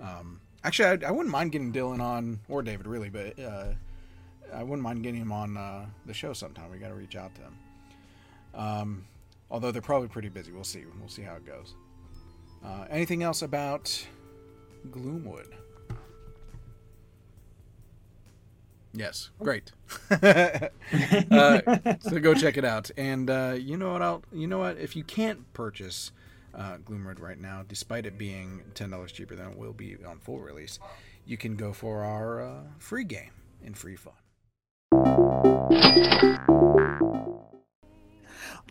Um, 0.00 0.40
actually, 0.64 1.04
I, 1.04 1.08
I 1.08 1.10
wouldn't 1.12 1.30
mind 1.30 1.52
getting 1.52 1.70
Dillon 1.70 2.00
on 2.00 2.40
or 2.48 2.62
David 2.62 2.86
really, 2.88 3.08
but 3.08 3.38
uh, 3.38 3.66
I 4.54 4.62
wouldn't 4.62 4.82
mind 4.82 5.02
getting 5.02 5.20
him 5.20 5.32
on 5.32 5.56
uh, 5.56 5.86
the 6.06 6.14
show 6.14 6.32
sometime. 6.32 6.70
We 6.70 6.78
got 6.78 6.88
to 6.88 6.94
reach 6.94 7.16
out 7.16 7.34
to 7.36 7.40
him. 7.42 7.58
Um, 8.54 9.04
although 9.50 9.70
they're 9.70 9.82
probably 9.82 10.08
pretty 10.08 10.28
busy. 10.28 10.52
We'll 10.52 10.64
see. 10.64 10.84
We'll 10.98 11.08
see 11.08 11.22
how 11.22 11.34
it 11.34 11.46
goes. 11.46 11.74
Uh, 12.64 12.86
anything 12.90 13.22
else 13.22 13.42
about 13.42 14.06
Gloomwood? 14.90 15.52
Yes, 18.94 19.30
great. 19.38 19.72
uh, 20.10 21.60
so 22.00 22.18
go 22.20 22.34
check 22.34 22.56
it 22.58 22.64
out. 22.64 22.90
And 22.96 23.30
uh, 23.30 23.56
you 23.58 23.76
know 23.76 23.92
what? 23.92 24.02
I'll, 24.02 24.22
you 24.32 24.46
know 24.46 24.58
what? 24.58 24.76
If 24.78 24.94
you 24.94 25.02
can't 25.02 25.50
purchase 25.54 26.12
uh, 26.54 26.76
Gloomwood 26.84 27.18
right 27.18 27.40
now, 27.40 27.64
despite 27.66 28.04
it 28.04 28.18
being 28.18 28.62
ten 28.74 28.90
dollars 28.90 29.12
cheaper 29.12 29.34
than 29.34 29.52
it 29.52 29.56
will 29.56 29.72
be 29.72 29.96
on 30.06 30.18
full 30.18 30.40
release, 30.40 30.78
you 31.24 31.38
can 31.38 31.56
go 31.56 31.72
for 31.72 32.04
our 32.04 32.42
uh, 32.42 32.60
free 32.78 33.04
game 33.04 33.30
in 33.64 33.72
free 33.72 33.96
fun. 33.96 34.12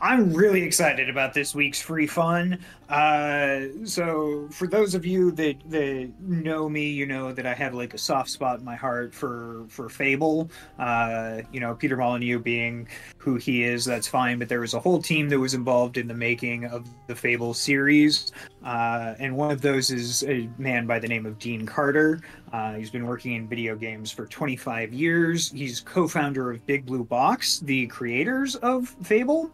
I'm 0.04 0.34
really 0.34 0.64
excited 0.64 1.10
about 1.10 1.36
this 1.36 1.54
week's 1.54 1.80
free 1.80 2.08
fun. 2.08 2.58
Uh, 2.90 3.68
so, 3.86 4.50
for 4.52 4.68
those 4.68 4.96
of 4.96 5.06
you 5.06 5.32
that, 5.34 5.58
that 5.70 6.12
know 6.20 6.68
me, 6.68 6.90
you 6.90 7.06
know 7.06 7.32
that 7.32 7.46
I 7.46 7.54
have 7.54 7.76
like 7.76 7.94
a 7.94 8.00
soft 8.00 8.32
spot 8.32 8.60
in 8.60 8.66
my 8.66 8.76
heart 8.76 9.14
for 9.14 9.64
for 9.70 9.90
Fable. 9.90 10.50
Uh, 10.80 11.42
you 11.52 11.60
know, 11.60 11.76
Peter 11.76 11.96
Molyneux 11.96 12.40
being 12.40 12.88
who 13.18 13.36
he 13.36 13.64
is, 13.64 13.86
that's 13.86 14.08
fine. 14.08 14.40
But 14.40 14.50
there 14.50 14.60
was 14.60 14.74
a 14.74 14.80
whole 14.80 15.02
team 15.02 15.30
that 15.30 15.40
was 15.40 15.54
involved 15.54 15.98
in 15.98 16.08
the 16.08 16.16
making 16.16 16.66
of 16.66 16.88
the 17.06 17.16
Fable 17.16 17.54
series, 17.54 18.32
uh, 18.64 19.16
and 19.20 19.36
one 19.36 19.52
of 19.52 19.62
those 19.62 19.92
is 19.92 20.24
a 20.24 20.50
man 20.58 20.86
by 20.86 21.00
the 21.00 21.08
name 21.08 21.26
of 21.26 21.40
Dean 21.40 21.66
Carter. 21.66 22.22
Uh, 22.52 22.74
he's 22.74 22.90
been 22.90 23.06
working 23.06 23.34
in 23.34 23.48
video 23.48 23.76
games 23.76 24.12
for 24.12 24.26
25 24.26 24.94
years. 24.94 25.52
He's 25.52 25.80
co-founder 25.80 26.52
of 26.52 26.66
Big 26.66 26.86
Blue 26.86 27.04
Box, 27.04 27.60
the 27.60 27.88
creators 27.88 28.56
of 28.58 28.90
Fable 29.04 29.52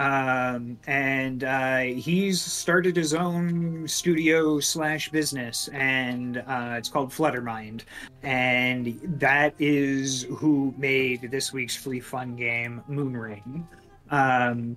um, 0.00 0.78
and 0.86 1.44
uh, 1.44 1.80
he's 1.80 2.40
started 2.40 2.96
his 2.96 3.12
own 3.12 3.86
studio 3.86 4.58
slash 4.58 5.10
business, 5.10 5.68
and 5.74 6.38
uh, 6.38 6.76
it's 6.78 6.88
called 6.88 7.10
Fluttermind, 7.10 7.82
and 8.22 8.98
that 9.20 9.54
is 9.58 10.22
who 10.38 10.74
made 10.78 11.30
this 11.30 11.52
week's 11.52 11.76
free 11.76 12.00
fun 12.00 12.34
game, 12.34 12.82
Moonring. 12.88 13.68
Um, 14.10 14.74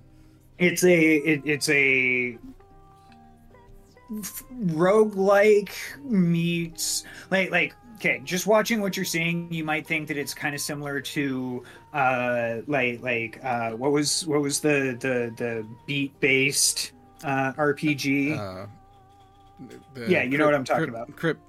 it's 0.58 0.84
a 0.84 1.14
it, 1.16 1.40
it's 1.46 1.70
a 1.70 2.36
roguelike 4.52 5.72
meets 6.04 7.04
like 7.30 7.50
like 7.50 7.74
okay 7.96 8.20
just 8.24 8.46
watching 8.46 8.80
what 8.80 8.96
you're 8.96 9.04
seeing 9.04 9.52
you 9.52 9.64
might 9.64 9.86
think 9.86 10.08
that 10.08 10.16
it's 10.16 10.34
kind 10.34 10.54
of 10.54 10.60
similar 10.60 11.00
to 11.00 11.62
uh 11.92 12.56
like 12.66 13.00
like 13.02 13.40
uh 13.44 13.70
what 13.70 13.92
was 13.92 14.26
what 14.26 14.40
was 14.40 14.60
the 14.60 14.96
the 15.00 15.32
the 15.36 15.66
beat 15.86 16.18
based 16.20 16.92
uh 17.24 17.52
rpg 17.54 18.36
Uh, 18.38 18.66
the- 19.94 20.10
Yeah, 20.10 20.22
you 20.22 20.36
know 20.38 20.46
what 20.46 20.54
I'm 20.54 20.64
talking 20.64 20.84
Crypt- 20.90 20.94
about. 21.08 21.16
Crypt. 21.16 21.40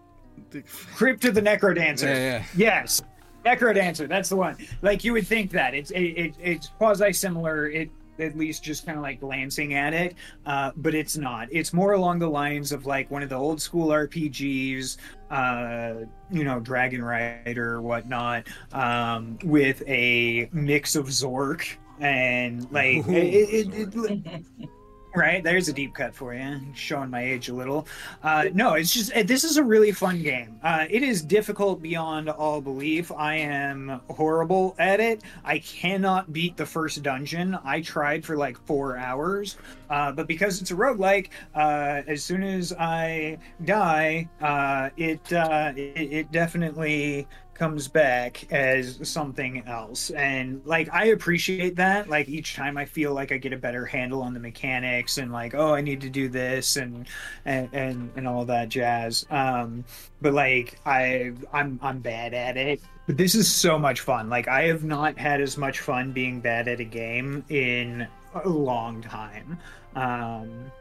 the- 0.51 0.61
crypt 0.95 1.25
of 1.25 1.33
the 1.35 1.41
necrodancer 1.41 2.03
Yeah, 2.03 2.15
yeah. 2.17 2.43
Yes, 2.55 3.01
Necrodancer. 3.45 4.07
That's 4.07 4.29
the 4.29 4.35
one. 4.35 4.57
Like 4.81 5.03
you 5.03 5.13
would 5.13 5.27
think 5.27 5.51
that 5.51 5.75
it's 5.75 5.91
it, 5.91 5.99
it 6.01 6.35
it's 6.41 6.67
quasi 6.79 7.13
similar. 7.13 7.69
It 7.69 7.91
at 8.19 8.37
least 8.37 8.63
just 8.63 8.85
kind 8.85 8.97
of 8.97 9.03
like 9.03 9.19
glancing 9.19 9.73
at 9.73 9.93
it, 9.93 10.15
uh, 10.45 10.71
but 10.77 10.95
it's 10.95 11.17
not. 11.17 11.47
It's 11.51 11.73
more 11.73 11.93
along 11.93 12.19
the 12.19 12.29
lines 12.29 12.71
of 12.71 12.85
like 12.85 13.09
one 13.11 13.23
of 13.23 13.29
the 13.29 13.35
old 13.35 13.61
school 13.61 13.87
RPGs, 13.89 14.97
uh, 15.31 16.05
you 16.31 16.43
know, 16.43 16.59
Dragon 16.59 17.03
Rider 17.03 17.73
or 17.73 17.81
whatnot, 17.81 18.47
um, 18.71 19.37
with 19.43 19.83
a 19.87 20.49
mix 20.51 20.95
of 20.95 21.07
Zork 21.07 21.77
and 21.99 22.69
like 22.71 23.07
it, 23.07 23.73
it, 23.73 23.95
it, 23.95 24.69
Right, 25.15 25.41
there's 25.41 25.69
a 25.69 25.73
deep 25.73 25.93
cut 25.93 26.13
for 26.13 26.33
you, 26.33 26.59
showing 26.73 27.09
my 27.09 27.23
age 27.23 27.47
a 27.47 27.53
little. 27.53 27.87
Uh, 28.21 28.45
no, 28.53 28.73
it's 28.73 28.93
just 28.93 29.13
uh, 29.13 29.23
this 29.23 29.43
is 29.45 29.55
a 29.57 29.63
really 29.63 29.91
fun 29.93 30.21
game. 30.21 30.59
Uh, 30.61 30.85
it 30.89 31.03
is 31.03 31.21
difficult 31.21 31.81
beyond 31.81 32.29
all 32.29 32.59
belief. 32.59 33.11
I 33.11 33.35
am 33.35 34.01
horrible 34.09 34.75
at 34.77 34.99
it. 34.99 35.21
I 35.45 35.59
cannot 35.59 36.33
beat 36.33 36.57
the 36.57 36.65
first 36.65 37.01
dungeon. 37.01 37.57
I 37.63 37.81
tried 37.81 38.25
for 38.25 38.35
like 38.35 38.57
four 38.65 38.97
hours, 38.97 39.57
uh, 39.89 40.11
but 40.11 40.27
because 40.27 40.61
it's 40.61 40.71
a 40.71 40.75
roguelike, 40.75 41.29
uh, 41.55 42.01
as 42.07 42.23
soon 42.23 42.43
as 42.43 42.73
I 42.77 43.37
die, 43.63 44.27
uh, 44.41 44.89
it, 44.97 45.31
uh, 45.31 45.71
it 45.75 45.95
it 45.95 46.31
definitely 46.31 47.27
comes 47.55 47.87
back 47.87 48.51
as 48.51 48.99
something 49.09 49.65
else. 49.65 50.09
And 50.11 50.61
like 50.65 50.89
i 50.93 51.05
appreciate 51.05 51.75
that. 51.77 52.09
Like 52.09 52.27
each 52.29 52.53
time 52.55 52.77
i 52.77 52.85
feel 52.85 53.13
like 53.13 53.31
i 53.31 53.37
get 53.37 53.53
a 53.53 53.57
better 53.57 53.85
handle 53.85 54.21
on 54.21 54.33
the 54.33 54.39
mechanics 54.39 55.17
and 55.17 55.31
like 55.31 55.55
oh 55.55 55.73
i 55.73 55.81
need 55.81 56.01
to 56.01 56.09
do 56.09 56.27
this 56.29 56.75
and 56.77 57.07
and 57.45 57.69
and, 57.73 58.11
and 58.15 58.27
all 58.27 58.45
that 58.45 58.69
jazz. 58.69 59.25
Um 59.29 59.85
but 60.21 60.33
like 60.33 60.79
i 60.85 61.31
i'm 61.53 61.79
i'm 61.81 61.99
bad 61.99 62.33
at 62.33 62.57
it. 62.57 62.81
But 63.07 63.17
this 63.17 63.35
is 63.35 63.51
so 63.51 63.79
much 63.79 64.01
fun. 64.01 64.29
Like 64.29 64.47
i 64.47 64.63
have 64.63 64.83
not 64.83 65.17
had 65.17 65.41
as 65.41 65.57
much 65.57 65.79
fun 65.79 66.11
being 66.11 66.41
bad 66.41 66.67
at 66.67 66.79
a 66.79 66.83
game 66.85 67.43
in 67.49 68.07
a 68.33 68.49
long 68.49 69.01
time. 69.01 69.57
Um 69.95 70.71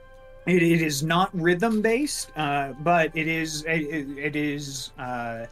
it, 0.46 0.62
it 0.62 0.82
is 0.82 1.02
not 1.02 1.30
rhythm 1.34 1.80
based 1.80 2.30
uh 2.36 2.72
but 2.80 3.10
it 3.16 3.28
is 3.28 3.62
it, 3.64 3.82
it- 3.82 4.18
it 4.18 4.36
is 4.36 4.90
uh 4.98 5.46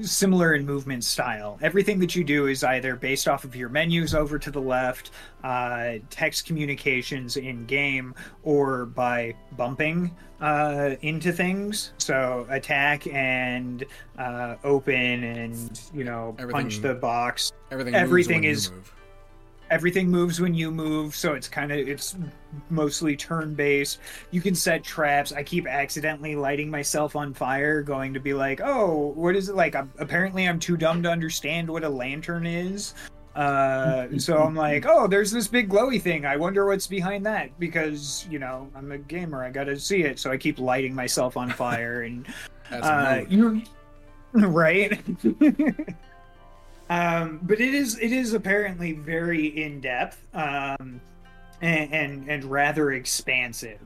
similar 0.00 0.54
in 0.54 0.66
movement 0.66 1.04
style. 1.04 1.58
Everything 1.62 1.98
that 2.00 2.14
you 2.14 2.24
do 2.24 2.46
is 2.46 2.64
either 2.64 2.96
based 2.96 3.28
off 3.28 3.44
of 3.44 3.54
your 3.54 3.68
menus 3.68 4.14
over 4.14 4.38
to 4.38 4.50
the 4.50 4.60
left, 4.60 5.10
uh, 5.42 5.94
text 6.10 6.46
communications 6.46 7.36
in 7.36 7.64
game, 7.66 8.14
or 8.42 8.86
by 8.86 9.34
bumping 9.56 10.10
uh, 10.40 10.96
into 11.02 11.32
things. 11.32 11.92
So 11.98 12.46
attack 12.50 13.06
and 13.06 13.84
uh, 14.18 14.56
open 14.64 15.24
and, 15.24 15.80
you 15.94 16.04
know, 16.04 16.34
punch 16.50 16.80
the 16.80 16.94
box 16.94 17.52
Everything. 17.70 17.94
Everything 17.94 18.44
is- 18.44 18.70
move. 18.70 18.92
Everything 19.70 20.08
moves 20.08 20.40
when 20.40 20.54
you 20.54 20.70
move 20.70 21.14
so 21.16 21.34
it's 21.34 21.48
kind 21.48 21.72
of 21.72 21.78
it's 21.78 22.16
mostly 22.70 23.16
turn 23.16 23.54
based 23.54 23.98
you 24.30 24.40
can 24.40 24.54
set 24.54 24.84
traps. 24.84 25.32
I 25.32 25.42
keep 25.42 25.66
accidentally 25.66 26.36
lighting 26.36 26.70
myself 26.70 27.16
on 27.16 27.34
fire 27.34 27.82
going 27.82 28.14
to 28.14 28.20
be 28.20 28.34
like 28.34 28.60
oh 28.62 29.12
what 29.14 29.36
is 29.36 29.48
it 29.48 29.54
like? 29.54 29.74
I'm, 29.74 29.90
apparently 29.98 30.48
i'm 30.48 30.58
too 30.58 30.76
dumb 30.76 31.02
to 31.02 31.10
understand 31.10 31.68
what 31.68 31.84
a 31.84 31.88
lantern 31.88 32.46
is. 32.46 32.94
Uh 33.34 34.06
so 34.18 34.38
i'm 34.38 34.54
like 34.54 34.84
oh 34.88 35.06
there's 35.06 35.30
this 35.30 35.48
big 35.48 35.68
glowy 35.68 36.00
thing. 36.00 36.24
I 36.24 36.36
wonder 36.36 36.66
what's 36.66 36.86
behind 36.86 37.26
that. 37.26 37.58
Because 37.58 38.26
you 38.30 38.38
know 38.38 38.70
i'm 38.74 38.92
a 38.92 38.98
gamer. 38.98 39.44
I 39.44 39.50
gotta 39.50 39.78
see 39.78 40.02
it. 40.02 40.18
So 40.18 40.30
i 40.30 40.36
keep 40.36 40.58
lighting 40.58 40.94
myself 40.94 41.36
on 41.36 41.50
fire 41.50 42.02
and 42.02 42.26
As 42.70 42.82
a 42.82 42.86
uh, 42.86 43.16
mode. 43.16 43.32
you 43.32 43.62
right 44.48 45.00
um 46.90 47.40
but 47.42 47.60
it 47.60 47.74
is 47.74 47.98
it 47.98 48.12
is 48.12 48.34
apparently 48.34 48.92
very 48.92 49.46
in 49.62 49.80
depth 49.80 50.24
um 50.34 51.00
and 51.60 51.92
and, 51.92 52.28
and 52.28 52.44
rather 52.44 52.92
expansive 52.92 53.80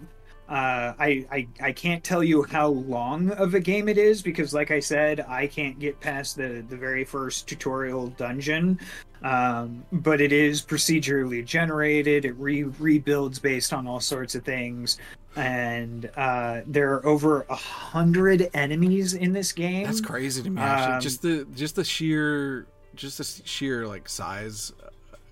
uh, 0.48 0.94
I, 0.98 1.26
I 1.30 1.48
I 1.60 1.72
can't 1.72 2.02
tell 2.02 2.24
you 2.24 2.42
how 2.42 2.68
long 2.68 3.30
of 3.32 3.52
a 3.52 3.60
game 3.60 3.86
it 3.86 3.98
is 3.98 4.22
because, 4.22 4.54
like 4.54 4.70
I 4.70 4.80
said, 4.80 5.20
I 5.28 5.46
can't 5.46 5.78
get 5.78 6.00
past 6.00 6.36
the 6.36 6.64
the 6.66 6.76
very 6.76 7.04
first 7.04 7.46
tutorial 7.46 8.06
dungeon. 8.08 8.80
Um, 9.22 9.84
but 9.92 10.22
it 10.22 10.32
is 10.32 10.62
procedurally 10.62 11.44
generated. 11.44 12.24
It 12.24 12.32
re- 12.38 12.62
rebuilds 12.62 13.38
based 13.38 13.74
on 13.74 13.86
all 13.86 14.00
sorts 14.00 14.34
of 14.34 14.42
things, 14.42 14.98
and 15.36 16.10
uh, 16.16 16.62
there 16.66 16.94
are 16.94 17.04
over 17.04 17.42
a 17.50 17.56
hundred 17.56 18.48
enemies 18.54 19.12
in 19.12 19.32
this 19.34 19.52
game. 19.52 19.84
That's 19.84 20.00
crazy 20.00 20.42
to 20.44 20.50
me. 20.50 20.62
Um, 20.62 20.98
just 20.98 21.20
the 21.20 21.46
just 21.54 21.76
the 21.76 21.84
sheer 21.84 22.66
just 22.98 23.18
the 23.18 23.48
sheer 23.48 23.86
like 23.86 24.08
size. 24.08 24.72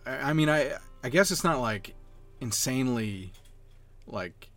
I, 0.07 0.31
I 0.31 0.33
mean, 0.33 0.49
I 0.49 0.73
I 1.05 1.11
guess 1.11 1.31
it's 1.31 1.45
not 1.45 1.61
like 1.61 1.95
insanely 2.41 3.33
like 4.07 4.49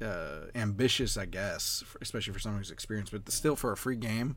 uh, 0.00 0.46
ambitious, 0.54 1.16
I 1.16 1.24
guess, 1.26 1.82
especially 2.00 2.32
for 2.32 2.38
someone 2.38 2.60
who's 2.60 2.70
experienced. 2.70 3.12
But 3.12 3.28
still, 3.32 3.56
for 3.56 3.72
a 3.72 3.76
free 3.76 3.96
game, 3.96 4.36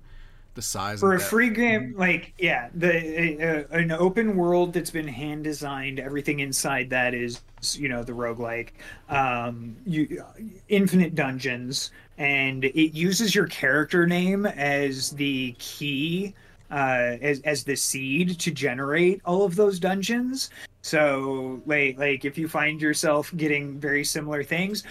the 0.53 0.61
size 0.61 0.99
for 0.99 1.13
a 1.13 1.17
that, 1.17 1.23
free 1.23 1.49
game 1.49 1.93
like 1.97 2.33
yeah 2.37 2.69
the 2.73 3.67
uh, 3.71 3.77
an 3.77 3.91
open 3.91 4.35
world 4.35 4.73
that's 4.73 4.91
been 4.91 5.07
hand 5.07 5.45
designed 5.45 5.99
everything 5.99 6.39
inside 6.39 6.89
that 6.89 7.13
is 7.13 7.41
you 7.73 7.87
know 7.87 8.03
the 8.03 8.11
roguelike 8.11 8.71
um 9.07 9.77
you 9.85 10.21
infinite 10.67 11.15
dungeons 11.15 11.91
and 12.17 12.65
it 12.65 12.93
uses 12.93 13.33
your 13.33 13.47
character 13.47 14.05
name 14.05 14.45
as 14.45 15.11
the 15.11 15.55
key 15.57 16.33
uh 16.71 17.17
as, 17.21 17.41
as 17.41 17.63
the 17.63 17.75
seed 17.75 18.39
to 18.39 18.51
generate 18.51 19.21
all 19.25 19.43
of 19.43 19.55
those 19.55 19.79
dungeons. 19.79 20.49
So 20.81 21.61
like 21.65 21.97
like 21.97 22.25
if 22.25 22.37
you 22.37 22.47
find 22.47 22.81
yourself 22.81 23.31
getting 23.35 23.79
very 23.79 24.03
similar 24.03 24.43
things 24.43 24.83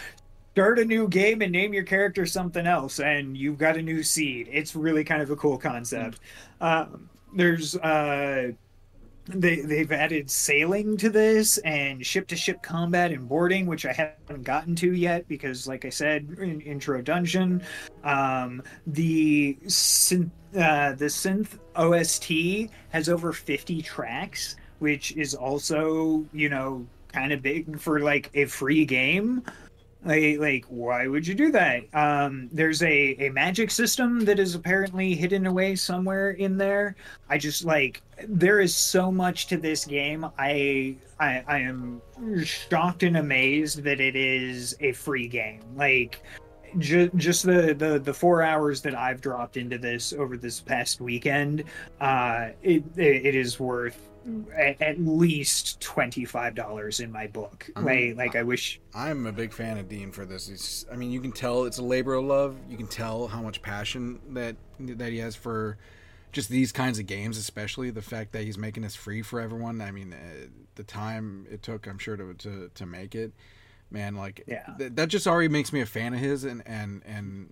start 0.52 0.80
a 0.80 0.84
new 0.84 1.06
game 1.06 1.42
and 1.42 1.52
name 1.52 1.72
your 1.72 1.84
character 1.84 2.26
something 2.26 2.66
else 2.66 2.98
and 2.98 3.36
you've 3.36 3.56
got 3.56 3.76
a 3.76 3.82
new 3.82 4.02
seed. 4.02 4.48
It's 4.50 4.74
really 4.74 5.04
kind 5.04 5.22
of 5.22 5.30
a 5.30 5.36
cool 5.36 5.56
concept. 5.56 6.18
Um, 6.60 7.08
there's 7.32 7.76
uh 7.76 8.50
they 9.28 9.60
they've 9.60 9.92
added 9.92 10.30
sailing 10.30 10.96
to 10.96 11.08
this 11.08 11.58
and 11.58 12.04
ship 12.04 12.26
to 12.26 12.36
ship 12.36 12.62
combat 12.62 13.12
and 13.12 13.28
boarding 13.28 13.66
which 13.66 13.86
i 13.86 13.92
haven't 13.92 14.42
gotten 14.42 14.74
to 14.74 14.92
yet 14.92 15.28
because 15.28 15.68
like 15.68 15.84
i 15.84 15.88
said 15.88 16.36
in 16.40 16.60
intro 16.62 17.00
dungeon 17.00 17.62
um 18.02 18.62
the 18.88 19.56
synth 19.66 20.30
uh 20.56 20.92
the 20.92 21.06
synth 21.06 21.58
ost 21.76 22.24
has 22.90 23.08
over 23.08 23.32
50 23.32 23.82
tracks 23.82 24.56
which 24.80 25.16
is 25.16 25.34
also 25.34 26.24
you 26.32 26.48
know 26.48 26.86
kind 27.12 27.32
of 27.32 27.42
big 27.42 27.78
for 27.78 28.00
like 28.00 28.30
a 28.34 28.46
free 28.46 28.84
game. 28.84 29.42
Like, 30.02 30.38
like 30.38 30.64
why 30.68 31.06
would 31.08 31.26
you 31.26 31.34
do 31.34 31.52
that? 31.52 31.82
Um 31.94 32.48
there's 32.52 32.82
a 32.82 33.16
a 33.18 33.28
magic 33.30 33.70
system 33.70 34.24
that 34.24 34.38
is 34.38 34.54
apparently 34.54 35.14
hidden 35.14 35.46
away 35.46 35.76
somewhere 35.76 36.30
in 36.32 36.56
there. 36.56 36.96
I 37.28 37.36
just 37.36 37.64
like 37.64 38.02
there 38.26 38.60
is 38.60 38.74
so 38.74 39.12
much 39.12 39.46
to 39.48 39.56
this 39.56 39.84
game. 39.84 40.26
I 40.38 40.96
i 41.18 41.44
i 41.46 41.58
am 41.58 42.00
shocked 42.44 43.02
and 43.02 43.18
amazed 43.18 43.82
that 43.84 44.00
it 44.00 44.16
is 44.16 44.74
a 44.80 44.92
free 44.92 45.28
game. 45.28 45.62
Like 45.76 46.22
ju- 46.78 47.10
just 47.16 47.44
the, 47.44 47.74
the 47.74 47.98
the 47.98 48.14
four 48.14 48.42
hours 48.42 48.80
that 48.82 48.94
i've 48.94 49.20
dropped 49.20 49.56
into 49.56 49.78
this 49.78 50.12
over 50.12 50.36
this 50.36 50.60
past 50.60 51.00
weekend 51.00 51.64
uh 52.00 52.48
it 52.62 52.82
it, 52.96 53.34
is 53.34 53.58
worth 53.60 54.06
at, 54.54 54.80
at 54.82 55.00
least 55.00 55.80
$25 55.80 57.00
in 57.02 57.10
my 57.10 57.26
book 57.26 57.70
Mhm. 57.74 57.84
like 57.84 58.16
like 58.16 58.36
i 58.36 58.42
wish 58.42 58.80
I'm 58.94 59.26
a 59.26 59.32
big 59.32 59.52
fan 59.52 59.78
of 59.78 59.88
Dean 59.88 60.10
for 60.12 60.26
this. 60.26 60.48
It's, 60.48 60.84
I 60.92 60.96
mean, 60.96 61.10
you 61.12 61.20
can 61.20 61.32
tell 61.32 61.64
it's 61.64 61.78
a 61.78 61.82
labor 61.82 62.14
of 62.14 62.24
love. 62.24 62.56
You 62.68 62.76
can 62.76 62.88
tell 62.88 63.28
how 63.28 63.40
much 63.40 63.62
passion 63.62 64.18
that 64.30 64.56
that 64.80 65.12
he 65.12 65.18
has 65.18 65.36
for 65.36 65.78
just 66.32 66.48
these 66.50 66.72
kinds 66.72 66.98
of 66.98 67.06
games, 67.06 67.38
especially 67.38 67.90
the 67.90 68.02
fact 68.02 68.32
that 68.32 68.42
he's 68.42 68.58
making 68.58 68.82
this 68.82 68.96
free 68.96 69.22
for 69.22 69.40
everyone. 69.40 69.80
I 69.80 69.90
mean, 69.92 70.12
uh, 70.12 70.46
the 70.74 70.82
time 70.82 71.46
it 71.50 71.62
took, 71.62 71.86
I'm 71.86 71.98
sure 71.98 72.16
to 72.16 72.34
to, 72.34 72.70
to 72.74 72.84
make 72.86 73.14
it, 73.14 73.32
man, 73.90 74.14
like 74.16 74.42
Yeah. 74.46 74.64
th- 74.78 74.92
that 74.94 75.08
just 75.08 75.26
already 75.26 75.48
makes 75.48 75.72
me 75.72 75.80
a 75.80 75.86
fan 75.86 76.14
of 76.14 76.20
his. 76.20 76.44
And 76.44 76.62
and 76.66 77.02
and 77.04 77.48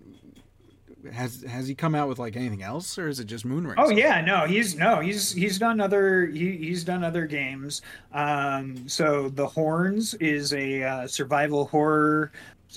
has 1.13 1.43
has 1.43 1.67
he 1.67 1.75
come 1.75 1.95
out 1.95 2.09
with 2.09 2.19
like 2.19 2.35
anything 2.35 2.61
else, 2.61 2.97
or 2.97 3.07
is 3.07 3.19
it 3.19 3.25
just 3.25 3.47
Moonraker? 3.47 3.75
Oh 3.77 3.89
yeah, 3.89 4.19
no, 4.21 4.45
he's 4.45 4.75
no, 4.75 4.99
he's 4.99 5.31
he's 5.31 5.57
done 5.57 5.79
other 5.79 6.27
he, 6.27 6.57
he's 6.57 6.83
done 6.83 7.03
other 7.03 7.25
games. 7.25 7.81
Um, 8.11 8.87
so 8.89 9.29
the 9.29 9.47
Horns 9.47 10.13
is 10.15 10.53
a 10.53 10.83
uh, 10.83 11.07
survival 11.07 11.67
horror 11.67 12.31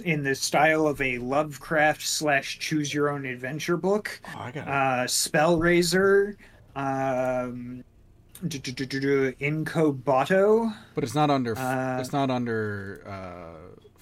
in 0.05 0.23
the 0.23 0.35
style 0.35 0.87
of 0.87 1.01
a 1.01 1.19
Lovecraft 1.19 2.01
slash 2.03 2.59
choose 2.61 2.95
your 2.95 3.11
own 3.11 3.27
adventure 3.27 3.77
book. 3.77 4.21
Oh, 4.35 4.39
I 4.39 4.51
got 4.53 4.67
it. 4.67 4.69
Uh, 4.69 5.07
Spellrazor, 5.07 6.37
um, 6.77 7.85
Incobato. 9.41 10.73
but 10.95 11.05
it's 11.05 11.15
not 11.15 11.31
under. 11.31 11.57
uh, 11.57 12.01
it's 12.01 12.13
not 12.13 12.31
under 12.31 13.03
uh, 13.07 13.59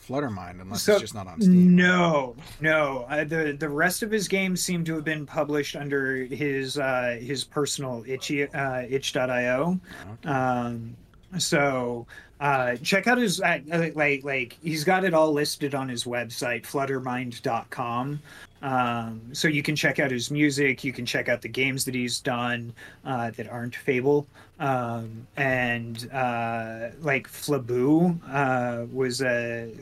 Fluttermind 0.07 0.61
unless 0.61 0.82
So- 0.82 0.93
it's 0.95 1.03
just 1.03 1.14
not 1.14 1.26
on 1.26 1.41
Steam. 1.41 1.76
No, 1.76 2.34
no. 2.61 3.07
Uh, 3.09 3.24
the 3.24 3.57
the 3.59 3.68
rest 3.68 4.03
of 4.03 4.11
his 4.11 4.26
games 4.28 4.61
seem 4.61 4.82
to 4.84 4.95
have 4.95 5.05
been 5.05 5.26
published 5.26 5.76
under 5.76 6.24
his 6.24 6.78
uh, 6.78 7.18
his 7.20 7.45
personal 7.45 8.03
itchy 8.07 8.49
uh, 8.53 8.82
itch.io. 8.88 9.78
Okay. 10.24 10.28
Um, 10.28 10.97
so 11.38 12.07
uh, 12.41 12.74
check 12.82 13.07
out 13.07 13.18
his 13.18 13.41
uh, 13.41 13.59
like 13.95 14.24
like 14.24 14.57
he's 14.62 14.82
got 14.82 15.05
it 15.05 15.14
all 15.14 15.32
listed 15.32 15.74
on 15.76 15.88
his 15.88 16.05
website 16.05 16.62
fluttermind.com. 16.62 18.20
Um, 18.62 19.22
so 19.32 19.48
you 19.48 19.62
can 19.62 19.74
check 19.74 19.98
out 19.98 20.11
his 20.11 20.30
music, 20.30 20.84
you 20.84 20.92
can 20.92 21.06
check 21.06 21.28
out 21.28 21.40
the 21.40 21.48
games 21.48 21.84
that 21.86 21.94
he's 21.94 22.20
done 22.20 22.74
uh, 23.04 23.30
that 23.30 23.48
aren't 23.48 23.74
Fable, 23.74 24.26
um, 24.58 25.26
and 25.36 26.11
uh, 26.12 26.90
like 27.00 27.26
Flaboo 27.26 28.18
uh, 28.30 28.86
was 28.92 29.22
a 29.22 29.72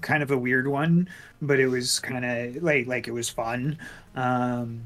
kind 0.00 0.22
of 0.22 0.30
a 0.30 0.38
weird 0.38 0.66
one, 0.66 1.08
but 1.42 1.60
it 1.60 1.68
was 1.68 2.00
kind 2.00 2.24
of 2.24 2.62
like 2.62 2.86
like 2.86 3.06
it 3.06 3.12
was 3.12 3.28
fun. 3.28 3.78
Um, 4.16 4.82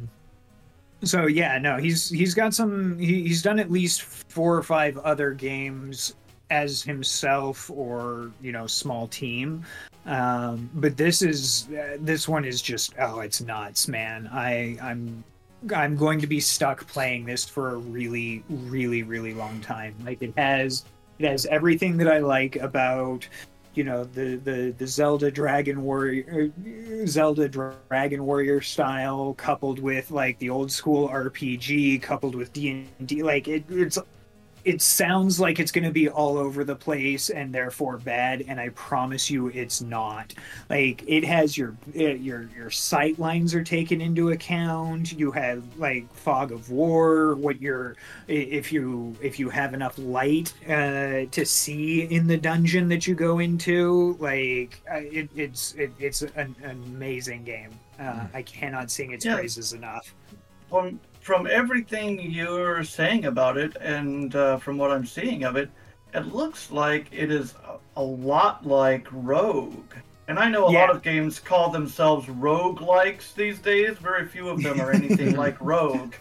so 1.05 1.27
yeah, 1.27 1.59
no, 1.59 1.79
he's 1.79 2.09
he's 2.11 2.35
got 2.35 2.55
some. 2.55 2.99
He, 2.99 3.23
he's 3.23 3.43
done 3.43 3.59
at 3.59 3.71
least 3.71 4.03
four 4.03 4.57
or 4.57 4.63
five 4.63 4.99
other 4.99 5.33
games 5.33 6.15
as 6.51 6.83
himself 6.83 7.71
or 7.71 8.31
you 8.41 8.53
know 8.53 8.67
small 8.67 9.09
team. 9.09 9.65
Um, 10.07 10.71
but 10.75 10.97
this 10.97 11.23
is 11.23 11.69
uh, 11.71 11.97
this 12.01 12.29
one 12.29 12.45
is 12.45 12.61
just 12.61 12.95
oh, 12.99 13.21
it's 13.21 13.41
nuts, 13.41 13.89
man. 13.89 14.29
I 14.33 14.77
I'm 14.83 15.23
I'm 15.75 15.97
going 15.97 16.21
to 16.21 16.27
be 16.27 16.41
stuck 16.41 16.87
playing 16.89 17.25
this 17.25 17.45
for 17.45 17.75
a 17.75 17.77
really 17.77 18.43
really 18.49 19.03
really 19.03 19.35
long 19.35 19.61
time. 19.61 19.95
Like 20.05 20.23
it 20.23 20.33
has 20.37 20.85
it 21.19 21.29
has 21.29 21.47
everything 21.47 21.97
that 21.99 22.09
I 22.09 22.19
like 22.19 22.57
about 22.57 23.29
you 23.75 23.85
know 23.85 24.05
the 24.05 24.37
the 24.37 24.75
the 24.77 24.87
Zelda 24.87 25.31
Dragon 25.31 25.83
Warrior 25.83 26.51
uh, 26.63 27.07
Zelda 27.07 27.49
Dragon 27.49 28.27
Warrior 28.27 28.61
style 28.61 29.35
coupled 29.35 29.79
with 29.79 30.11
like 30.11 30.39
the 30.41 30.51
old 30.51 30.71
school 30.71 31.09
RPG 31.09 32.03
coupled 32.03 32.35
with 32.35 32.53
D&D 32.53 33.23
like 33.23 33.49
it 33.49 33.65
it's 33.71 33.99
it 34.65 34.81
sounds 34.81 35.41
like 35.41 35.59
it's 35.59 35.73
going 35.73 35.85
to 35.85 35.91
be 35.91 36.09
all 36.09 36.39
over 36.39 36.63
the 36.65 36.77
place 36.77 37.31
and 37.31 37.53
therefore 37.53 37.99
bad 37.99 38.45
and 38.47 38.61
I 38.61 38.69
promise 38.71 39.31
you 39.31 39.49
it's 39.49 39.81
not. 39.81 40.35
Like 40.71 41.03
it 41.07 41.25
has 41.25 41.57
your 41.59 41.77
it, 41.95 42.21
your 42.21 42.49
your 42.57 42.71
sight 42.71 43.19
lines 43.19 43.55
are 43.55 43.65
taken 43.65 44.01
into 44.01 44.31
account. 44.31 45.13
You 45.13 45.31
have 45.33 45.63
like 45.79 46.13
fog 46.15 46.53
of 46.53 46.71
war 46.71 47.35
what 47.35 47.61
your 47.61 47.97
i- 48.29 48.33
if 48.33 48.73
you 48.73 49.17
if 49.21 49.39
you 49.39 49.49
have 49.51 49.75
enough 49.75 49.99
light 49.99 50.55
uh, 50.69 51.27
to 51.31 51.45
see 51.45 52.03
in 52.03 52.27
the 52.27 52.37
dungeon 52.37 52.89
that 52.89 53.07
you 53.07 53.15
go 53.15 53.41
into 53.41 54.17
like 54.21 54.81
it, 54.89 55.29
it's 55.35 55.75
it, 55.75 55.91
it's 55.99 56.23
an, 56.23 56.55
an 56.63 56.71
amazing 56.87 57.45
game. 57.45 57.71
Uh, 58.01 58.27
i 58.35 58.43
cannot 58.43 58.91
sing 58.91 59.13
its 59.13 59.25
Yeah. 59.25 59.35
praises 59.37 59.73
enough. 59.75 60.15
From 60.71 60.99
from 61.23 61.47
everything 61.47 62.21
you're 62.21 62.83
saying 62.85 63.25
about 63.27 63.57
it, 63.57 63.77
and 63.77 64.35
uh, 64.35 64.57
from 64.59 64.77
what 64.77 64.91
I'm 64.91 65.07
seeing 65.07 65.45
of 65.45 65.57
it, 65.57 65.71
it 66.13 66.27
looks 66.35 66.71
like 66.71 67.07
it 67.13 67.31
is 67.31 67.55
a, 67.65 68.01
a 68.01 68.03
lot 68.03 68.67
like 68.67 69.07
Rogue. 69.13 69.95
And 70.29 70.39
I 70.39 70.49
know 70.49 70.69
a 70.69 70.71
lot 70.71 70.91
of 70.91 71.03
games 71.03 71.39
call 71.39 71.71
themselves 71.71 72.29
rogue-likes 72.29 73.33
these 73.33 73.59
days. 73.59 73.97
Very 73.99 74.27
few 74.27 74.49
of 74.49 74.63
them 74.63 74.81
are 74.81 74.91
anything 74.93 75.37
like 75.45 75.57
Rogue. 75.61 76.15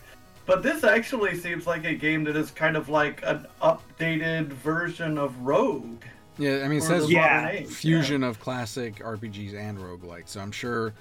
But 0.45 0.63
this 0.63 0.83
actually 0.83 1.37
seems 1.37 1.67
like 1.67 1.85
a 1.85 1.93
game 1.93 2.23
that 2.25 2.35
is 2.35 2.51
kind 2.51 2.75
of 2.75 2.89
like 2.89 3.21
an 3.23 3.45
updated 3.61 4.47
version 4.47 5.17
of 5.17 5.37
Rogue. 5.39 6.01
Yeah, 6.37 6.61
I 6.63 6.67
mean, 6.67 6.79
it 6.79 6.83
says 6.83 7.09
Yeah. 7.11 7.41
modern 7.43 7.57
age. 7.57 7.67
fusion 7.69 8.23
of 8.23 8.39
classic 8.39 8.95
RPGs 9.03 9.53
and 9.55 9.77
roguelike. 9.77 10.27
So 10.27 10.39
I'm 10.41 10.51
sure, 10.51 10.93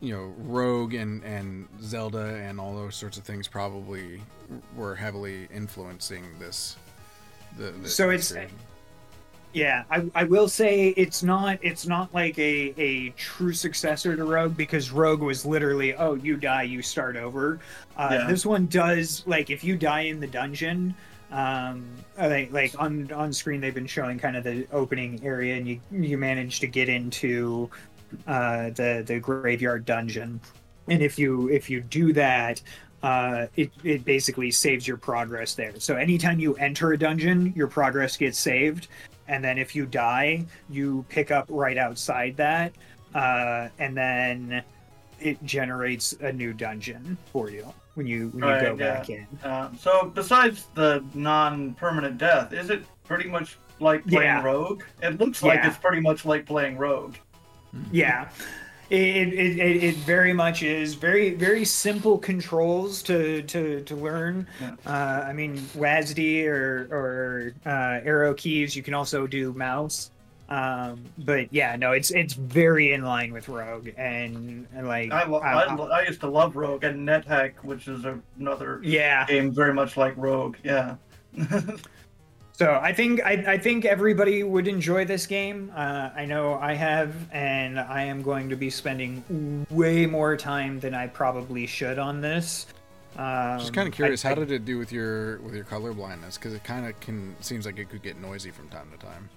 you 0.00 0.14
know, 0.16 0.32
Rogue 0.38 0.94
and, 0.94 1.22
and 1.24 1.68
Zelda 1.82 2.36
and 2.36 2.58
all 2.58 2.74
those 2.74 2.96
sorts 2.96 3.18
of 3.18 3.24
things 3.24 3.46
probably 3.48 4.20
were 4.76 4.94
heavily 4.94 5.46
influencing 5.54 6.24
this. 6.38 6.76
The, 7.58 7.70
the 7.72 7.88
So 7.88 8.10
it's- 8.10 8.32
creation. 8.32 8.50
Yeah, 9.52 9.82
I, 9.90 10.08
I 10.14 10.22
will 10.22 10.46
say 10.46 10.90
it's 10.90 11.24
not 11.24 11.58
it's 11.60 11.84
not 11.84 12.14
like 12.14 12.38
a, 12.38 12.72
a 12.78 13.08
true 13.10 13.52
successor 13.52 14.14
to 14.14 14.22
Rogue 14.24 14.56
because 14.56 14.92
Rogue 14.92 15.22
was 15.22 15.44
literally 15.44 15.92
oh 15.96 16.14
you 16.14 16.36
die 16.36 16.62
you 16.62 16.82
start 16.82 17.16
over. 17.16 17.58
Uh, 17.96 18.10
Yeah. 18.12 18.26
This 18.28 18.46
one 18.46 18.66
does 18.66 19.24
like 19.26 19.50
if 19.50 19.64
you 19.64 19.76
die 19.76 20.02
in 20.02 20.20
the 20.20 20.28
dungeon, 20.28 20.94
um, 21.32 21.84
like 22.16 22.52
like 22.52 22.80
on 22.80 23.10
on 23.10 23.32
screen 23.32 23.60
they've 23.60 23.74
been 23.74 23.88
showing 23.88 24.20
kind 24.20 24.36
of 24.36 24.44
the 24.44 24.68
opening 24.70 25.20
area 25.24 25.56
and 25.56 25.66
you 25.66 25.80
you 25.90 26.16
manage 26.16 26.60
to 26.60 26.68
get 26.68 26.88
into 26.88 27.68
uh, 28.26 28.70
the 28.70 29.02
the 29.06 29.18
graveyard 29.20 29.84
dungeon, 29.84 30.40
and 30.88 31.02
if 31.02 31.18
you 31.18 31.48
if 31.48 31.68
you 31.70 31.80
do 31.80 32.12
that. 32.14 32.60
Uh, 33.02 33.46
it, 33.56 33.70
it 33.82 34.04
basically 34.04 34.50
saves 34.50 34.86
your 34.86 34.98
progress 34.98 35.54
there. 35.54 35.72
So 35.78 35.96
anytime 35.96 36.38
you 36.38 36.54
enter 36.56 36.92
a 36.92 36.98
dungeon, 36.98 37.50
your 37.56 37.66
progress 37.66 38.14
gets 38.18 38.38
saved, 38.38 38.88
and 39.26 39.42
then 39.42 39.56
if 39.56 39.74
you 39.74 39.86
die, 39.86 40.44
you 40.68 41.02
pick 41.08 41.30
up 41.30 41.46
right 41.48 41.78
outside 41.78 42.36
that, 42.36 42.74
uh, 43.14 43.68
and 43.78 43.96
then 43.96 44.62
it 45.18 45.42
generates 45.44 46.12
a 46.20 46.30
new 46.30 46.52
dungeon 46.52 47.16
for 47.32 47.48
you 47.48 47.72
when 47.94 48.06
you 48.06 48.28
when 48.34 48.44
you 48.44 48.50
Right, 48.50 48.62
go 48.66 48.74
yeah. 48.74 48.94
back 48.98 49.08
in. 49.08 49.26
Uh, 49.42 49.70
so 49.78 50.12
besides 50.14 50.66
the 50.74 51.02
non-permanent 51.14 52.18
death, 52.18 52.52
is 52.52 52.68
it 52.68 52.82
pretty 53.04 53.30
much 53.30 53.56
like 53.78 54.06
playing 54.06 54.24
Yeah. 54.24 54.42
Rogue? 54.44 54.82
It 55.02 55.18
looks 55.18 55.42
like 55.42 55.60
Yeah. 55.62 55.68
it's 55.68 55.78
pretty 55.78 56.00
much 56.02 56.26
like 56.26 56.44
playing 56.44 56.76
Rogue. 56.76 57.14
Yeah. 57.92 58.28
It, 58.90 58.98
it, 58.98 59.58
it, 59.58 59.84
it 59.84 59.94
very 59.98 60.32
much 60.32 60.64
is 60.64 60.94
very 60.94 61.30
very 61.30 61.64
simple 61.64 62.18
controls 62.18 63.04
to 63.04 63.42
to, 63.42 63.82
to 63.82 63.94
learn. 63.94 64.48
Yeah. 64.60 64.74
Uh, 64.84 65.24
I 65.28 65.32
mean 65.32 65.58
WASD 65.76 66.46
or 66.46 66.88
or 66.90 67.52
uh, 67.64 68.00
arrow 68.04 68.34
keys. 68.34 68.74
You 68.74 68.82
can 68.82 68.94
also 68.94 69.26
do 69.28 69.52
mouse. 69.52 70.10
Um, 70.48 71.04
but 71.18 71.52
yeah, 71.52 71.76
no, 71.76 71.92
it's 71.92 72.10
it's 72.10 72.34
very 72.34 72.92
in 72.92 73.04
line 73.04 73.32
with 73.32 73.48
Rogue 73.48 73.90
and, 73.96 74.66
and 74.74 74.88
like 74.88 75.12
I, 75.12 75.22
I- 75.22 75.66
I, 75.66 75.76
I 75.76 76.02
used 76.02 76.20
to 76.22 76.28
love 76.28 76.56
Rogue 76.56 76.82
and 76.82 77.08
NetHack, 77.08 77.62
which 77.62 77.86
is 77.86 78.04
another 78.36 78.80
yeah. 78.82 79.24
game 79.26 79.52
very 79.52 79.72
much 79.72 79.96
like 79.96 80.16
Rogue. 80.16 80.56
Yeah. 80.64 80.96
So 82.60 82.78
I 82.82 82.92
think 82.92 83.22
I, 83.24 83.54
I 83.54 83.56
think 83.56 83.86
everybody 83.86 84.42
would 84.42 84.68
enjoy 84.68 85.06
this 85.06 85.26
game. 85.26 85.72
Uh, 85.74 86.10
I 86.14 86.26
know 86.26 86.58
I 86.60 86.74
have, 86.74 87.14
and 87.32 87.80
I 87.80 88.02
am 88.02 88.20
going 88.20 88.50
to 88.50 88.54
be 88.56 88.68
spending 88.68 89.66
way 89.70 90.04
more 90.04 90.36
time 90.36 90.78
than 90.78 90.94
I 90.94 91.06
probably 91.06 91.66
should 91.66 91.98
on 91.98 92.20
this. 92.20 92.66
Um, 93.16 93.58
Just 93.60 93.72
kind 93.72 93.88
of 93.88 93.94
curious, 93.94 94.26
I- 94.26 94.28
how 94.28 94.34
I- 94.34 94.38
did 94.40 94.50
it 94.52 94.66
do 94.66 94.76
with 94.76 94.92
your 94.92 95.38
with 95.38 95.54
your 95.54 95.64
color 95.64 95.94
blindness? 95.94 96.36
Because 96.36 96.52
it 96.52 96.62
kind 96.62 96.84
of 96.86 97.00
can 97.00 97.34
seems 97.40 97.64
like 97.64 97.78
it 97.78 97.88
could 97.88 98.02
get 98.02 98.20
noisy 98.20 98.50
from 98.50 98.68
time 98.68 98.90
to 98.90 98.98
time. 99.06 99.30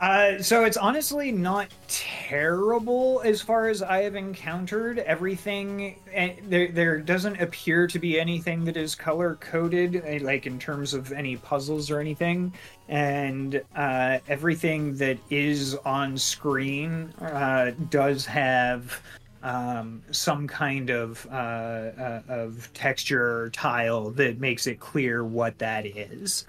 Uh, 0.00 0.40
so 0.40 0.64
it's 0.64 0.76
honestly 0.76 1.32
not 1.32 1.68
terrible 1.88 3.20
as 3.24 3.42
far 3.42 3.68
as 3.68 3.82
I 3.82 4.02
have 4.02 4.14
encountered. 4.14 5.00
Everything 5.00 5.98
eh, 6.12 6.34
there 6.44 6.68
there 6.68 7.00
doesn't 7.00 7.40
appear 7.40 7.88
to 7.88 7.98
be 7.98 8.20
anything 8.20 8.64
that 8.66 8.76
is 8.76 8.94
color 8.94 9.36
coded, 9.40 10.02
eh, 10.04 10.20
like 10.22 10.46
in 10.46 10.58
terms 10.58 10.94
of 10.94 11.10
any 11.10 11.36
puzzles 11.36 11.90
or 11.90 11.98
anything. 11.98 12.52
And 12.88 13.60
uh, 13.74 14.18
everything 14.28 14.96
that 14.98 15.18
is 15.30 15.74
on 15.84 16.16
screen 16.16 17.12
uh, 17.20 17.72
does 17.90 18.24
have 18.26 19.02
um, 19.42 20.02
some 20.12 20.46
kind 20.46 20.90
of 20.90 21.26
uh, 21.30 21.34
uh, 21.34 22.22
of 22.28 22.72
texture 22.72 23.42
or 23.42 23.50
tile 23.50 24.10
that 24.10 24.38
makes 24.38 24.68
it 24.68 24.78
clear 24.78 25.24
what 25.24 25.58
that 25.58 25.86
is. 25.86 26.46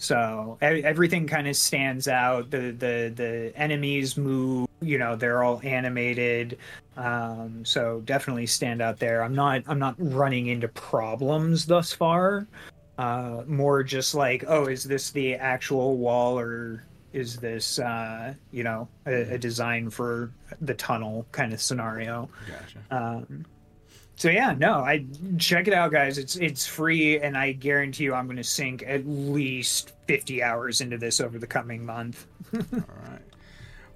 So 0.00 0.56
everything 0.60 1.26
kind 1.26 1.48
of 1.48 1.56
stands 1.56 2.06
out. 2.06 2.50
The 2.50 2.70
the 2.70 3.12
the 3.14 3.52
enemies 3.56 4.16
move. 4.16 4.68
You 4.80 4.96
know, 4.96 5.16
they're 5.16 5.42
all 5.42 5.60
animated. 5.64 6.56
Um, 6.96 7.64
so 7.64 8.00
definitely 8.04 8.46
stand 8.46 8.80
out 8.80 9.00
there. 9.00 9.24
I'm 9.24 9.34
not 9.34 9.64
I'm 9.66 9.80
not 9.80 9.96
running 9.98 10.46
into 10.46 10.68
problems 10.68 11.66
thus 11.66 11.92
far. 11.92 12.46
Uh, 12.96 13.42
more 13.48 13.82
just 13.82 14.14
like, 14.14 14.44
oh, 14.46 14.66
is 14.66 14.84
this 14.84 15.10
the 15.10 15.34
actual 15.34 15.96
wall 15.96 16.38
or 16.38 16.84
is 17.12 17.36
this 17.36 17.80
uh, 17.80 18.34
you 18.52 18.62
know 18.62 18.86
a, 19.04 19.34
a 19.34 19.38
design 19.38 19.90
for 19.90 20.30
the 20.60 20.74
tunnel 20.74 21.26
kind 21.32 21.52
of 21.52 21.60
scenario? 21.60 22.28
Gotcha. 22.46 22.78
Um, 22.92 23.44
so 24.18 24.28
yeah, 24.30 24.54
no, 24.58 24.80
I 24.80 25.06
check 25.38 25.68
it 25.68 25.74
out, 25.74 25.92
guys. 25.92 26.18
It's 26.18 26.36
it's 26.36 26.66
free, 26.66 27.20
and 27.20 27.36
I 27.38 27.52
guarantee 27.52 28.04
you, 28.04 28.14
I'm 28.14 28.26
going 28.26 28.36
to 28.36 28.44
sink 28.44 28.82
at 28.86 29.06
least 29.06 29.92
50 30.06 30.42
hours 30.42 30.80
into 30.80 30.98
this 30.98 31.20
over 31.20 31.38
the 31.38 31.46
coming 31.46 31.86
month. 31.86 32.26
All 32.54 32.60
right. 32.72 33.20
that 33.20 33.20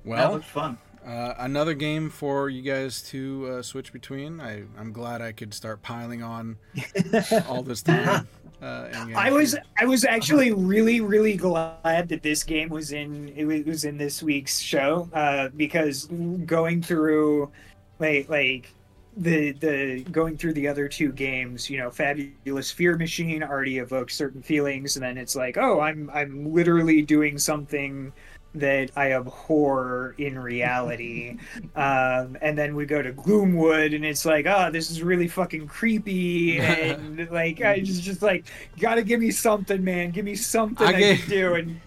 Well, 0.05 0.33
looks 0.35 0.47
fun. 0.47 0.79
uh, 1.05 1.35
another 1.39 1.75
game 1.75 2.09
for 2.09 2.49
you 2.49 2.63
guys 2.63 3.03
to 3.11 3.57
uh, 3.59 3.63
switch 3.63 3.93
between. 3.93 4.41
I, 4.41 4.63
I'm 4.79 4.93
glad 4.93 5.21
I 5.23 5.33
could 5.33 5.53
start 5.53 5.83
piling 5.83 6.23
on 6.23 6.57
all 7.49 7.63
this 7.65 7.83
time. 7.83 8.29
Uh, 8.63 8.89
I 9.17 9.33
was 9.33 9.57
I 9.77 9.87
was 9.87 10.05
actually 10.05 10.53
really 10.53 11.01
really 11.01 11.37
glad 11.37 12.09
that 12.11 12.23
this 12.23 12.45
game 12.45 12.69
was 12.69 12.93
in 12.93 13.31
it 13.31 13.45
was- 13.45 13.59
it 13.61 13.67
was 13.67 13.85
in 13.85 13.99
this 13.99 14.23
week's 14.23 14.61
show 14.61 15.09
uh, 15.13 15.49
because 15.57 16.07
going 16.47 16.81
through 16.81 17.51
like 17.99 18.29
like 18.29 18.73
the 19.17 19.53
the 19.53 20.03
going 20.11 20.39
through 20.39 20.55
the 20.55 20.67
other 20.67 20.89
two 20.89 21.13
games 21.13 21.69
you 21.69 21.77
know 21.79 21.91
fabulous 21.91 22.71
fear 22.71 22.97
machine 22.97 23.43
already 23.43 23.79
evokes 23.79 24.17
certain 24.17 24.41
feelings 24.43 24.97
and 24.97 25.05
then 25.05 25.19
it's 25.19 25.37
like 25.37 25.59
oh 25.59 25.81
i'm 25.81 26.11
i'm 26.15 26.51
literally 26.53 27.03
doing 27.03 27.37
something 27.37 28.11
that 28.55 28.91
i 28.97 29.13
abhor 29.13 30.15
in 30.19 30.39
reality. 30.39 31.39
Um, 31.75 32.37
and 32.43 32.57
then 32.57 32.75
we 32.77 32.85
go 32.85 33.01
to 33.01 33.13
gloomwood 33.15 33.95
and 33.95 34.05
it's 34.05 34.27
like 34.27 34.47
oh 34.47 34.71
this 34.71 34.91
is 34.91 35.03
really 35.03 35.27
fucking 35.27 35.67
creepy 35.69 36.59
and 36.59 37.31
like 37.31 37.63
i 37.63 37.81
just 37.85 38.03
just 38.03 38.21
like 38.21 38.45
gotta 38.79 39.03
give 39.03 39.21
me 39.21 39.31
something 39.31 39.83
man. 39.83 40.11
Give 40.11 40.25
me 40.27 40.35
something 40.35 40.87
I 40.87 40.91
i, 40.91 40.99
gave- 40.99 41.21
can 41.21 41.29
do 41.31 41.55
and 41.55 41.81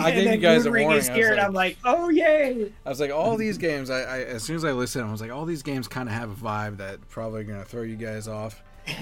I 0.00 0.08
and 0.10 0.14
gave 0.16 0.24
then 0.24 0.34
you 0.34 0.40
guys 0.40 0.62
a 0.66 0.70
Moonring 0.70 0.84
warning. 0.86 1.00
is 1.00 1.08
here, 1.08 1.28
and 1.32 1.36
like- 1.38 1.46
I'm 1.46 1.52
like, 1.54 1.76
oh 1.84 2.08
yay! 2.08 2.72
I 2.84 2.88
was 2.88 3.00
like, 3.00 3.10
all 3.10 3.36
these 3.36 3.58
games. 3.58 3.90
I, 3.90 4.00
I 4.02 4.18
as 4.24 4.42
soon 4.42 4.56
as 4.56 4.64
I 4.64 4.72
listened, 4.72 5.06
I 5.06 5.10
was 5.12 5.20
like, 5.20 5.30
all 5.30 5.44
these 5.44 5.62
games 5.62 5.88
kind 5.88 6.08
of 6.08 6.14
have 6.14 6.30
a 6.30 6.34
vibe 6.34 6.78
that 6.78 7.06
probably 7.08 7.44
gonna 7.44 7.64
throw 7.64 7.82
you 7.82 7.96
guys 7.96 8.28
off. 8.28 8.62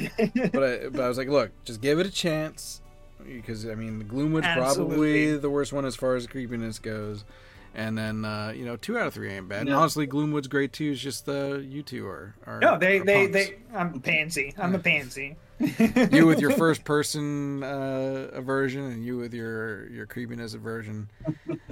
but 0.53 0.62
I, 0.62 0.88
but 0.88 1.01
I 1.01 1.09
was 1.09 1.16
like, 1.18 1.28
look, 1.28 1.51
just 1.64 1.80
give 1.80 1.99
it 1.99 2.07
a 2.07 2.11
chance, 2.11 2.82
because 3.26 3.66
I 3.66 3.74
mean, 3.74 3.99
the 3.99 4.05
Gloomwood's 4.05 4.47
probably 4.55 5.36
the 5.36 5.51
worst 5.51 5.72
one 5.72 5.84
as 5.84 5.97
far 5.97 6.16
as 6.16 6.26
creepiness 6.26 6.78
goes. 6.78 7.24
And 7.72 7.97
then 7.97 8.24
uh, 8.24 8.53
you 8.55 8.64
know, 8.64 8.74
two 8.76 8.99
out 8.99 9.07
of 9.07 9.14
three 9.14 9.32
ain't 9.32 9.49
bad. 9.49 9.61
And 9.62 9.72
honestly, 9.72 10.07
Gloomwood's 10.07 10.49
great 10.49 10.72
too. 10.72 10.91
It's 10.91 11.01
just 11.01 11.28
uh, 11.28 11.59
you 11.59 11.82
two 11.84 12.05
are, 12.07 12.34
are 12.45 12.59
No, 12.59 12.76
they 12.76 12.99
are 12.99 13.05
they 13.05 13.28
punks. 13.28 13.32
they. 13.32 13.57
I'm 13.72 13.95
a 13.95 14.01
pansy. 14.01 14.55
I'm 14.59 14.74
a 14.74 14.78
pansy. 14.80 15.36
you 16.13 16.27
with 16.27 16.41
your 16.41 16.53
first 16.53 16.85
person 16.85 17.63
uh, 17.63 18.31
aversion, 18.33 18.83
and 18.85 19.05
you 19.05 19.19
with 19.19 19.35
your 19.35 19.89
your 19.91 20.07
creepiness 20.07 20.55
aversion. 20.55 21.11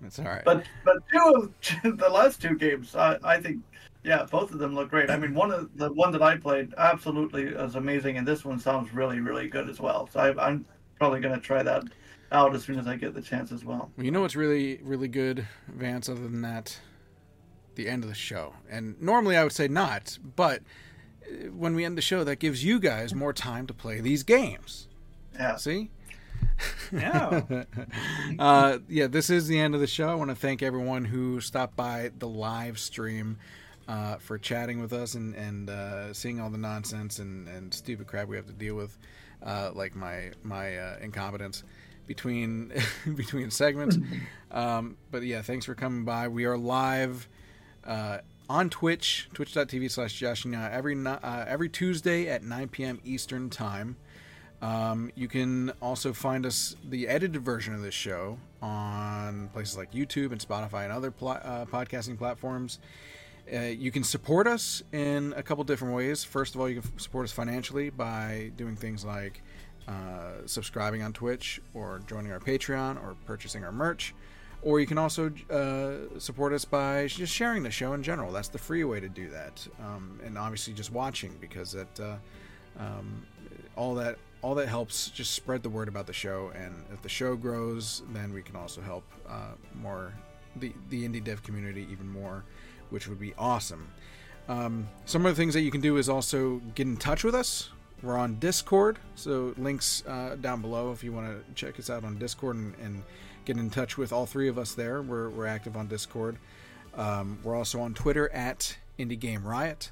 That's 0.00 0.18
all 0.18 0.26
right. 0.26 0.44
But 0.44 0.64
but 0.84 0.96
two 1.12 1.52
of 1.84 1.98
the 1.98 2.08
last 2.08 2.40
two 2.40 2.56
games, 2.56 2.94
I, 2.94 3.18
I 3.24 3.40
think, 3.40 3.62
yeah, 4.04 4.26
both 4.30 4.52
of 4.52 4.58
them 4.58 4.74
look 4.74 4.90
great. 4.90 5.10
I 5.10 5.18
mean, 5.18 5.34
one 5.34 5.50
of 5.50 5.76
the 5.76 5.92
one 5.92 6.12
that 6.12 6.22
I 6.22 6.36
played 6.36 6.72
absolutely 6.78 7.44
is 7.48 7.74
amazing, 7.74 8.16
and 8.16 8.26
this 8.26 8.44
one 8.44 8.60
sounds 8.60 8.94
really 8.94 9.20
really 9.20 9.48
good 9.48 9.68
as 9.68 9.80
well. 9.80 10.08
So 10.12 10.20
I, 10.20 10.46
I'm 10.46 10.64
probably 10.98 11.20
gonna 11.20 11.40
try 11.40 11.62
that 11.64 11.84
out 12.32 12.54
as 12.54 12.64
soon 12.64 12.78
as 12.78 12.86
I 12.86 12.96
get 12.96 13.14
the 13.14 13.22
chance 13.22 13.50
as 13.50 13.64
well. 13.64 13.90
Well, 13.96 14.04
you 14.04 14.12
know 14.12 14.20
what's 14.20 14.36
really, 14.36 14.78
really 14.82 15.08
good, 15.08 15.46
Vance, 15.68 16.08
other 16.08 16.22
than 16.22 16.42
that? 16.42 16.78
The 17.74 17.88
end 17.88 18.04
of 18.04 18.08
the 18.08 18.14
show. 18.14 18.54
And 18.70 19.00
normally 19.00 19.36
I 19.36 19.42
would 19.42 19.52
say 19.52 19.68
not, 19.68 20.18
but 20.36 20.62
when 21.52 21.74
we 21.74 21.84
end 21.84 21.96
the 21.96 22.02
show, 22.02 22.24
that 22.24 22.36
gives 22.36 22.64
you 22.64 22.78
guys 22.78 23.14
more 23.14 23.32
time 23.32 23.66
to 23.66 23.74
play 23.74 24.00
these 24.00 24.22
games. 24.22 24.88
Yeah. 25.34 25.56
See? 25.56 25.90
No. 26.92 27.66
uh, 28.38 28.78
yeah, 28.88 29.06
this 29.06 29.30
is 29.30 29.46
the 29.46 29.58
end 29.58 29.74
of 29.74 29.80
the 29.80 29.86
show. 29.86 30.08
I 30.08 30.14
want 30.14 30.30
to 30.30 30.36
thank 30.36 30.62
everyone 30.62 31.04
who 31.04 31.40
stopped 31.40 31.76
by 31.76 32.10
the 32.18 32.28
live 32.28 32.78
stream 32.78 33.38
uh, 33.88 34.16
for 34.16 34.38
chatting 34.38 34.80
with 34.80 34.92
us 34.92 35.14
and, 35.14 35.34
and 35.34 35.70
uh, 35.70 36.12
seeing 36.14 36.40
all 36.40 36.50
the 36.50 36.58
nonsense 36.58 37.18
and, 37.18 37.48
and 37.48 37.72
stupid 37.74 38.06
crap 38.06 38.28
we 38.28 38.36
have 38.36 38.46
to 38.46 38.52
deal 38.52 38.74
with, 38.74 38.96
uh, 39.42 39.70
like 39.74 39.96
my 39.96 40.30
my 40.42 40.78
uh, 40.78 40.96
incompetence 41.00 41.64
between 42.06 42.72
between 43.16 43.50
segments. 43.50 43.98
Um, 44.52 44.96
but 45.12 45.22
yeah, 45.22 45.42
thanks 45.42 45.64
for 45.64 45.76
coming 45.76 46.04
by. 46.04 46.26
We 46.26 46.44
are 46.44 46.58
live 46.58 47.28
uh, 47.84 48.18
on 48.50 48.68
Twitch, 48.68 49.28
twitch.tv 49.32 49.88
slash 49.88 50.20
Jashinya, 50.20 50.72
every, 50.72 50.96
uh, 51.06 51.44
every 51.46 51.68
Tuesday 51.68 52.26
at 52.26 52.42
9 52.42 52.66
p.m. 52.66 53.00
Eastern 53.04 53.48
Time. 53.48 53.94
Um, 54.60 55.12
you 55.14 55.28
can 55.28 55.70
also 55.80 56.12
find 56.12 56.44
us 56.44 56.74
the 56.84 57.06
edited 57.06 57.42
version 57.42 57.74
of 57.74 57.80
this 57.80 57.94
show 57.94 58.38
on 58.60 59.50
places 59.52 59.76
like 59.76 59.92
YouTube 59.92 60.32
and 60.32 60.40
Spotify 60.40 60.82
and 60.82 60.92
other 60.92 61.12
pl- 61.12 61.28
uh, 61.28 61.64
podcasting 61.66 62.18
platforms. 62.18 62.80
Uh, 63.54 63.60
you 63.60 63.92
can 63.92 64.02
support 64.02 64.48
us 64.48 64.82
in 64.90 65.32
a 65.36 65.44
couple 65.44 65.62
different 65.62 65.94
ways. 65.94 66.24
First 66.24 66.56
of 66.56 66.60
all, 66.60 66.68
you 66.68 66.80
can 66.80 66.90
f- 66.92 67.00
support 67.00 67.26
us 67.26 67.32
financially 67.32 67.88
by 67.90 68.50
doing 68.56 68.74
things 68.74 69.04
like 69.04 69.42
uh, 69.86 70.44
subscribing 70.46 71.04
on 71.04 71.12
Twitch 71.12 71.60
or 71.72 72.00
joining 72.08 72.32
our 72.32 72.40
Patreon 72.40 72.96
or 72.96 73.14
purchasing 73.26 73.62
our 73.62 73.72
merch. 73.72 74.12
Or 74.62 74.78
you 74.78 74.86
can 74.86 74.98
also 74.98 75.32
uh, 75.50 76.18
support 76.18 76.52
us 76.52 76.66
by 76.66 77.06
just 77.06 77.32
sharing 77.32 77.62
the 77.62 77.70
show 77.70 77.94
in 77.94 78.02
general. 78.02 78.30
That's 78.30 78.48
the 78.48 78.58
free 78.58 78.84
way 78.84 79.00
to 79.00 79.08
do 79.08 79.30
that. 79.30 79.66
Um, 79.82 80.20
and 80.24 80.36
obviously 80.36 80.74
just 80.74 80.92
watching 80.92 81.34
because 81.40 81.72
that 81.72 82.00
uh, 82.00 82.16
um, 82.78 83.26
all 83.76 83.94
that 83.94 84.18
all 84.42 84.54
that 84.54 84.68
helps 84.68 85.10
just 85.10 85.32
spread 85.34 85.62
the 85.62 85.68
word 85.70 85.88
about 85.88 86.06
the 86.06 86.12
show. 86.12 86.50
And 86.54 86.84
if 86.92 87.00
the 87.02 87.08
show 87.08 87.36
grows, 87.36 88.02
then 88.12 88.32
we 88.32 88.42
can 88.42 88.56
also 88.56 88.80
help 88.80 89.04
uh, 89.28 89.52
more 89.74 90.12
the 90.56 90.72
the 90.90 91.08
indie 91.08 91.24
dev 91.24 91.42
community 91.42 91.86
even 91.90 92.08
more, 92.08 92.44
which 92.90 93.08
would 93.08 93.20
be 93.20 93.32
awesome. 93.38 93.88
Um, 94.48 94.88
some 95.04 95.24
of 95.24 95.34
the 95.34 95.40
things 95.40 95.54
that 95.54 95.60
you 95.60 95.70
can 95.70 95.80
do 95.80 95.96
is 95.96 96.08
also 96.08 96.60
get 96.74 96.86
in 96.86 96.96
touch 96.96 97.22
with 97.24 97.34
us. 97.34 97.70
we're 98.02 98.18
on 98.18 98.38
Discord, 98.38 98.98
so 99.14 99.54
links 99.58 100.02
uh, 100.06 100.36
down 100.40 100.60
below 100.60 100.90
if 100.90 101.04
you 101.04 101.12
want 101.12 101.26
to 101.28 101.54
check 101.54 101.78
us 101.78 101.90
out 101.90 102.04
on 102.04 102.18
Discord 102.18 102.56
and, 102.56 102.74
and 102.82 103.02
get 103.52 103.58
in 103.60 103.68
touch 103.68 103.98
with 103.98 104.12
all 104.12 104.26
three 104.26 104.48
of 104.48 104.58
us 104.58 104.74
there. 104.74 105.02
We're, 105.02 105.28
we're 105.28 105.46
active 105.46 105.76
on 105.76 105.88
Discord. 105.88 106.38
Um, 106.94 107.40
we're 107.42 107.56
also 107.56 107.80
on 107.80 107.94
Twitter 107.94 108.32
at 108.32 108.76
Indie 108.96 109.18
Game 109.18 109.44
Riot. 109.44 109.90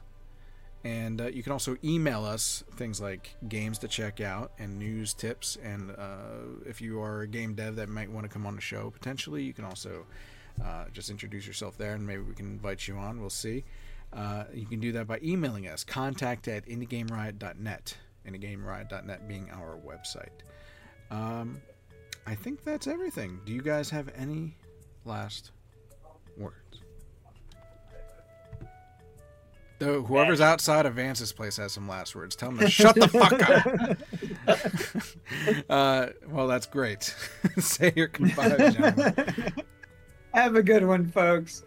And 0.85 1.21
uh, 1.21 1.27
you 1.27 1.43
can 1.43 1.51
also 1.51 1.77
email 1.83 2.25
us 2.25 2.63
things 2.77 3.01
like 3.01 3.35
games 3.49 3.79
to 3.79 3.89
check 3.89 4.21
out 4.21 4.53
and 4.61 4.79
news 4.79 5.13
tips. 5.13 5.59
And 5.61 5.91
uh, 5.91 6.67
if 6.67 6.81
you 6.81 7.03
are 7.03 7.23
a 7.23 7.27
game 7.27 7.55
dev 7.55 7.75
that 7.77 7.89
might 7.89 8.09
want 8.09 8.27
to 8.27 8.29
come 8.33 8.47
on 8.47 8.55
the 8.55 8.61
show, 8.61 8.91
potentially, 8.91 9.43
you 9.43 9.53
can 9.53 9.65
also 9.65 10.07
uh, 10.65 10.85
just 10.93 11.11
introduce 11.11 11.45
yourself 11.45 11.77
there 11.77 11.95
and 11.95 12.07
maybe 12.07 12.23
we 12.23 12.35
can 12.35 12.47
invite 12.47 12.87
you 12.87 12.95
on. 12.95 13.21
We'll 13.21 13.29
see. 13.29 13.65
Uh, 14.13 14.45
you 14.55 14.67
can 14.67 14.79
do 14.79 14.93
that 14.93 15.09
by 15.09 15.19
emailing 15.21 15.67
us 15.67 15.83
contact 15.83 16.47
at 16.47 16.65
indiegameriot.net. 16.67 17.97
Indiegameriot.net 18.25 19.27
being 19.27 19.51
our 19.51 19.77
website. 19.85 20.45
Um, 21.11 21.61
I 22.29 22.35
think 22.35 22.63
that's 22.63 22.87
everything. 22.87 23.41
Do 23.47 23.55
you 23.55 23.63
guys 23.63 23.89
have 23.89 24.11
any 24.15 24.55
last 25.07 25.53
words? 26.37 26.83
Though 29.79 30.03
whoever's 30.03 30.43
outside 30.43 30.85
of 30.85 30.97
Vance's 30.97 31.33
place 31.33 31.57
has 31.57 31.73
some 31.73 31.89
last 31.89 32.15
words. 32.15 32.37
Tell 32.37 32.51
them 32.51 32.59
to 32.59 32.69
shut 32.69 32.97
the 32.97 33.09
fuck 33.09 33.33
up. 34.47 35.71
uh, 35.71 36.09
well, 36.29 36.47
that's 36.49 36.67
great. 36.67 37.15
Say 37.59 37.95
your 37.97 38.09
goodbyes, 38.09 38.75
gentlemen. 38.75 39.55
Have 40.35 40.55
a 40.55 40.63
good 40.63 40.87
one, 40.87 41.07
folks. 41.07 41.65